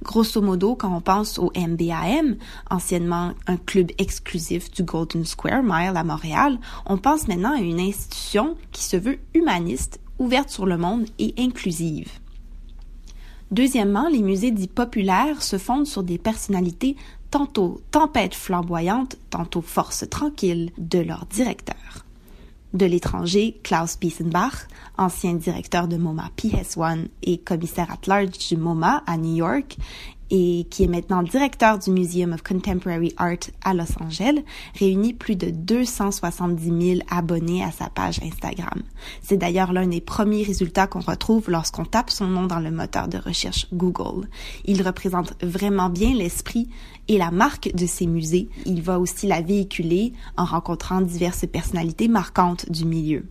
Grosso 0.03 0.41
modo, 0.41 0.75
quand 0.75 0.93
on 0.93 0.99
pense 0.99 1.39
au 1.39 1.53
MBAM, 1.55 2.35
anciennement 2.69 3.31
un 3.47 3.55
club 3.55 3.91
exclusif 3.97 4.71
du 4.71 4.83
Golden 4.83 5.23
Square 5.23 5.63
Mile 5.63 5.95
à 5.95 6.03
Montréal, 6.03 6.59
on 6.85 6.97
pense 6.97 7.29
maintenant 7.29 7.55
à 7.55 7.61
une 7.61 7.79
institution 7.79 8.57
qui 8.73 8.83
se 8.83 8.97
veut 8.97 9.19
humaniste, 9.33 10.01
ouverte 10.19 10.49
sur 10.49 10.65
le 10.65 10.77
monde 10.77 11.05
et 11.17 11.33
inclusive. 11.37 12.09
Deuxièmement, 13.51 14.09
les 14.09 14.21
musées 14.21 14.51
dits 14.51 14.67
populaires 14.67 15.41
se 15.41 15.57
fondent 15.57 15.87
sur 15.87 16.03
des 16.03 16.17
personnalités 16.17 16.97
tantôt 17.31 17.79
tempêtes 17.91 18.35
flamboyantes, 18.35 19.15
tantôt 19.29 19.61
forces 19.61 20.09
tranquilles 20.09 20.71
de 20.77 20.99
leur 20.99 21.25
directeur. 21.25 22.05
De 22.73 22.85
l'étranger, 22.85 23.59
Klaus 23.63 23.97
Biesenbach, 23.99 24.67
ancien 24.97 25.33
directeur 25.33 25.87
de 25.87 25.97
MoMA 25.97 26.29
PS1 26.37 27.07
et 27.23 27.39
commissaire 27.39 27.89
at 27.91 28.05
large 28.05 28.37
du 28.37 28.57
MoMA 28.57 29.03
à 29.07 29.17
New 29.17 29.35
York, 29.35 29.77
et 30.31 30.67
qui 30.69 30.83
est 30.83 30.87
maintenant 30.87 31.23
directeur 31.23 31.79
du 31.79 31.91
Museum 31.91 32.33
of 32.33 32.43
Contemporary 32.43 33.13
Art 33.17 33.49
à 33.63 33.73
Los 33.73 33.97
Angeles, 33.99 34.43
réunit 34.77 35.13
plus 35.13 35.35
de 35.35 35.49
270 35.49 36.63
000 36.95 36.99
abonnés 37.09 37.63
à 37.63 37.71
sa 37.71 37.89
page 37.89 38.19
Instagram. 38.23 38.81
C'est 39.21 39.37
d'ailleurs 39.37 39.73
l'un 39.73 39.87
des 39.87 40.01
premiers 40.01 40.43
résultats 40.43 40.87
qu'on 40.87 40.99
retrouve 40.99 41.49
lorsqu'on 41.49 41.85
tape 41.85 42.09
son 42.09 42.27
nom 42.27 42.45
dans 42.45 42.59
le 42.59 42.71
moteur 42.71 43.07
de 43.07 43.17
recherche 43.17 43.67
Google. 43.73 44.27
Il 44.65 44.81
représente 44.81 45.33
vraiment 45.43 45.89
bien 45.89 46.13
l'esprit 46.13 46.69
et 47.07 47.17
la 47.17 47.31
marque 47.31 47.73
de 47.73 47.85
ces 47.85 48.07
musées. 48.07 48.49
Il 48.65 48.81
va 48.81 48.99
aussi 48.99 49.27
la 49.27 49.41
véhiculer 49.41 50.13
en 50.37 50.45
rencontrant 50.45 51.01
diverses 51.01 51.45
personnalités 51.47 52.07
marquantes 52.07 52.69
du 52.71 52.85
milieu. 52.85 53.25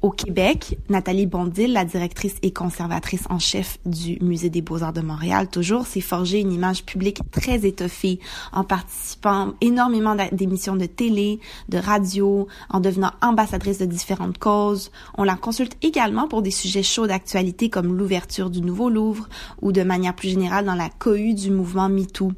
Au 0.00 0.10
Québec, 0.10 0.78
Nathalie 0.88 1.26
Bondil, 1.26 1.72
la 1.72 1.84
directrice 1.84 2.36
et 2.42 2.52
conservatrice 2.52 3.24
en 3.30 3.40
chef 3.40 3.78
du 3.84 4.16
Musée 4.20 4.48
des 4.48 4.62
beaux-arts 4.62 4.92
de 4.92 5.00
Montréal, 5.00 5.48
toujours, 5.50 5.88
s'est 5.88 6.00
forgé 6.00 6.38
une 6.38 6.52
image 6.52 6.84
publique 6.84 7.18
très 7.32 7.66
étoffée 7.66 8.20
en 8.52 8.62
participant 8.62 9.54
énormément 9.60 10.14
d'émissions 10.30 10.76
de 10.76 10.86
télé, 10.86 11.40
de 11.68 11.78
radio, 11.78 12.46
en 12.70 12.78
devenant 12.78 13.10
ambassadrice 13.22 13.78
de 13.78 13.86
différentes 13.86 14.38
causes. 14.38 14.92
On 15.16 15.24
la 15.24 15.34
consulte 15.34 15.76
également 15.82 16.28
pour 16.28 16.42
des 16.42 16.52
sujets 16.52 16.84
chauds 16.84 17.08
d'actualité 17.08 17.68
comme 17.68 17.98
l'ouverture 17.98 18.50
du 18.50 18.60
nouveau 18.60 18.90
Louvre 18.90 19.28
ou 19.62 19.72
de 19.72 19.82
manière 19.82 20.14
plus 20.14 20.28
générale 20.28 20.64
dans 20.64 20.76
la 20.76 20.90
cohue 20.90 21.34
du 21.34 21.50
mouvement 21.50 21.88
MeToo. 21.88 22.30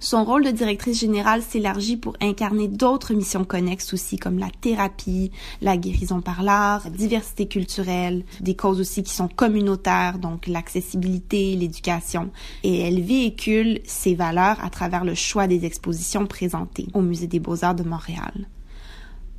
Son 0.00 0.24
rôle 0.24 0.44
de 0.44 0.52
directrice 0.52 1.00
générale 1.00 1.42
s'élargit 1.42 1.96
pour 1.96 2.16
incarner 2.20 2.68
d'autres 2.68 3.14
missions 3.14 3.44
connexes 3.44 3.92
aussi, 3.92 4.16
comme 4.16 4.38
la 4.38 4.48
thérapie, 4.60 5.32
la 5.60 5.76
guérison 5.76 6.20
par 6.20 6.44
l'art, 6.44 6.82
la 6.84 6.90
diversité 6.90 7.48
culturelle, 7.48 8.24
des 8.40 8.54
causes 8.54 8.78
aussi 8.78 9.02
qui 9.02 9.12
sont 9.12 9.26
communautaires, 9.26 10.20
donc 10.20 10.46
l'accessibilité, 10.46 11.56
l'éducation. 11.56 12.30
Et 12.62 12.78
elle 12.78 13.02
véhicule 13.02 13.80
ces 13.84 14.14
valeurs 14.14 14.64
à 14.64 14.70
travers 14.70 15.04
le 15.04 15.16
choix 15.16 15.48
des 15.48 15.64
expositions 15.64 16.26
présentées 16.26 16.86
au 16.94 17.00
Musée 17.00 17.26
des 17.26 17.40
beaux-arts 17.40 17.74
de 17.74 17.82
Montréal. 17.82 18.46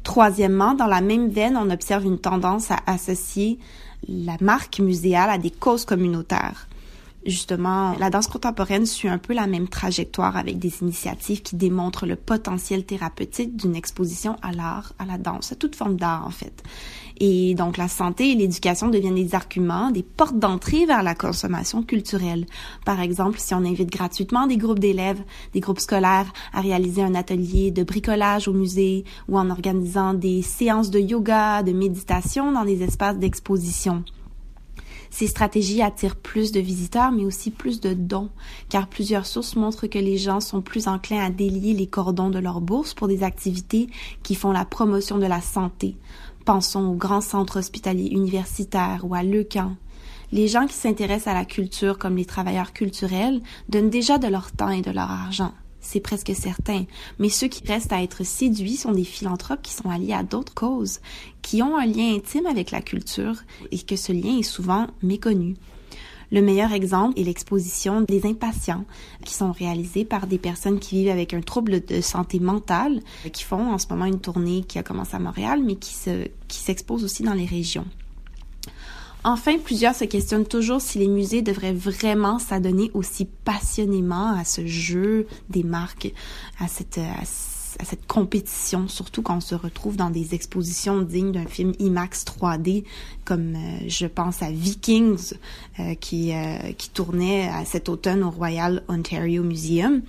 Troisièmement, 0.03 0.74
dans 0.74 0.88
la 0.88 1.01
même 1.01 1.30
veine, 1.30 1.55
on 1.55 1.70
observe 1.70 2.03
une 2.03 2.20
tendance 2.20 2.70
à 2.70 2.80
associer 2.86 3.60
la 4.10 4.36
marque 4.41 4.80
muséale 4.80 5.30
à 5.30 5.38
des 5.38 5.51
causes 5.51 5.86
communautaires 5.86 6.68
justement, 7.26 7.95
la 7.99 8.09
danse 8.09 8.28
contemporaine 8.28 8.86
suit 8.86 9.09
un 9.09 9.17
peu 9.17 9.34
la 9.34 9.47
même 9.47 9.67
trajectoire 9.67 10.38
avec 10.38 10.59
des 10.59 10.82
initiatives 10.82 11.41
qui 11.41 11.55
démontrent 11.55 12.05
le 12.05 12.15
potentiel 12.15 12.86
thérapeutique 12.86 13.55
d'une 13.55 13.76
exposition 13.76 14.38
à 14.41 14.51
l'art, 14.51 14.93
à 14.99 15.05
la 15.05 15.17
danse, 15.17 15.51
à 15.51 15.55
toute 15.55 15.76
forme 15.76 15.97
d'art 15.97 16.26
en 16.26 16.32
fait. 16.32 16.63
Et 17.20 17.53
donc 17.53 17.78
la 17.78 17.89
santé 17.89 18.32
et 18.32 18.36
l'éducation 18.36 18.88
deviennent 18.88 19.15
des 19.15 19.36
arguments, 19.36 19.91
des 19.91 20.03
portes 20.03 20.39
d'entrée 20.39 20.86
vers 20.86 21.03
la 21.03 21.15
consommation 21.15 21.84
culturelle. 21.84 22.45
Par 22.86 23.01
exemple, 23.01 23.39
si 23.39 23.53
on 23.53 23.65
invite 23.65 23.91
gratuitement 23.91 24.47
des 24.47 24.57
groupes 24.57 24.80
d'élèves, 24.80 25.22
des 25.53 25.59
groupes 25.59 25.80
scolaires 25.80 26.32
à 26.53 26.61
réaliser 26.61 27.03
un 27.03 27.15
atelier 27.15 27.72
de 27.72 27.84
bricolage 27.84 28.47
au 28.47 28.53
musée 28.53 29.03
ou 29.28 29.38
en 29.38 29.49
organisant 29.49 30.13
des 30.13 30.41
séances 30.41 30.89
de 30.89 30.99
yoga, 30.99 31.61
de 31.63 31.74
méditation 31.74 32.53
dans 32.53 32.63
des 32.63 32.84
espaces 32.84 33.17
d'exposition. 33.17 34.03
Ces 35.10 35.28
stratégies 35.28 35.82
attirent 35.82 36.16
plus 36.16 36.51
de 36.51 36.60
visiteurs, 36.60 37.12
mais 37.12 37.26
aussi 37.26 37.51
plus 37.51 37.80
de 37.82 37.93
dons, 37.93 38.30
car 38.70 38.88
plusieurs 38.88 39.26
sources 39.26 39.55
montrent 39.55 39.88
que 39.88 39.99
les 39.99 40.18
gens 40.18 40.39
sont 40.39 40.62
plus 40.62 40.88
enclins 40.88 41.24
à 41.24 41.30
délier 41.30 41.74
les 41.74 41.88
cordons 41.88 42.30
de 42.30 42.39
leur 42.39 42.62
bourse 42.62 42.93
pour 42.93 43.07
des 43.07 43.24
activités 43.24 43.88
qui 44.24 44.36
font 44.36 44.51
la 44.51 44.66
promotion 44.66 45.18
de 45.18 45.26
la 45.26 45.41
santé. 45.41 45.95
Pensons 46.45 46.88
aux 46.88 46.95
grands 46.95 47.22
centres 47.22 47.60
hospitaliers 47.60 48.10
universitaires 48.12 49.01
ou 49.03 49.16
à 49.16 49.24
Leucan. 49.24 49.76
Les 50.32 50.47
gens 50.47 50.68
qui 50.68 50.76
s'intéressent 50.76 51.28
à 51.28 51.34
la 51.34 51.45
culture 51.45 51.97
comme 51.97 52.16
les 52.16 52.26
travailleurs 52.26 52.74
culturels 52.74 53.41
donnent 53.68 53.89
déjà 53.89 54.20
de 54.20 54.28
leur 54.28 54.51
temps 54.51 54.70
et 54.70 54.82
de 54.82 54.91
leur 54.91 55.10
argent 55.10 55.53
c'est 55.82 55.99
presque 55.99 56.34
certain. 56.36 56.86
Mais 57.19 57.30
ceux 57.30 57.47
qui 57.47 57.65
restent 57.65 57.93
à 57.93 58.03
être 58.03 58.23
séduits 58.23 58.77
sont 58.77 58.91
des 58.91 59.03
philanthropes 59.03 59.61
qui 59.61 59.73
sont 59.73 59.89
alliés 59.89 60.13
à 60.13 60.23
d'autres 60.23 60.53
causes, 60.53 60.99
qui 61.41 61.61
ont 61.61 61.77
un 61.77 61.86
lien 61.86 62.15
intime 62.15 62.45
avec 62.45 62.71
la 62.71 62.82
culture 62.82 63.36
et 63.71 63.80
que 63.80 63.95
ce 63.95 64.11
lien 64.11 64.39
est 64.39 64.43
souvent 64.43 64.88
méconnu. 65.01 65.55
Le 66.32 66.41
meilleur 66.41 66.73
exemple 66.73 67.19
est 67.19 67.23
l'exposition 67.23 68.01
des 68.01 68.27
impatients 68.27 68.86
qui 69.25 69.34
sont 69.34 69.51
réalisés 69.51 70.05
par 70.05 70.27
des 70.27 70.38
personnes 70.38 70.80
qui 70.80 70.95
vivent 70.95 71.09
avec 71.09 71.34
un 71.34 71.41
trouble 71.41 71.84
de 71.84 72.01
santé 72.01 72.39
mentale, 72.39 72.99
qui 73.34 73.43
font 73.43 73.73
en 73.73 73.80
ce 73.80 73.88
moment 73.89 74.05
une 74.05 74.19
tournée 74.19 74.63
qui 74.63 74.77
a 74.77 74.84
commencé 74.84 75.15
à 75.15 75.19
Montréal, 75.19 75.61
mais 75.65 75.75
qui 75.75 75.95
se, 75.95 76.27
qui 76.47 76.75
aussi 76.89 77.23
dans 77.23 77.34
les 77.34 77.47
régions. 77.47 77.86
Enfin, 79.24 79.57
plusieurs 79.57 79.95
se 79.95 80.05
questionnent 80.05 80.47
toujours 80.47 80.80
si 80.80 80.97
les 80.97 81.09
musées 81.09 81.41
devraient 81.41 81.74
vraiment 81.74 82.39
s'adonner 82.39 82.89
aussi 82.93 83.26
passionnément 83.26 84.30
à 84.30 84.45
ce 84.45 84.65
jeu 84.65 85.28
des 85.49 85.63
marques, 85.63 86.13
à 86.57 86.70
cette, 86.70 86.97
à, 86.99 87.26
cette 87.26 88.07
compétition, 88.07 88.88
surtout 88.88 89.22
quand 89.22 89.38
on 89.38 89.41
se 89.41 89.55
retrouve 89.55 89.97
dans 89.97 90.09
des 90.09 90.36
expositions 90.36 91.01
dignes 91.01 91.34
d'un 91.34 91.45
film 91.45 91.74
IMAX 91.80 92.24
3D, 92.24 92.86
comme 93.26 93.55
euh, 93.55 93.80
je 93.88 94.07
pense 94.07 94.41
à 94.41 94.51
Vikings, 94.51 95.34
euh, 95.80 95.95
qui, 95.95 96.34
euh, 96.34 96.72
qui 96.78 96.89
tournait 96.89 97.49
cet 97.65 97.89
automne 97.89 98.24
au 98.24 98.30
Royal 98.30 98.84
Ontario 98.88 99.43
Museum. 99.43 100.01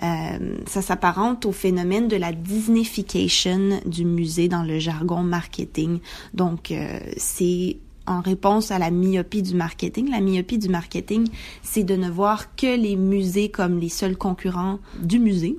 ça 0.00 0.82
s'apparente 0.82 1.46
au 1.46 1.52
phénomène 1.52 2.08
de 2.08 2.16
la 2.16 2.32
Disneyfication 2.32 3.80
du 3.86 4.04
musée 4.04 4.48
dans 4.48 4.62
le 4.62 4.80
jargon 4.80 5.22
marketing. 5.22 6.00
Donc, 6.34 6.72
c'est 7.16 7.78
en 8.06 8.20
réponse 8.20 8.70
à 8.70 8.78
la 8.78 8.90
myopie 8.90 9.42
du 9.42 9.54
marketing. 9.54 10.10
La 10.10 10.20
myopie 10.20 10.58
du 10.58 10.68
marketing, 10.68 11.28
c'est 11.62 11.84
de 11.84 11.96
ne 11.96 12.10
voir 12.10 12.54
que 12.56 12.76
les 12.76 12.96
musées 12.96 13.50
comme 13.50 13.78
les 13.78 13.88
seuls 13.88 14.16
concurrents 14.16 14.78
du 15.00 15.18
musée. 15.18 15.56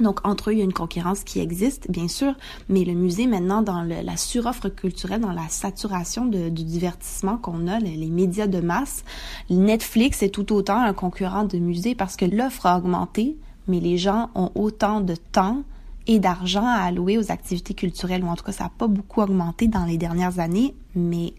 Donc, 0.00 0.26
entre 0.26 0.48
eux, 0.48 0.54
il 0.54 0.58
y 0.58 0.62
a 0.62 0.64
une 0.64 0.72
concurrence 0.72 1.24
qui 1.24 1.40
existe, 1.40 1.90
bien 1.90 2.08
sûr, 2.08 2.34
mais 2.70 2.84
le 2.84 2.94
musée, 2.94 3.26
maintenant, 3.26 3.60
dans 3.60 3.82
la 3.82 4.16
suroffre 4.16 4.70
culturelle, 4.70 5.20
dans 5.20 5.32
la 5.32 5.48
saturation 5.48 6.24
du 6.24 6.50
divertissement 6.64 7.36
qu'on 7.36 7.68
a, 7.68 7.78
les, 7.78 7.96
les, 7.96 8.08
médias 8.08 8.46
de 8.46 8.60
masse, 8.60 9.04
Netflix 9.50 10.22
est 10.22 10.30
tout 10.30 10.54
autant 10.54 10.80
un 10.80 10.94
concurrent 10.94 11.44
de 11.44 11.58
musée 11.58 11.94
parce 11.94 12.16
que 12.16 12.24
l'offre 12.24 12.64
a 12.64 12.78
augmenté, 12.78 13.36
mais 13.68 13.78
les 13.78 13.98
gens 13.98 14.30
ont 14.34 14.50
autant 14.54 15.02
de 15.02 15.14
temps 15.14 15.64
et 16.06 16.18
d'argent 16.18 16.66
à 16.66 16.82
allouer 16.82 17.18
aux 17.18 17.30
activités 17.30 17.74
culturelles, 17.74 18.24
ou 18.24 18.28
en 18.28 18.36
tout 18.36 18.44
cas, 18.44 18.52
ça 18.52 18.64
n'a 18.64 18.72
pas 18.76 18.86
beaucoup 18.86 19.20
augmenté 19.20 19.68
dans 19.68 19.84
les 19.84 19.98
dernières 19.98 20.38
années, 20.38 20.74
mais 20.94 21.34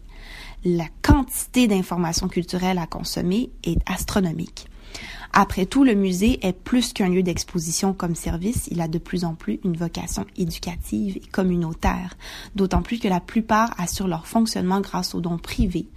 la 0.64 0.86
quantité 1.02 1.68
d'informations 1.68 2.28
culturelles 2.28 2.78
à 2.78 2.88
consommer 2.88 3.50
est 3.64 3.80
astronomique. 3.90 4.68
Après 5.34 5.66
tout, 5.66 5.86
le 5.86 5.96
musée 5.96 6.46
est 6.46 6.52
plus 6.52 6.92
qu'un 6.92 7.08
lieu 7.08 7.24
d'exposition 7.24 7.94
comme 7.94 8.16
service, 8.16 8.68
il 8.70 8.82
a 8.82 8.90
de 8.90 8.98
plus 8.98 9.24
en 9.24 9.34
plus 9.34 9.62
une 9.64 9.78
vocation 9.78 10.26
éducative 10.38 11.18
et 11.18 11.28
communautaire, 11.32 12.18
d'autant 12.56 12.82
plus 12.82 13.00
que 13.00 13.08
la 13.08 13.22
plupart 13.22 13.74
assurent 13.80 14.10
leur 14.10 14.28
fonctionnement 14.28 14.82
grâce 14.82 15.16
aux 15.16 15.22
dons 15.22 15.38
privés, 15.38 15.88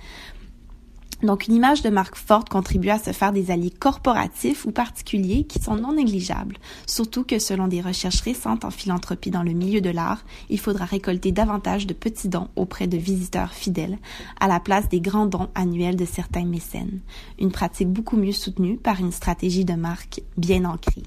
donc, 1.23 1.47
une 1.47 1.55
image 1.55 1.83
de 1.83 1.91
marque 1.91 2.17
forte 2.17 2.49
contribue 2.49 2.91
à 2.91 2.99
se 2.99 3.13
faire 3.13 3.33
des 3.33 3.51
alliés 3.51 3.71
corporatifs 3.71 4.65
ou 4.65 4.73
particuliers 4.73 5.45
qui 5.45 5.59
sont 5.59 5.77
non 5.77 5.93
négligeables. 5.93 6.57
Surtout 6.87 7.25
que 7.25 7.39
selon 7.39 7.69
des 7.69 7.81
recherches 7.81 8.21
récentes 8.21 8.65
en 8.65 8.71
philanthropie 8.71 9.31
dans 9.31 9.43
le 9.43 9.53
milieu 9.53 9.81
de 9.81 9.91
l'art, 9.91 10.25
il 10.51 10.59
faudra 10.59 10.85
récolter 10.85 11.33
davantage 11.33 11.87
de 11.87 11.95
petits 11.95 12.29
dons 12.29 12.49
auprès 12.57 12.87
de 12.87 12.97
visiteurs 12.97 13.53
fidèles 13.53 13.99
à 14.41 14.49
la 14.49 14.61
place 14.61 14.89
des 14.89 15.01
grands 15.01 15.27
dons 15.27 15.49
annuels 15.55 15.97
de 15.97 16.05
certains 16.05 16.45
mécènes. 16.45 17.01
Une 17.39 17.53
pratique 17.53 17.89
beaucoup 17.89 18.17
mieux 18.17 18.33
soutenue 18.33 18.77
par 18.77 19.01
une 19.01 19.13
stratégie 19.13 19.65
de 19.65 19.75
marque 19.75 20.23
bien 20.37 20.65
ancrée. 20.65 21.05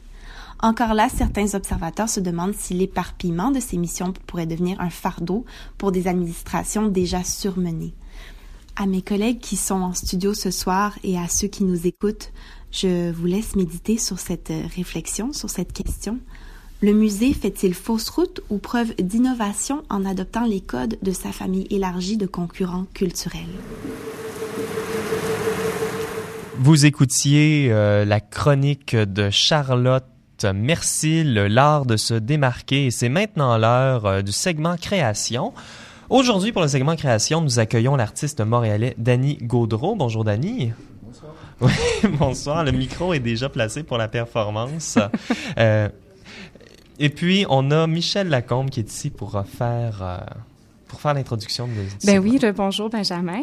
Encore 0.60 0.95
là, 0.95 1.08
certains 1.08 1.53
observateurs 1.53 2.10
se 2.10 2.20
demandent 2.20 2.55
si 2.55 2.74
l'éparpillement 2.74 3.51
de 3.51 3.60
ces 3.60 3.78
missions 3.78 4.14
pourrait 4.26 4.47
devenir 4.47 4.82
un 4.82 4.89
fardeau 4.89 5.45
pour 5.78 5.91
des 5.91 6.08
administrations 6.08 6.88
déjà 6.88 7.24
surmenées. 7.24 7.93
À 8.80 8.86
mes 8.86 9.01
collègues 9.01 9.39
qui 9.39 9.55
sont 9.55 9.82
en 9.82 9.93
studio 9.93 10.36
ce 10.36 10.51
soir 10.51 10.93
et 11.03 11.17
à 11.17 11.28
ceux 11.28 11.47
qui 11.47 11.63
nous 11.63 11.88
écoutent, 11.88 12.32
je 12.71 13.09
vous 13.09 13.25
laisse 13.25 13.55
méditer 13.55 13.97
sur 13.97 14.19
cette 14.19 14.51
réflexion, 14.75 15.34
sur 15.34 15.49
cette 15.49 15.73
question. 15.73 16.19
Le 16.84 16.93
musée 16.93 17.34
fait-il 17.34 17.73
fausse 17.73 18.07
route 18.09 18.41
ou 18.51 18.59
preuve 18.59 18.93
d'innovation 18.97 19.82
en 19.89 20.05
adoptant 20.05 20.45
les 20.45 20.61
codes 20.61 20.99
de 21.01 21.11
sa 21.11 21.32
famille 21.32 21.65
élargie 21.71 22.17
de 22.17 22.28
concurrents 22.28 22.86
culturels? 22.93 23.41
Vous 26.59 26.86
écoutiez 26.86 27.69
euh, 27.71 28.05
la 28.05 28.19
chronique 28.19 28.95
de 28.95 29.32
Charlotte 29.32 30.05
Merci, 30.53 31.23
l'art 31.23 31.88
de 31.88 31.97
se 31.97 32.13
démarquer 32.13 32.91
c'est 32.91 33.09
maintenant 33.09 33.57
l'heure 33.57 34.05
euh, 34.05 34.21
du 34.21 34.32
segment 34.32 34.78
création. 34.78 35.51
Aujourd'hui, 36.10 36.53
pour 36.53 36.62
le 36.62 36.70
segment 36.70 36.95
création, 36.95 37.41
nous 37.41 37.60
accueillons 37.60 37.97
l'artiste 37.97 38.39
montréalais 38.39 38.95
Danny 38.97 39.38
Gaudreau. 39.41 39.93
Bonjour 39.95 40.24
Danny. 40.24 40.72
Bonsoir. 41.01 41.34
Oui, 41.60 42.10
bonsoir. 42.18 42.64
Le 42.64 42.72
micro 42.72 43.14
est 43.14 43.20
déjà 43.20 43.49
placé 43.49 43.84
pour 43.84 43.97
la 43.97 44.08
performance. 44.08 44.97
euh, 45.58 45.89
Et 46.97 47.10
puis, 47.10 47.45
on 47.49 47.72
a 47.72 47.88
Michel 47.88 48.30
Lacombe 48.30 48.70
qui 48.70 48.80
est 48.80 48.89
ici 48.89 49.10
pour 49.10 49.43
faire... 49.45 49.99
Euh, 50.01 50.18
pour 50.88 51.02
faire 51.02 51.14
l'introduction 51.14 51.68
de 51.68 51.74
Ben 52.06 52.20
oui, 52.20 52.40
bonjour 52.56 52.90
Benjamin. 52.90 53.42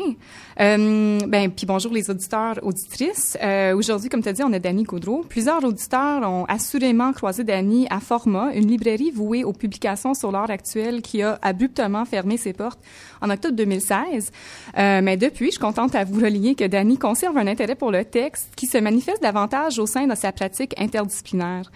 Euh, 0.60 1.18
ben 1.26 1.50
puis 1.50 1.66
bonjour 1.66 1.92
les 1.92 2.10
auditeurs, 2.10 2.58
auditrices. 2.62 3.36
Euh, 3.42 3.74
Aujourd'hui, 3.74 4.08
comme 4.08 4.22
tu 4.22 4.28
as 4.28 4.32
dit, 4.32 4.42
on 4.42 4.52
a 4.52 4.58
Dany 4.58 4.84
Coudreau. 4.84 5.24
Plusieurs 5.28 5.62
auditeurs 5.64 6.28
ont 6.28 6.44
assurément 6.46 7.12
croisé 7.12 7.44
Dany 7.44 7.86
à 7.90 8.00
Format, 8.00 8.52
une 8.54 8.66
librairie 8.66 9.10
vouée 9.10 9.44
aux 9.44 9.52
publications 9.52 10.14
sur 10.14 10.32
l'art 10.32 10.50
actuel 10.50 11.02
qui 11.02 11.22
a 11.22 11.38
abruptement 11.42 12.04
fermé 12.04 12.36
ses 12.36 12.52
portes 12.52 12.80
en 13.20 13.30
octobre 13.30 13.56
2016. 13.56 14.30
Euh, 14.78 15.00
mais 15.02 15.16
depuis, 15.16 15.46
je 15.46 15.52
suis 15.52 15.60
contente 15.60 15.94
à 15.94 16.04
vous 16.04 16.20
relier 16.20 16.54
que 16.54 16.64
Dany 16.64 16.98
conserve 16.98 17.36
un 17.36 17.46
intérêt 17.46 17.74
pour 17.74 17.90
le 17.90 18.04
texte 18.04 18.52
qui 18.56 18.66
se 18.66 18.78
manifeste 18.78 19.22
davantage 19.22 19.78
au 19.78 19.86
sein 19.86 20.06
de 20.06 20.14
sa 20.14 20.32
pratique 20.32 20.74
interdisciplinaire. 20.78 21.70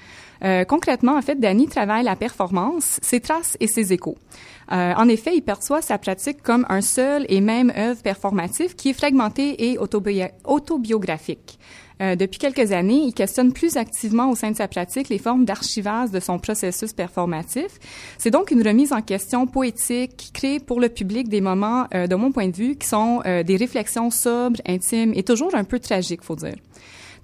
Euh, 0.45 0.64
concrètement, 0.64 1.16
en 1.16 1.22
fait, 1.22 1.36
Danny 1.36 1.66
travaille 1.66 2.05
la 2.05 2.16
performance, 2.16 2.99
ses 3.03 3.20
traces 3.20 3.57
et 3.61 3.66
ses 3.66 3.93
échos. 3.93 4.16
Euh, 4.70 4.93
en 4.97 5.09
effet, 5.09 5.32
il 5.34 5.43
perçoit 5.43 5.82
sa 5.82 5.99
pratique 5.99 6.43
comme 6.43 6.66
un 6.68 6.80
seul 6.80 7.24
et 7.28 7.41
même 7.41 7.72
œuvre 7.76 8.03
performative 8.03 8.74
qui 8.74 8.91
est 8.91 8.95
fragmentée 8.95 9.70
et 9.70 9.78
autobiographique. 9.78 11.59
Euh, 12.01 12.16
depuis 12.16 12.39
quelques 12.39 12.72
années, 12.72 13.03
il 13.07 13.12
questionne 13.12 13.53
plus 13.53 13.76
activement 13.76 14.30
au 14.30 14.34
sein 14.34 14.51
de 14.51 14.57
sa 14.57 14.68
pratique 14.68 15.09
les 15.09 15.18
formes 15.18 15.45
d'archivage 15.45 16.11
de 16.11 16.20
son 16.20 16.39
processus 16.39 16.93
performatif. 16.93 17.66
C'est 18.18 18.30
donc 18.30 18.51
une 18.51 18.66
remise 18.66 18.93
en 18.93 19.03
question 19.03 19.47
poétique 19.47 20.16
qui 20.16 20.32
crée 20.32 20.61
pour 20.61 20.80
le 20.80 20.89
public 20.89 21.28
des 21.28 21.41
moments, 21.41 21.86
euh, 21.95 22.07
de 22.07 22.14
mon 22.14 22.30
point 22.30 22.49
de 22.49 22.57
vue, 22.57 22.76
qui 22.76 22.86
sont 22.86 23.20
euh, 23.26 23.43
des 23.43 23.57
réflexions 23.57 24.11
sobres, 24.11 24.61
intimes 24.66 25.12
et 25.14 25.22
toujours 25.22 25.55
un 25.55 25.64
peu 25.64 25.80
tragiques, 25.80 26.22
faut 26.22 26.36
dire. 26.36 26.57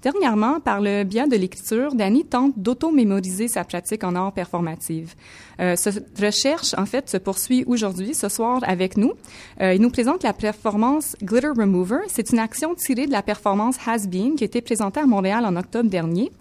Dernièrement, 0.05 0.59
par 0.59 0.81
le 0.81 1.03
biais 1.03 1.27
de 1.27 1.35
l'écriture, 1.35 1.95
Danny 1.95 2.25
tente 2.25 2.53
d'auto-mémoriser 2.57 3.47
sa 3.47 3.63
pratique 3.63 4.03
en 4.03 4.13
art 4.13 4.31
performative. 4.33 5.15
Euh, 5.59 5.75
cette 5.75 6.19
recherche, 6.19 6.75
en 6.77 6.85
fait, 6.85 7.09
se 7.09 7.17
poursuit 7.17 7.63
aujourd'hui, 7.65 8.13
ce 8.13 8.29
soir, 8.29 8.59
avec 8.67 8.97
nous. 8.97 9.13
Euh, 9.61 9.73
il 9.73 9.81
nous 9.81 9.89
présente 9.89 10.21
la 10.21 10.33
performance 10.33 11.15
Glitter 11.23 11.47
Remover. 11.57 12.01
C'est 12.07 12.31
une 12.31 12.37
action 12.37 12.75
tirée 12.75 13.07
de 13.07 13.11
la 13.11 13.23
performance 13.23 13.77
Has 13.87 14.05
Been 14.05 14.35
qui 14.35 14.43
a 14.43 14.45
été 14.45 14.61
présentée 14.61 14.99
à 14.99 15.07
Montréal 15.07 15.43
en 15.43 15.55
octobre 15.55 15.89
dernier. 15.89 16.31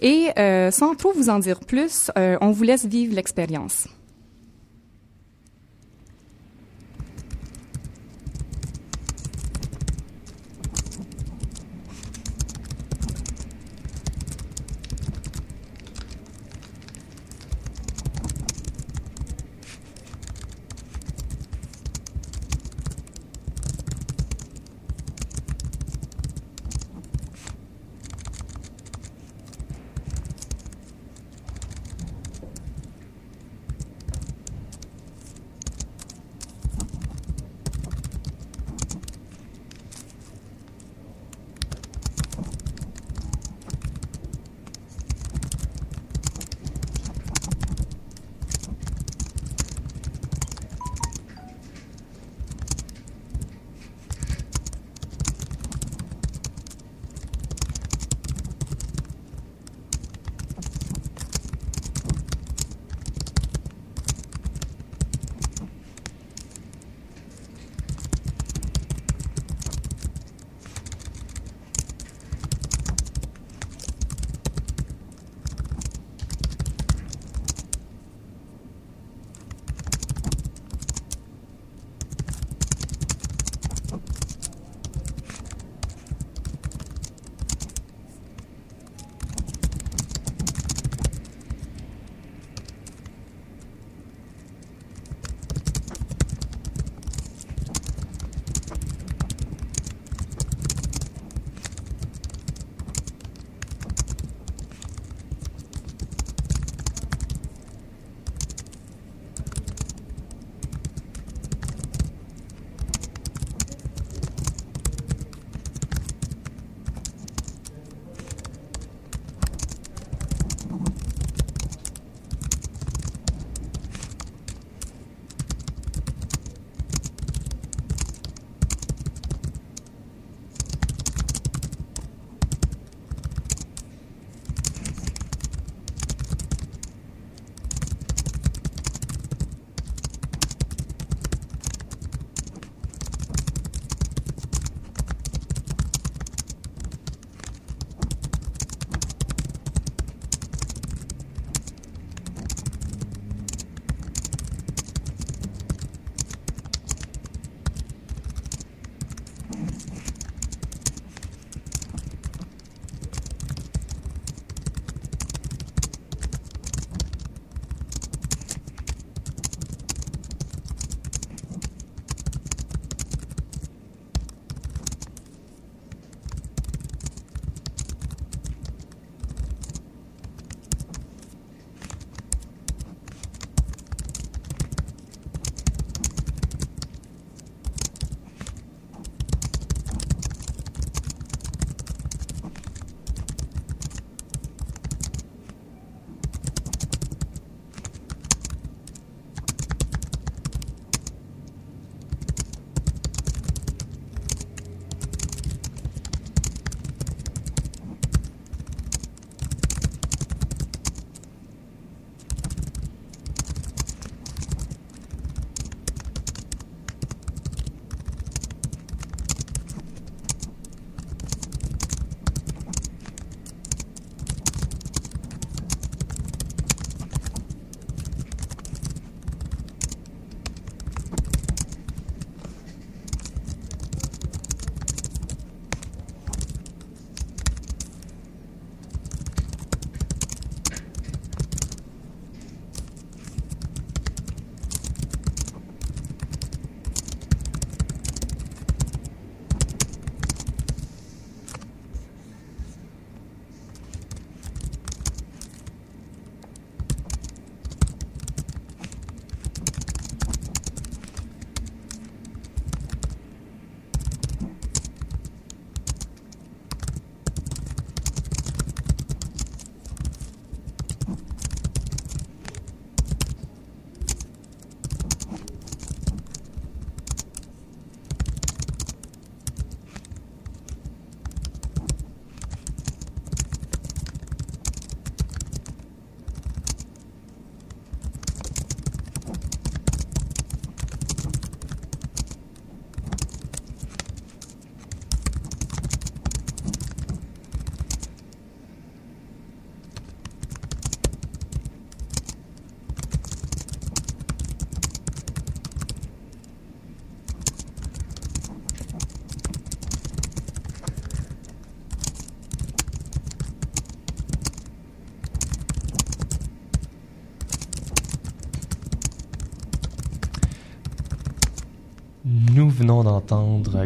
Et 0.00 0.28
euh, 0.38 0.70
sans 0.70 0.94
trop 0.94 1.12
vous 1.12 1.28
en 1.28 1.40
dire 1.40 1.60
plus, 1.60 2.10
euh, 2.16 2.38
on 2.40 2.52
vous 2.52 2.62
laisse 2.62 2.86
vivre 2.86 3.14
l'expérience. 3.14 3.86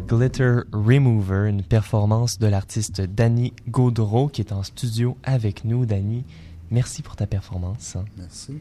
Glitter 0.07 0.61
Remover, 0.72 1.49
une 1.49 1.62
performance 1.62 2.38
de 2.38 2.47
l'artiste 2.47 3.03
Danny 3.03 3.53
Gaudreau 3.68 4.28
qui 4.28 4.40
est 4.40 4.53
en 4.53 4.62
studio 4.62 5.18
avec 5.22 5.64
nous. 5.64 5.84
Danny, 5.84 6.24
merci 6.70 7.03
pour 7.03 7.14
ta 7.16 7.26
performance. 7.26 7.97
Merci. 8.16 8.55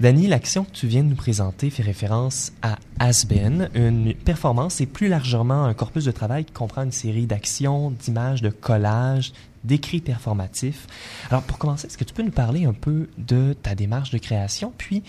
Danny, 0.00 0.26
l'action 0.26 0.64
que 0.64 0.70
tu 0.70 0.86
viens 0.86 1.02
de 1.02 1.08
nous 1.08 1.16
présenter 1.16 1.68
fait 1.68 1.82
référence 1.82 2.52
à 2.62 2.76
Asben, 2.98 3.68
une 3.74 4.14
performance 4.14 4.80
et 4.80 4.86
plus 4.86 5.08
largement 5.08 5.64
un 5.64 5.74
corpus 5.74 6.04
de 6.04 6.12
travail 6.12 6.46
qui 6.46 6.52
comprend 6.52 6.82
une 6.82 6.92
série 6.92 7.26
d'actions, 7.26 7.90
d'images, 7.90 8.40
de 8.40 8.50
collages, 8.50 9.32
d'écrits 9.64 10.00
performatifs. 10.00 10.86
Alors 11.28 11.42
pour 11.42 11.58
commencer, 11.58 11.88
est-ce 11.88 11.98
que 11.98 12.04
tu 12.04 12.14
peux 12.14 12.22
nous 12.22 12.30
parler 12.30 12.64
un 12.64 12.72
peu 12.72 13.10
de 13.18 13.52
ta 13.52 13.74
démarche 13.74 14.10
de 14.10 14.18
création, 14.18 14.72
puis 14.78 15.02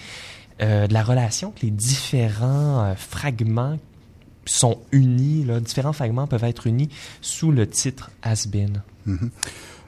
euh, 0.61 0.87
de 0.87 0.93
la 0.93 1.03
relation 1.03 1.51
que 1.51 1.61
les 1.61 1.71
différents 1.71 2.83
euh, 2.83 2.95
fragments 2.95 3.77
sont 4.45 4.79
unis, 4.91 5.45
différents 5.61 5.93
fragments 5.93 6.27
peuvent 6.27 6.43
être 6.43 6.67
unis 6.67 6.89
sous 7.21 7.51
le 7.51 7.67
titre 7.67 8.11
Asbin. 8.23 8.83
Mm-hmm. 9.07 9.29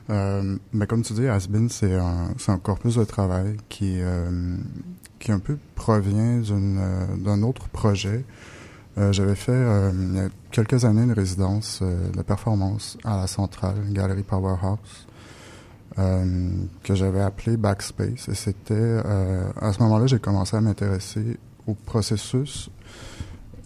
Euh, 0.09 0.57
comme 0.87 1.01
tu 1.03 1.13
dis, 1.13 1.27
Asbin, 1.27 1.67
c'est 1.69 1.95
un, 1.95 2.57
corpus 2.61 2.95
de 2.95 3.03
travail 3.03 3.57
qui, 3.69 3.99
euh, 4.01 4.57
qui 5.19 5.31
un 5.31 5.39
peu 5.39 5.57
provient 5.75 6.41
euh, 6.49 7.05
d'un 7.17 7.41
autre 7.43 7.67
projet. 7.69 8.25
J'avais 8.95 9.33
fait 9.33 9.59
il 9.91 10.15
y 10.15 10.19
a 10.19 10.29
quelques 10.51 10.85
années 10.85 11.01
une 11.01 11.13
résidence 11.13 11.81
de 11.81 12.21
performance 12.21 12.95
à 13.03 13.17
la 13.17 13.25
centrale, 13.25 13.77
Galerie 13.89 14.21
Powerhouse, 14.21 15.07
que 15.95 16.93
j'avais 16.93 17.21
appelé 17.21 17.57
Backspace. 17.57 18.29
Et 18.29 18.35
c'était 18.35 19.01
à 19.59 19.73
ce 19.73 19.81
moment-là, 19.81 20.05
j'ai 20.05 20.19
commencé 20.19 20.55
à 20.55 20.61
m'intéresser 20.61 21.39
au 21.65 21.73
processus 21.73 22.69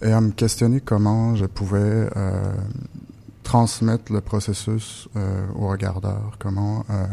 et 0.01 0.11
à 0.11 0.21
me 0.21 0.31
questionner 0.31 0.79
comment 0.79 1.35
je 1.35 1.45
pouvais 1.45 2.07
transmettre 3.47 4.11
le 4.11 4.19
processus 4.19 5.07
euh, 5.15 5.47
au 5.55 5.69
regardeur, 5.69 6.35
comment 6.37 6.85
euh, 6.89 7.05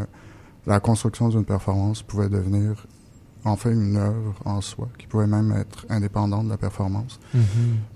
la 0.67 0.81
construction 0.81 1.29
d'une 1.29 1.45
performance 1.45 2.03
pouvait 2.03 2.29
devenir 2.29 2.89
en 3.45 3.55
fait 3.55 3.71
une 3.71 3.97
œuvre 3.97 4.35
en 4.45 4.61
soi, 4.61 4.89
qui 4.99 5.07
pouvait 5.07 5.29
même 5.29 5.53
être 5.53 5.87
indépendante 5.89 6.47
de 6.47 6.51
la 6.51 6.57
performance. 6.57 7.21
Mm-hmm. 7.37 7.41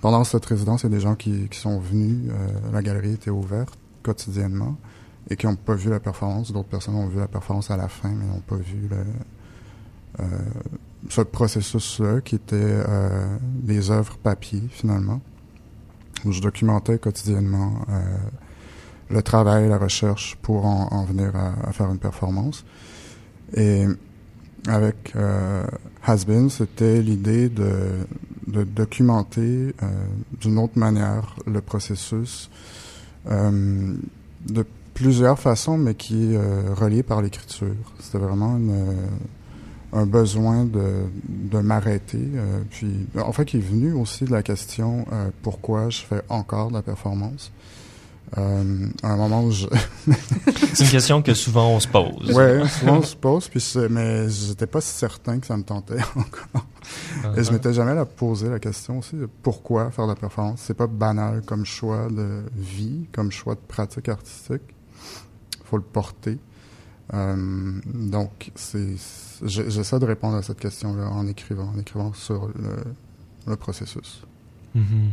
Pendant 0.01 0.23
cette 0.23 0.47
résidence, 0.47 0.83
il 0.83 0.85
y 0.85 0.87
a 0.87 0.97
des 0.97 1.01
gens 1.01 1.17
qui, 1.17 1.49
qui 1.49 1.59
sont 1.59 1.81
venus, 1.81 2.31
euh, 2.31 2.73
la 2.73 2.81
galerie 2.81 3.15
était 3.15 3.31
ouverte 3.31 3.77
quotidiennement 4.05 4.77
et 5.29 5.35
qui 5.35 5.47
n'ont 5.47 5.57
pas 5.57 5.75
vu 5.75 5.91
la 5.91 5.99
performance. 5.99 6.53
D'autres 6.53 6.69
personnes 6.69 6.95
ont 6.95 7.09
vu 7.09 7.19
la 7.19 7.27
performance 7.27 7.73
à 7.73 7.77
la 7.77 7.89
fin, 7.89 8.11
mais 8.11 8.25
n'ont 8.25 8.39
pas 8.39 8.55
vu 8.55 8.87
le, 8.89 9.05
euh, 10.21 10.25
ce 11.09 11.21
processus-là, 11.21 12.21
qui 12.21 12.35
était 12.35 12.57
euh, 12.57 13.37
des 13.43 13.91
œuvres 13.91 14.17
papier, 14.19 14.63
finalement 14.71 15.21
où 16.25 16.33
je 16.33 16.41
documentais 16.41 16.99
quotidiennement 16.99 17.73
euh, 17.89 18.01
le 19.11 19.23
travail, 19.23 19.69
la 19.69 19.79
recherche 19.79 20.37
pour 20.43 20.67
en, 20.67 20.89
en 20.91 21.05
venir 21.05 21.33
à, 21.35 21.73
faire 21.73 21.91
une 21.91 21.99
performance. 21.99 22.65
Et 23.55 23.87
avec 24.67 25.13
euh, 25.17 25.65
Hasbin, 26.05 26.49
c'était 26.49 27.01
l'idée 27.01 27.49
de, 27.49 28.07
documenter 28.47 29.75
euh, 29.83 29.87
d'une 30.41 30.59
autre 30.59 30.79
manière 30.79 31.37
le 31.47 31.61
processus 31.61 32.51
de 33.27 34.65
plusieurs 34.95 35.39
façons, 35.39 35.77
mais 35.77 35.95
qui 35.95 36.33
est 36.33 36.39
relié 36.73 37.03
par 37.03 37.21
l'écriture. 37.21 37.75
C'était 38.01 38.17
vraiment 38.17 38.57
une, 38.57 38.87
un 39.93 40.07
besoin 40.07 40.65
de, 40.65 41.05
de 41.29 41.59
m'arrêter. 41.59 42.21
Euh, 42.35 42.61
puis, 42.71 43.07
en 43.17 43.33
fait, 43.33 43.45
qui 43.45 43.57
est 43.57 43.61
venu 43.61 43.93
aussi 43.93 44.25
de 44.25 44.33
la 44.33 44.43
question 44.43 45.07
euh, 45.13 45.31
pourquoi 45.43 45.89
je 45.89 46.01
fais 46.01 46.23
encore 46.29 46.69
de 46.69 46.75
la 46.75 46.83
performance. 46.83 47.51
Euh, 48.37 48.87
à 49.03 49.13
un 49.13 49.17
moment 49.17 49.43
où 49.43 49.51
je... 49.51 49.67
c'est 50.75 50.85
une 50.85 50.91
question 50.91 51.23
que 51.23 51.33
souvent 51.33 51.71
on 51.71 51.81
se 51.81 51.89
pose. 51.89 52.31
Oui, 52.31 52.69
souvent 52.69 52.99
on 52.99 53.03
se 53.03 53.17
pose, 53.17 53.49
puis 53.49 53.65
mais 53.89 54.29
j'étais 54.29 54.67
pas 54.67 54.83
certain 54.83 55.39
que 55.39 55.47
ça 55.47 55.57
me 55.57 55.63
tentait 55.63 55.95
encore. 56.15 56.67
Et 57.39 57.43
je 57.43 57.51
m'étais 57.51 57.73
jamais 57.73 57.95
la 57.95 58.05
posé 58.05 58.51
la 58.51 58.59
question 58.59 58.99
aussi 58.99 59.17
de 59.17 59.27
pourquoi 59.43 59.91
faire 59.91 60.05
de 60.05 60.11
la 60.11 60.17
performance. 60.17 60.61
C'est 60.63 60.77
pas 60.77 60.87
banal 60.87 61.41
comme 61.47 61.65
choix 61.65 62.09
de 62.11 62.43
vie, 62.55 63.07
comme 63.13 63.33
choix 63.33 63.55
de 63.55 63.61
pratique 63.67 64.11
artistique. 64.11 64.75
faut 65.65 65.79
le 65.79 65.83
porter. 65.83 66.37
Euh, 67.15 67.81
donc, 67.87 68.51
j'essaie 69.43 69.99
de 69.99 70.05
répondre 70.05 70.37
à 70.37 70.43
cette 70.43 70.61
question-là 70.61 71.09
en 71.09 71.27
écrivant, 71.27 71.71
en 71.75 71.79
écrivant 71.79 72.13
sur 72.13 72.49
le, 72.49 72.85
le 73.47 73.57
processus. 73.57 74.23
Mm-hmm. 74.77 75.11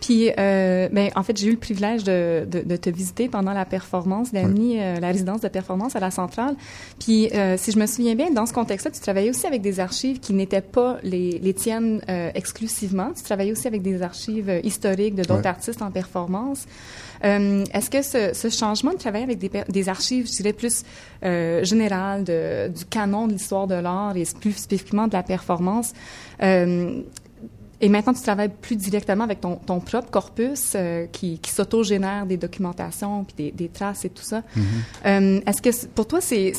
Puis, 0.00 0.30
euh, 0.38 0.88
ben, 0.92 1.10
en 1.16 1.22
fait, 1.22 1.36
j'ai 1.38 1.46
eu 1.48 1.52
le 1.52 1.56
privilège 1.56 2.04
de, 2.04 2.46
de, 2.46 2.60
de, 2.60 2.76
te 2.76 2.90
visiter 2.90 3.28
pendant 3.28 3.52
la 3.54 3.64
performance 3.64 4.30
d'Annie, 4.30 4.74
oui. 4.74 4.80
euh, 4.80 5.00
la 5.00 5.08
résidence 5.08 5.40
de 5.40 5.48
performance 5.48 5.96
à 5.96 6.00
la 6.00 6.10
centrale. 6.10 6.54
Puis, 7.00 7.30
euh, 7.32 7.56
si 7.56 7.72
je 7.72 7.78
me 7.78 7.86
souviens 7.86 8.14
bien, 8.14 8.30
dans 8.30 8.44
ce 8.46 8.52
contexte-là, 8.52 8.90
tu 8.92 9.00
travaillais 9.00 9.30
aussi 9.30 9.46
avec 9.46 9.62
des 9.62 9.80
archives 9.80 10.20
qui 10.20 10.34
n'étaient 10.34 10.60
pas 10.60 10.98
les, 11.02 11.38
les 11.38 11.54
tiennes 11.54 12.02
euh, 12.08 12.30
exclusivement. 12.34 13.12
Tu 13.16 13.22
travaillais 13.22 13.52
aussi 13.52 13.66
avec 13.66 13.80
des 13.82 14.02
archives 14.02 14.50
euh, 14.50 14.60
historiques 14.62 15.14
de 15.14 15.22
d'autres 15.22 15.46
artistes 15.46 15.80
en 15.80 15.90
performance. 15.90 16.66
Euh, 17.24 17.64
Est-ce 17.72 17.88
que 17.88 18.02
ce, 18.02 18.34
ce 18.34 18.50
changement 18.50 18.92
de 18.92 18.98
travailler 18.98 19.24
avec 19.24 19.38
des, 19.38 19.50
des 19.66 19.88
archives, 19.88 20.26
je 20.26 20.36
dirais 20.36 20.52
plus 20.52 20.82
euh, 21.24 21.64
générales 21.64 22.22
de, 22.22 22.68
du 22.68 22.84
canon 22.84 23.26
de 23.26 23.32
l'histoire 23.32 23.66
de 23.66 23.74
l'art 23.74 24.14
et 24.16 24.24
plus 24.38 24.52
spécifiquement 24.52 25.08
de 25.08 25.14
la 25.14 25.22
performance, 25.22 25.94
euh, 26.42 27.00
et 27.80 27.88
maintenant, 27.90 28.14
tu 28.14 28.22
travailles 28.22 28.52
plus 28.60 28.76
directement 28.76 29.24
avec 29.24 29.40
ton, 29.40 29.56
ton 29.56 29.80
propre 29.80 30.10
corpus 30.10 30.72
euh, 30.74 31.06
qui, 31.12 31.38
qui 31.38 31.50
s'auto-génère 31.50 32.24
des 32.24 32.38
documentations 32.38 33.24
puis 33.24 33.34
des, 33.36 33.50
des 33.52 33.68
traces 33.68 34.04
et 34.06 34.08
tout 34.08 34.22
ça. 34.22 34.42
Mhm. 34.56 34.64
Euh, 35.04 35.40
Est-ce 35.46 35.60
que 35.60 35.86
pour 35.88 36.06
toi, 36.06 36.20
c'est 36.20 36.52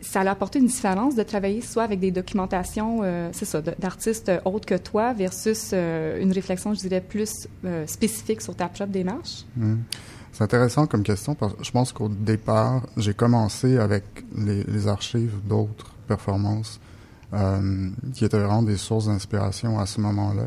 ça 0.00 0.20
a 0.20 0.30
apporté 0.30 0.58
une 0.58 0.66
différence 0.66 1.14
de 1.14 1.22
travailler 1.22 1.60
soit 1.60 1.84
avec 1.84 2.00
des 2.00 2.10
documentations, 2.10 3.00
euh, 3.02 3.30
c'est 3.32 3.44
ça, 3.44 3.62
d'artistes 3.62 4.30
autres 4.44 4.66
que 4.66 4.74
toi 4.74 5.12
versus 5.12 5.72
une 5.72 6.32
réflexion, 6.32 6.74
je 6.74 6.80
dirais, 6.80 7.00
plus 7.00 7.48
spécifique 7.86 8.42
sur 8.42 8.54
ta 8.54 8.68
propre 8.68 8.92
démarche? 8.92 9.44
Mm. 9.56 9.76
C'est 10.32 10.44
intéressant 10.44 10.86
comme 10.86 11.04
question 11.04 11.34
parce 11.34 11.54
que 11.54 11.64
je 11.64 11.70
pense 11.70 11.92
qu'au 11.92 12.08
départ, 12.08 12.82
j'ai 12.96 13.14
commencé 13.14 13.78
avec 13.78 14.04
les, 14.36 14.64
les 14.64 14.88
archives 14.88 15.36
d'autres 15.48 15.94
performances 16.06 16.80
qui 18.14 18.24
étaient 18.24 18.38
vraiment 18.38 18.62
des 18.62 18.76
sources 18.76 19.06
d'inspiration 19.06 19.78
à 19.78 19.86
ce 19.86 20.00
moment-là. 20.00 20.46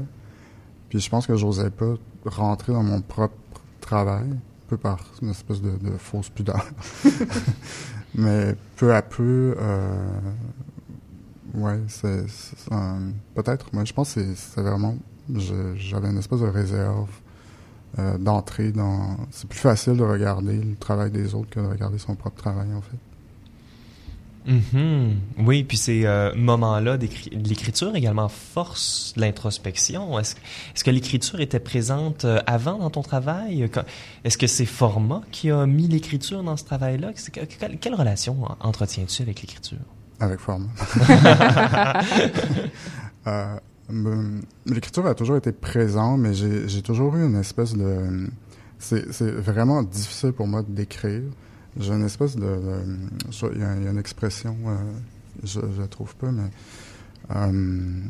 Puis 0.89 0.99
je 0.99 1.09
pense 1.09 1.27
que 1.27 1.35
j'osais 1.35 1.69
pas 1.69 1.95
rentrer 2.25 2.73
dans 2.73 2.83
mon 2.83 3.01
propre 3.01 3.35
travail, 3.81 4.29
un 4.29 4.67
peu 4.67 4.77
par 4.77 4.99
une 5.21 5.29
espèce 5.29 5.61
de, 5.61 5.77
fausse 5.97 6.29
pudeur. 6.29 6.65
Mais 8.15 8.55
peu 8.77 8.93
à 8.95 9.01
peu, 9.01 9.55
euh, 9.59 10.19
ouais, 11.53 11.79
c'est 11.87 12.25
peut-être. 13.35 13.73
Moi, 13.73 13.85
je 13.85 13.93
pense 13.93 14.13
que 14.15 14.33
c'est- 14.35 14.61
vraiment, 14.61 14.95
j'avais 15.75 16.09
une 16.09 16.17
espèce 16.17 16.39
de 16.39 16.47
réserve 16.47 17.09
euh, 17.99 18.17
d'entrer 18.17 18.71
dans. 18.71 19.17
C'est 19.31 19.47
plus 19.47 19.59
facile 19.59 19.97
de 19.97 20.03
regarder 20.03 20.61
le 20.61 20.75
travail 20.75 21.11
des 21.11 21.35
autres 21.35 21.49
que 21.49 21.59
de 21.59 21.65
regarder 21.67 21.97
son 21.97 22.15
propre 22.15 22.37
travail, 22.37 22.67
en 22.73 22.81
fait. 22.81 22.97
Mhm. 24.47 25.15
Oui, 25.39 25.65
puis 25.65 25.77
ces 25.77 26.05
euh, 26.05 26.33
moments-là 26.35 26.97
de 26.97 27.07
l'écriture 27.33 27.95
également 27.95 28.29
forcent 28.29 29.13
l'introspection. 29.17 30.17
Est-ce 30.19 30.83
que 30.83 30.91
l'écriture 30.91 31.41
était 31.41 31.59
présente 31.59 32.23
euh, 32.23 32.39
avant 32.47 32.77
dans 32.77 32.89
ton 32.89 33.01
travail? 33.01 33.69
Est-ce 34.23 34.37
que 34.37 34.47
c'est 34.47 34.65
Format 34.65 35.21
qui 35.31 35.51
a 35.51 35.65
mis 35.65 35.87
l'écriture 35.87 36.43
dans 36.43 36.55
ce 36.55 36.63
travail-là? 36.63 37.11
Quelle, 37.79 37.95
relation 37.95 38.37
entretiens-tu 38.61 39.21
avec 39.21 39.41
l'écriture? 39.41 39.79
Avec 40.19 40.39
forme. 40.39 40.69
euh, 43.27 43.57
L'écriture 44.65 45.05
a 45.05 45.15
toujours 45.15 45.37
été 45.37 45.51
présente, 45.51 46.19
mais 46.19 46.33
j'ai 46.33 46.81
toujours 46.81 47.15
eu 47.15 47.25
une 47.25 47.37
espèce 47.37 47.75
de... 47.75 48.27
C'est 48.79 49.11
c'est 49.11 49.31
vraiment 49.31 49.81
difficile 49.81 50.33
pour 50.33 50.45
moi 50.45 50.63
d'écrire. 50.67 51.23
J'ai 51.79 51.93
une 51.93 52.05
espèce 52.05 52.35
de... 52.35 52.59
Il 53.53 53.59
y, 53.59 53.63
a 53.63 53.91
une 53.91 53.99
expression, 53.99 54.55
euh, 54.67 54.75
je 55.43 55.59
ne 55.59 55.85
trouve 55.87 56.15
pas, 56.15 56.31
mais... 56.31 56.49
euh, 57.35 58.01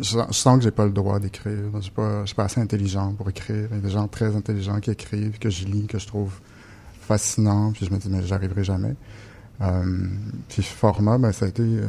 je, 0.00 0.18
sens- 0.32 0.56
que 0.58 0.62
j'ai 0.64 0.70
pas 0.70 0.86
le 0.86 0.92
droit 0.92 1.18
d'écrire. 1.20 1.70
Je 1.76 1.80
suis 1.80 1.90
pas, 1.90 2.24
suis 2.26 2.34
pas 2.34 2.44
assez 2.44 2.60
intelligent 2.60 3.12
pour 3.12 3.28
écrire. 3.28 3.68
Il 3.70 3.76
y 3.76 3.78
a 3.78 3.82
des 3.82 3.90
gens 3.90 4.08
très 4.08 4.34
intelligents 4.34 4.80
qui 4.80 4.90
écrivent, 4.90 5.38
que 5.38 5.50
je 5.50 5.66
lis, 5.66 5.86
que 5.86 5.98
je 5.98 6.06
trouve 6.06 6.32
fascinant. 7.00 7.72
Puis 7.72 7.86
je 7.86 7.92
me 7.92 7.98
dis, 7.98 8.08
mais 8.08 8.22
j'arriverai 8.22 8.64
jamais. 8.64 8.94
Euh, 9.60 10.08
puis 10.48 10.62
format, 10.62 11.18
ben, 11.18 11.30
ça 11.30 11.44
a 11.44 11.48
été 11.48 11.62
euh, 11.62 11.86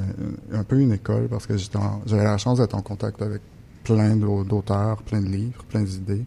un 0.54 0.64
peu 0.64 0.80
une 0.80 0.92
école 0.92 1.28
parce 1.30 1.48
que 1.48 1.56
j'avais 1.58 2.24
la 2.24 2.38
chance 2.38 2.60
d'être 2.60 2.76
en 2.76 2.82
contact 2.82 3.22
avec 3.24 3.42
plein 3.84 4.16
d'au- 4.16 4.44
d'auteurs, 4.44 5.02
plein 5.02 5.22
de 5.22 5.28
livres, 5.28 5.64
plein 5.70 5.82
d'idées. 5.82 6.26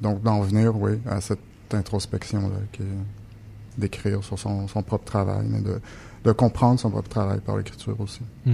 Donc 0.00 0.22
d'en 0.22 0.40
venir, 0.42 0.76
oui, 0.80 0.98
à 1.06 1.20
cette 1.20 1.40
introspection-là 1.74 2.58
qui, 2.72 2.82
d'écrire 3.78 4.22
sur 4.22 4.38
son, 4.38 4.68
son, 4.68 4.82
propre 4.82 5.04
travail, 5.04 5.46
mais 5.48 5.60
de, 5.60 5.80
de 6.24 6.32
comprendre 6.32 6.78
son 6.78 6.90
propre 6.90 7.08
travail 7.08 7.40
par 7.40 7.56
l'écriture 7.56 7.96
aussi. 8.00 8.20
Mm-hmm. 8.46 8.52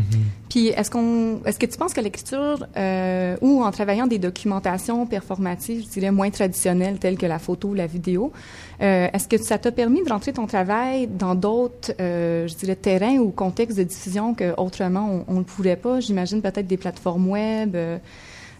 Puis 0.49 0.69
est-ce 0.69 0.91
qu'on, 0.91 1.41
est-ce 1.45 1.59
que 1.59 1.67
tu 1.67 1.77
penses 1.77 1.93
que 1.93 2.01
l'écriture 2.01 2.67
euh, 2.77 3.37
ou 3.41 3.63
en 3.63 3.71
travaillant 3.71 4.07
des 4.07 4.19
documentations 4.19 5.07
performatives, 5.07 5.85
je 5.85 5.89
dirais 5.89 6.11
moins 6.11 6.31
traditionnelles 6.31 6.99
telles 6.99 7.19
que 7.19 7.27
la 7.27 7.39
photo 7.39 7.69
ou 7.69 7.75
la 7.75 7.87
vidéo, 7.87 8.33
euh, 8.81 9.09
est-ce 9.13 9.29
que 9.29 9.39
ça 9.39 9.59
t'a 9.59 9.73
permis 9.73 10.05
de 10.05 10.09
rentrer 10.09 10.33
ton 10.33 10.47
travail 10.47 11.09
dans 11.09 11.35
d'autres, 11.35 11.93
euh, 12.01 12.47
je 12.47 12.55
dirais, 12.55 12.77
terrains 12.77 13.19
ou 13.19 13.31
contextes 13.31 13.77
de 13.77 13.85
diffusion 13.85 14.35
que 14.35 14.55
autrement 14.57 15.25
on 15.27 15.35
ne 15.35 15.45
pourrait 15.45 15.77
pas? 15.77 16.01
J'imagine 16.01 16.41
peut-être 16.43 16.67
des 16.67 16.77
plateformes 16.77 17.29
web. 17.29 17.77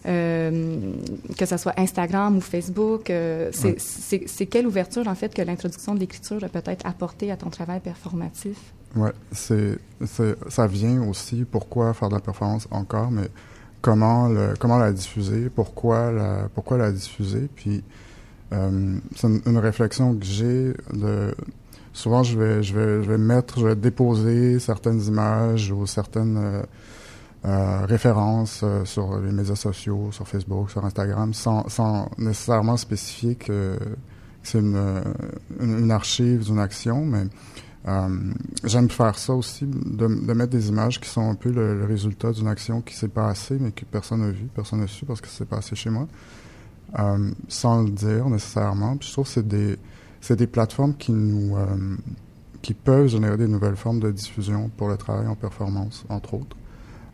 Euh, 0.05 0.93
que 1.37 1.45
ce 1.45 1.57
soit 1.57 1.73
Instagram 1.77 2.37
ou 2.37 2.41
Facebook. 2.41 3.09
Euh, 3.09 3.51
c'est 3.51 4.45
quelle 4.45 4.67
ouverture, 4.67 5.07
en 5.07 5.15
fait, 5.15 5.33
que 5.33 5.41
l'introduction 5.41 5.93
de 5.93 5.99
l'écriture 5.99 6.43
a 6.43 6.49
peut-être 6.49 6.85
apporté 6.85 7.31
à 7.31 7.37
ton 7.37 7.49
travail 7.49 7.79
performatif? 7.79 8.57
Oui, 8.95 9.09
c'est 9.31 9.77
ça 10.47 10.67
vient 10.67 11.03
aussi, 11.07 11.45
pourquoi 11.49 11.93
faire 11.93 12.09
de 12.09 12.15
la 12.15 12.21
performance 12.21 12.67
encore, 12.71 13.11
mais 13.11 13.27
comment, 13.81 14.27
le, 14.27 14.53
comment 14.59 14.77
la 14.77 14.91
diffuser, 14.91 15.49
pourquoi 15.49 16.11
la, 16.11 16.49
pourquoi 16.53 16.77
la 16.77 16.91
diffuser, 16.91 17.47
puis 17.55 17.83
euh, 18.51 18.97
c'est 19.15 19.27
une, 19.27 19.57
réflexion 19.57 20.15
que 20.15 20.25
j'ai 20.25 20.73
de 20.93 21.35
souvent 21.93 22.23
je 22.23 22.39
vais 22.39 22.63
je 22.63 22.73
vais 22.73 23.03
je 23.03 23.09
vais 23.09 23.17
mettre 23.17 23.59
je 23.59 23.67
vais 23.67 23.75
déposer 23.75 24.57
certaines 24.57 25.01
images 25.01 25.71
ou 25.71 25.85
certaines 25.85 26.37
euh, 26.37 26.63
références 27.43 28.61
euh, 28.63 28.85
sur 28.85 29.19
les 29.19 29.31
médias 29.31 29.55
sociaux, 29.55 30.09
sur 30.11 30.27
Facebook, 30.27 30.71
sur 30.71 30.83
Instagram, 30.85 31.33
sans, 31.33 31.67
sans 31.69 32.09
nécessairement 32.17 32.77
spécifier 32.77 33.35
que 33.35 33.77
c'est 34.43 34.59
une, 34.59 35.03
une, 35.59 35.91
archive 35.91 36.45
d'une 36.45 36.59
action, 36.59 37.05
mais 37.05 37.25
euh, 37.87 38.33
j'aime 38.65 38.89
faire 38.89 39.17
ça 39.17 39.33
aussi, 39.33 39.65
de, 39.65 40.07
de, 40.07 40.33
mettre 40.33 40.51
des 40.51 40.67
images 40.67 40.99
qui 40.99 41.09
sont 41.09 41.29
un 41.29 41.35
peu 41.35 41.51
le, 41.51 41.85
résultat 41.85 42.31
d'une 42.31 42.47
action 42.47 42.81
qui 42.81 42.93
s'est 42.93 43.07
passée, 43.07 43.57
mais 43.59 43.71
que 43.71 43.85
personne 43.85 44.21
n'a 44.21 44.31
vu, 44.31 44.47
personne 44.53 44.81
n'a 44.81 44.87
su 44.87 45.05
parce 45.05 45.21
que 45.21 45.27
c'est 45.27 45.47
passé 45.47 45.75
chez 45.75 45.89
moi, 45.89 46.07
euh, 46.99 47.31
sans 47.47 47.83
le 47.83 47.89
dire 47.89 48.29
nécessairement. 48.29 48.97
Puis 48.97 49.07
je 49.07 49.13
trouve 49.13 49.25
que 49.25 49.31
c'est 49.31 49.47
des, 49.47 49.77
c'est 50.19 50.35
des 50.35 50.47
plateformes 50.47 50.95
qui 50.95 51.13
nous, 51.13 51.55
euh, 51.55 51.95
qui 52.61 52.73
peuvent 52.73 53.07
générer 53.07 53.37
des 53.37 53.47
nouvelles 53.47 53.77
formes 53.77 54.01
de 54.01 54.11
diffusion 54.11 54.69
pour 54.75 54.89
le 54.89 54.97
travail 54.97 55.27
en 55.27 55.35
performance, 55.35 56.05
entre 56.09 56.33
autres. 56.33 56.57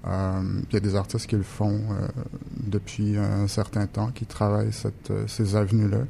Euh, 0.07 0.61
il 0.69 0.73
y 0.73 0.77
a 0.77 0.79
des 0.79 0.95
artistes 0.95 1.27
qui 1.27 1.35
le 1.35 1.43
font 1.43 1.81
euh, 1.89 2.07
depuis 2.67 3.17
un 3.17 3.47
certain 3.47 3.87
temps, 3.87 4.11
qui 4.13 4.25
travaillent 4.25 4.71
euh, 5.09 5.27
ces 5.27 5.55
avenues-là. 5.55 6.01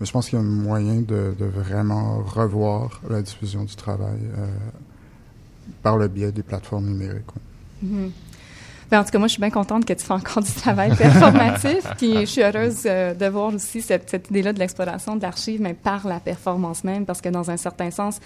Mais 0.00 0.06
je 0.06 0.12
pense 0.12 0.28
qu'il 0.28 0.38
y 0.38 0.42
a 0.42 0.44
un 0.44 0.48
moyen 0.48 1.00
de, 1.00 1.34
vraiment 1.40 2.18
revoir 2.18 3.00
la 3.08 3.22
diffusion 3.22 3.64
du 3.64 3.74
travail 3.74 4.20
par 5.82 5.96
le 5.96 6.06
biais 6.06 6.30
des 6.30 6.44
plateformes 6.44 6.86
numériques. 6.86 7.24
Ben, 8.90 9.00
en 9.00 9.04
tout 9.04 9.10
cas, 9.10 9.18
moi, 9.18 9.28
je 9.28 9.32
suis 9.32 9.40
bien 9.40 9.50
contente 9.50 9.84
que 9.84 9.92
tu 9.92 10.04
fais 10.04 10.14
encore 10.14 10.42
du 10.42 10.52
travail 10.52 10.94
performatif. 10.96 11.84
puis 11.98 12.20
je 12.20 12.24
suis 12.26 12.42
heureuse 12.42 12.82
de 12.84 13.28
voir 13.28 13.54
aussi 13.54 13.82
cette, 13.82 14.08
cette 14.10 14.30
idée-là 14.30 14.52
de 14.52 14.58
l'exploration 14.58 15.16
de 15.16 15.22
l'archive, 15.22 15.60
mais 15.60 15.74
par 15.74 16.06
la 16.06 16.20
performance 16.20 16.84
même, 16.84 17.04
parce 17.06 17.20
que 17.20 17.28
dans 17.28 17.50
un 17.50 17.56
certain 17.56 17.90
sens, 17.90 18.20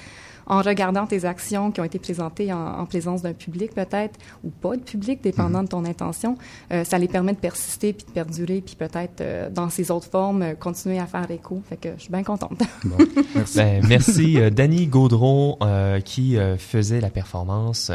en 0.46 0.60
regardant 0.62 1.06
tes 1.06 1.24
actions 1.24 1.70
qui 1.70 1.80
ont 1.80 1.84
été 1.84 1.98
présentées 1.98 2.52
en, 2.52 2.84
présence 2.86 3.22
d'un 3.22 3.32
public 3.32 3.74
peut-être 3.74 4.18
ou 4.44 4.50
pas 4.50 4.76
de 4.76 4.82
public, 4.82 5.22
dépendant 5.22 5.62
de 5.62 5.68
ton 5.68 5.84
intention, 5.84 6.36
euh, 6.72 6.84
ça 6.84 6.98
les 6.98 7.08
permet 7.08 7.32
de 7.32 7.38
persister 7.38 7.92
puis 7.92 8.04
de 8.06 8.10
perdurer 8.10 8.60
puis 8.60 8.74
peut-être 8.74 9.20
euh, 9.20 9.48
dans 9.50 9.70
ces 9.70 9.90
autres 9.90 10.08
formes 10.10 10.42
euh, 10.42 10.54
continuer 10.54 10.98
à 10.98 11.06
faire 11.06 11.30
écho. 11.30 11.62
Fait 11.68 11.76
que 11.76 11.90
je 11.96 12.02
suis 12.02 12.10
bien 12.10 12.22
contente. 12.22 12.60
merci. 13.34 13.56
Ben, 13.56 13.84
merci 13.88 14.38
Danny 14.50 14.86
Gaudron 14.86 15.58
qui 16.04 16.36
faisait 16.58 17.00
la 17.00 17.10
performance 17.10 17.90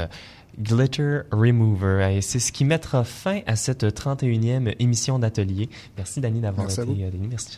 Glitter 0.59 1.21
Remover. 1.31 2.15
Et 2.15 2.21
c'est 2.21 2.39
ce 2.39 2.51
qui 2.51 2.65
mettra 2.65 3.03
fin 3.03 3.41
à 3.45 3.55
cette 3.55 3.83
31e 3.83 4.75
émission 4.79 5.19
d'atelier. 5.19 5.69
Merci, 5.97 6.19
Dani, 6.19 6.39
d'avoir 6.39 6.69
été. 6.69 6.81
Euh, 6.81 7.09
merci, 7.29 7.57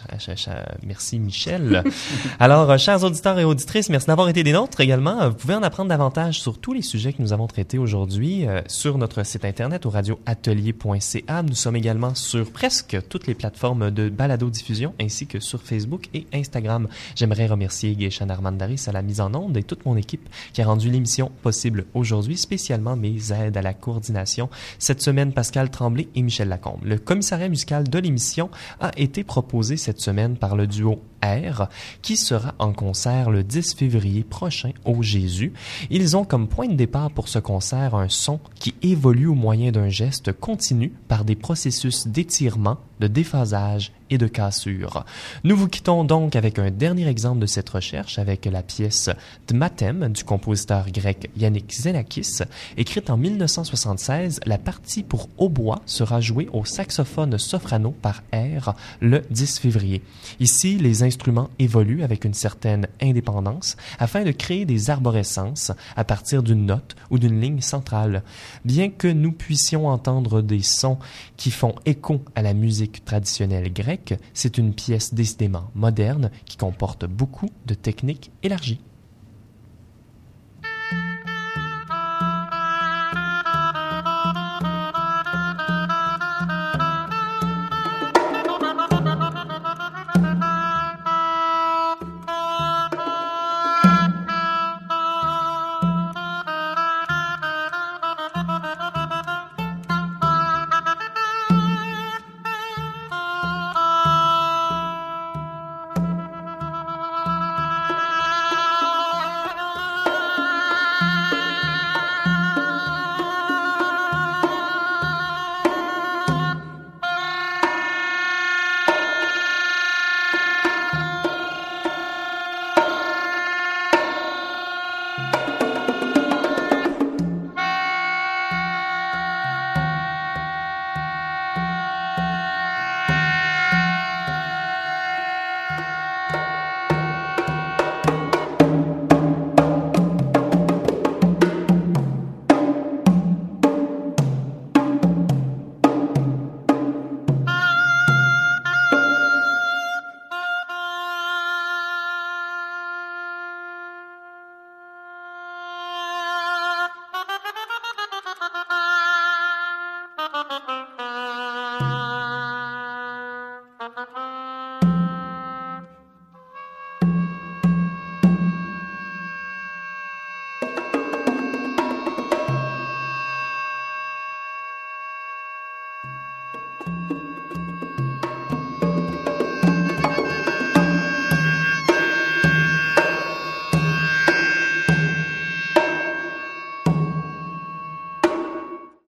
merci, 0.86 1.20
Michel. 1.20 1.84
Alors, 2.40 2.70
euh, 2.70 2.78
chers 2.78 3.04
auditeurs 3.04 3.40
et 3.40 3.46
auditrices, 3.46 3.90
merci 3.90 4.08
d'avoir 4.08 4.30
été 4.30 4.44
des 4.44 4.52
nôtres 4.52 4.82
également. 4.82 5.30
Vous 5.30 5.36
pouvez 5.36 5.56
en 5.56 5.64
apprendre 5.64 5.90
davantage 5.90 6.40
sur 6.40 6.58
tous 6.58 6.74
les 6.74 6.82
sujets 6.82 7.14
que 7.14 7.22
nous 7.22 7.34
avons 7.34 7.48
traités 7.48 7.78
aujourd'hui 7.78 8.48
euh, 8.48 8.62
sur 8.68 8.98
notre 8.98 9.24
site 9.26 9.46
internet 9.46 9.86
au 9.86 9.90
radioatelier.ca. 9.90 11.44
Nous 11.44 11.56
sommes 11.56 11.76
également 11.76 12.16
sur 12.16 12.52
presque 12.52 12.98
toutes 13.08 13.28
les 13.28 13.36
plateformes 13.36 13.92
de 13.92 14.10
balado-diffusion 14.10 14.94
ainsi 15.00 15.28
que 15.28 15.40
sur 15.40 15.62
Facebook 15.62 16.10
et 16.14 16.28
Instagram. 16.34 16.88
J'aimerais 17.16 17.48
remercier 17.48 17.96
Geishan 17.96 18.30
Armandaris 18.30 18.86
à 18.88 18.92
la 18.92 19.02
mise 19.02 19.22
en 19.22 19.34
onde 19.34 19.56
et 19.58 19.64
toute 19.64 19.86
mon 19.86 19.96
équipe 19.96 20.28
qui 20.54 20.62
a 20.62 20.66
rendu 20.66 20.90
l'émission 20.90 21.32
possible 21.42 21.86
aujourd'hui, 21.94 22.38
spécialement 22.38 22.89
mes 22.96 23.32
aides 23.32 23.58
à 23.58 23.62
la 23.62 23.74
coordination. 23.74 24.50
Cette 24.78 25.02
semaine, 25.02 25.34
Pascal 25.34 25.70
Tremblay 25.70 26.08
et 26.16 26.22
Michel 26.22 26.50
Lacombe. 26.50 26.84
Le 26.84 26.98
commissariat 26.98 27.50
musical 27.50 27.88
de 27.88 28.00
l'émission 28.00 28.50
a 28.80 28.92
été 28.98 29.24
proposé 29.24 29.78
cette 29.78 30.00
semaine 30.00 30.38
par 30.38 30.56
le 30.56 30.68
duo 30.68 31.02
R, 31.24 31.68
qui 32.02 32.18
sera 32.18 32.56
en 32.60 32.74
concert 32.74 33.30
le 33.30 33.44
10 33.44 33.76
février 33.76 34.24
prochain 34.24 34.72
au 34.86 35.02
Jésus. 35.02 35.54
Ils 35.90 36.18
ont 36.18 36.26
comme 36.26 36.48
point 36.48 36.68
de 36.68 36.76
départ 36.76 37.12
pour 37.12 37.28
ce 37.28 37.40
concert 37.40 37.96
un 37.96 38.10
son 38.10 38.40
qui 38.56 38.76
évolue 38.82 39.28
au 39.28 39.36
moyen 39.36 39.72
d'un 39.72 39.90
geste 39.90 40.32
continu 40.34 40.94
par 41.08 41.26
des 41.26 41.36
processus 41.36 42.08
d'étirement, 42.08 42.78
de 43.00 43.08
déphasage 43.08 43.92
et 44.10 44.18
de 44.18 44.28
cassure. 44.28 45.06
Nous 45.44 45.56
vous 45.56 45.68
quittons 45.68 46.04
donc 46.04 46.36
avec 46.36 46.60
un 46.60 46.72
dernier 46.72 47.08
exemple 47.08 47.40
de 47.40 47.46
cette 47.46 47.70
recherche 47.70 48.20
avec 48.20 48.46
la 48.46 48.64
pièce 48.64 49.10
Dmatem 49.48 50.10
du 50.10 50.24
compositeur 50.24 50.90
grec 50.92 51.30
Yannick 51.38 51.68
Xenakis. 51.68 52.40
Écrite 52.78 53.10
en 53.10 53.18
1976, 53.18 54.42
la 54.46 54.58
partie 54.58 55.04
pour 55.04 55.30
hautbois 55.38 55.82
sera 55.86 56.22
jouée 56.22 56.50
au 56.54 56.66
saxophone 56.66 57.38
soprano 57.38 57.92
par 57.92 58.24
R 58.34 58.74
le 59.00 59.24
10 59.30 59.60
février. 59.60 60.02
Ici, 60.40 60.78
les 60.78 61.04
instruments 61.10 61.50
évoluent 61.58 62.04
avec 62.04 62.24
une 62.24 62.36
certaine 62.36 62.88
indépendance 63.02 63.76
afin 63.98 64.24
de 64.24 64.32
créer 64.32 64.66
des 64.66 64.92
arborescences 64.92 65.72
à 65.96 66.04
partir 66.04 66.44
d'une 66.44 66.68
note 66.68 66.96
ou 67.10 67.18
d'une 67.18 67.42
ligne 67.42 67.62
centrale. 67.62 68.24
Bien 68.64 68.90
que 68.90 69.08
nous 69.08 69.32
puissions 69.32 69.88
entendre 69.88 70.42
des 70.42 70.62
sons 70.62 71.00
qui 71.36 71.50
font 71.50 71.74
écho 71.86 72.22
à 72.36 72.44
la 72.44 72.54
musique 72.54 73.04
traditionnelle 73.04 73.74
grecque, 73.74 74.14
c'est 74.34 74.60
une 74.60 74.74
pièce 74.74 75.14
décidément 75.14 75.72
moderne 75.74 76.30
qui 76.46 76.58
comporte 76.58 77.06
beaucoup 77.06 77.50
de 77.66 77.74
techniques 77.74 78.32
élargies. 78.44 78.80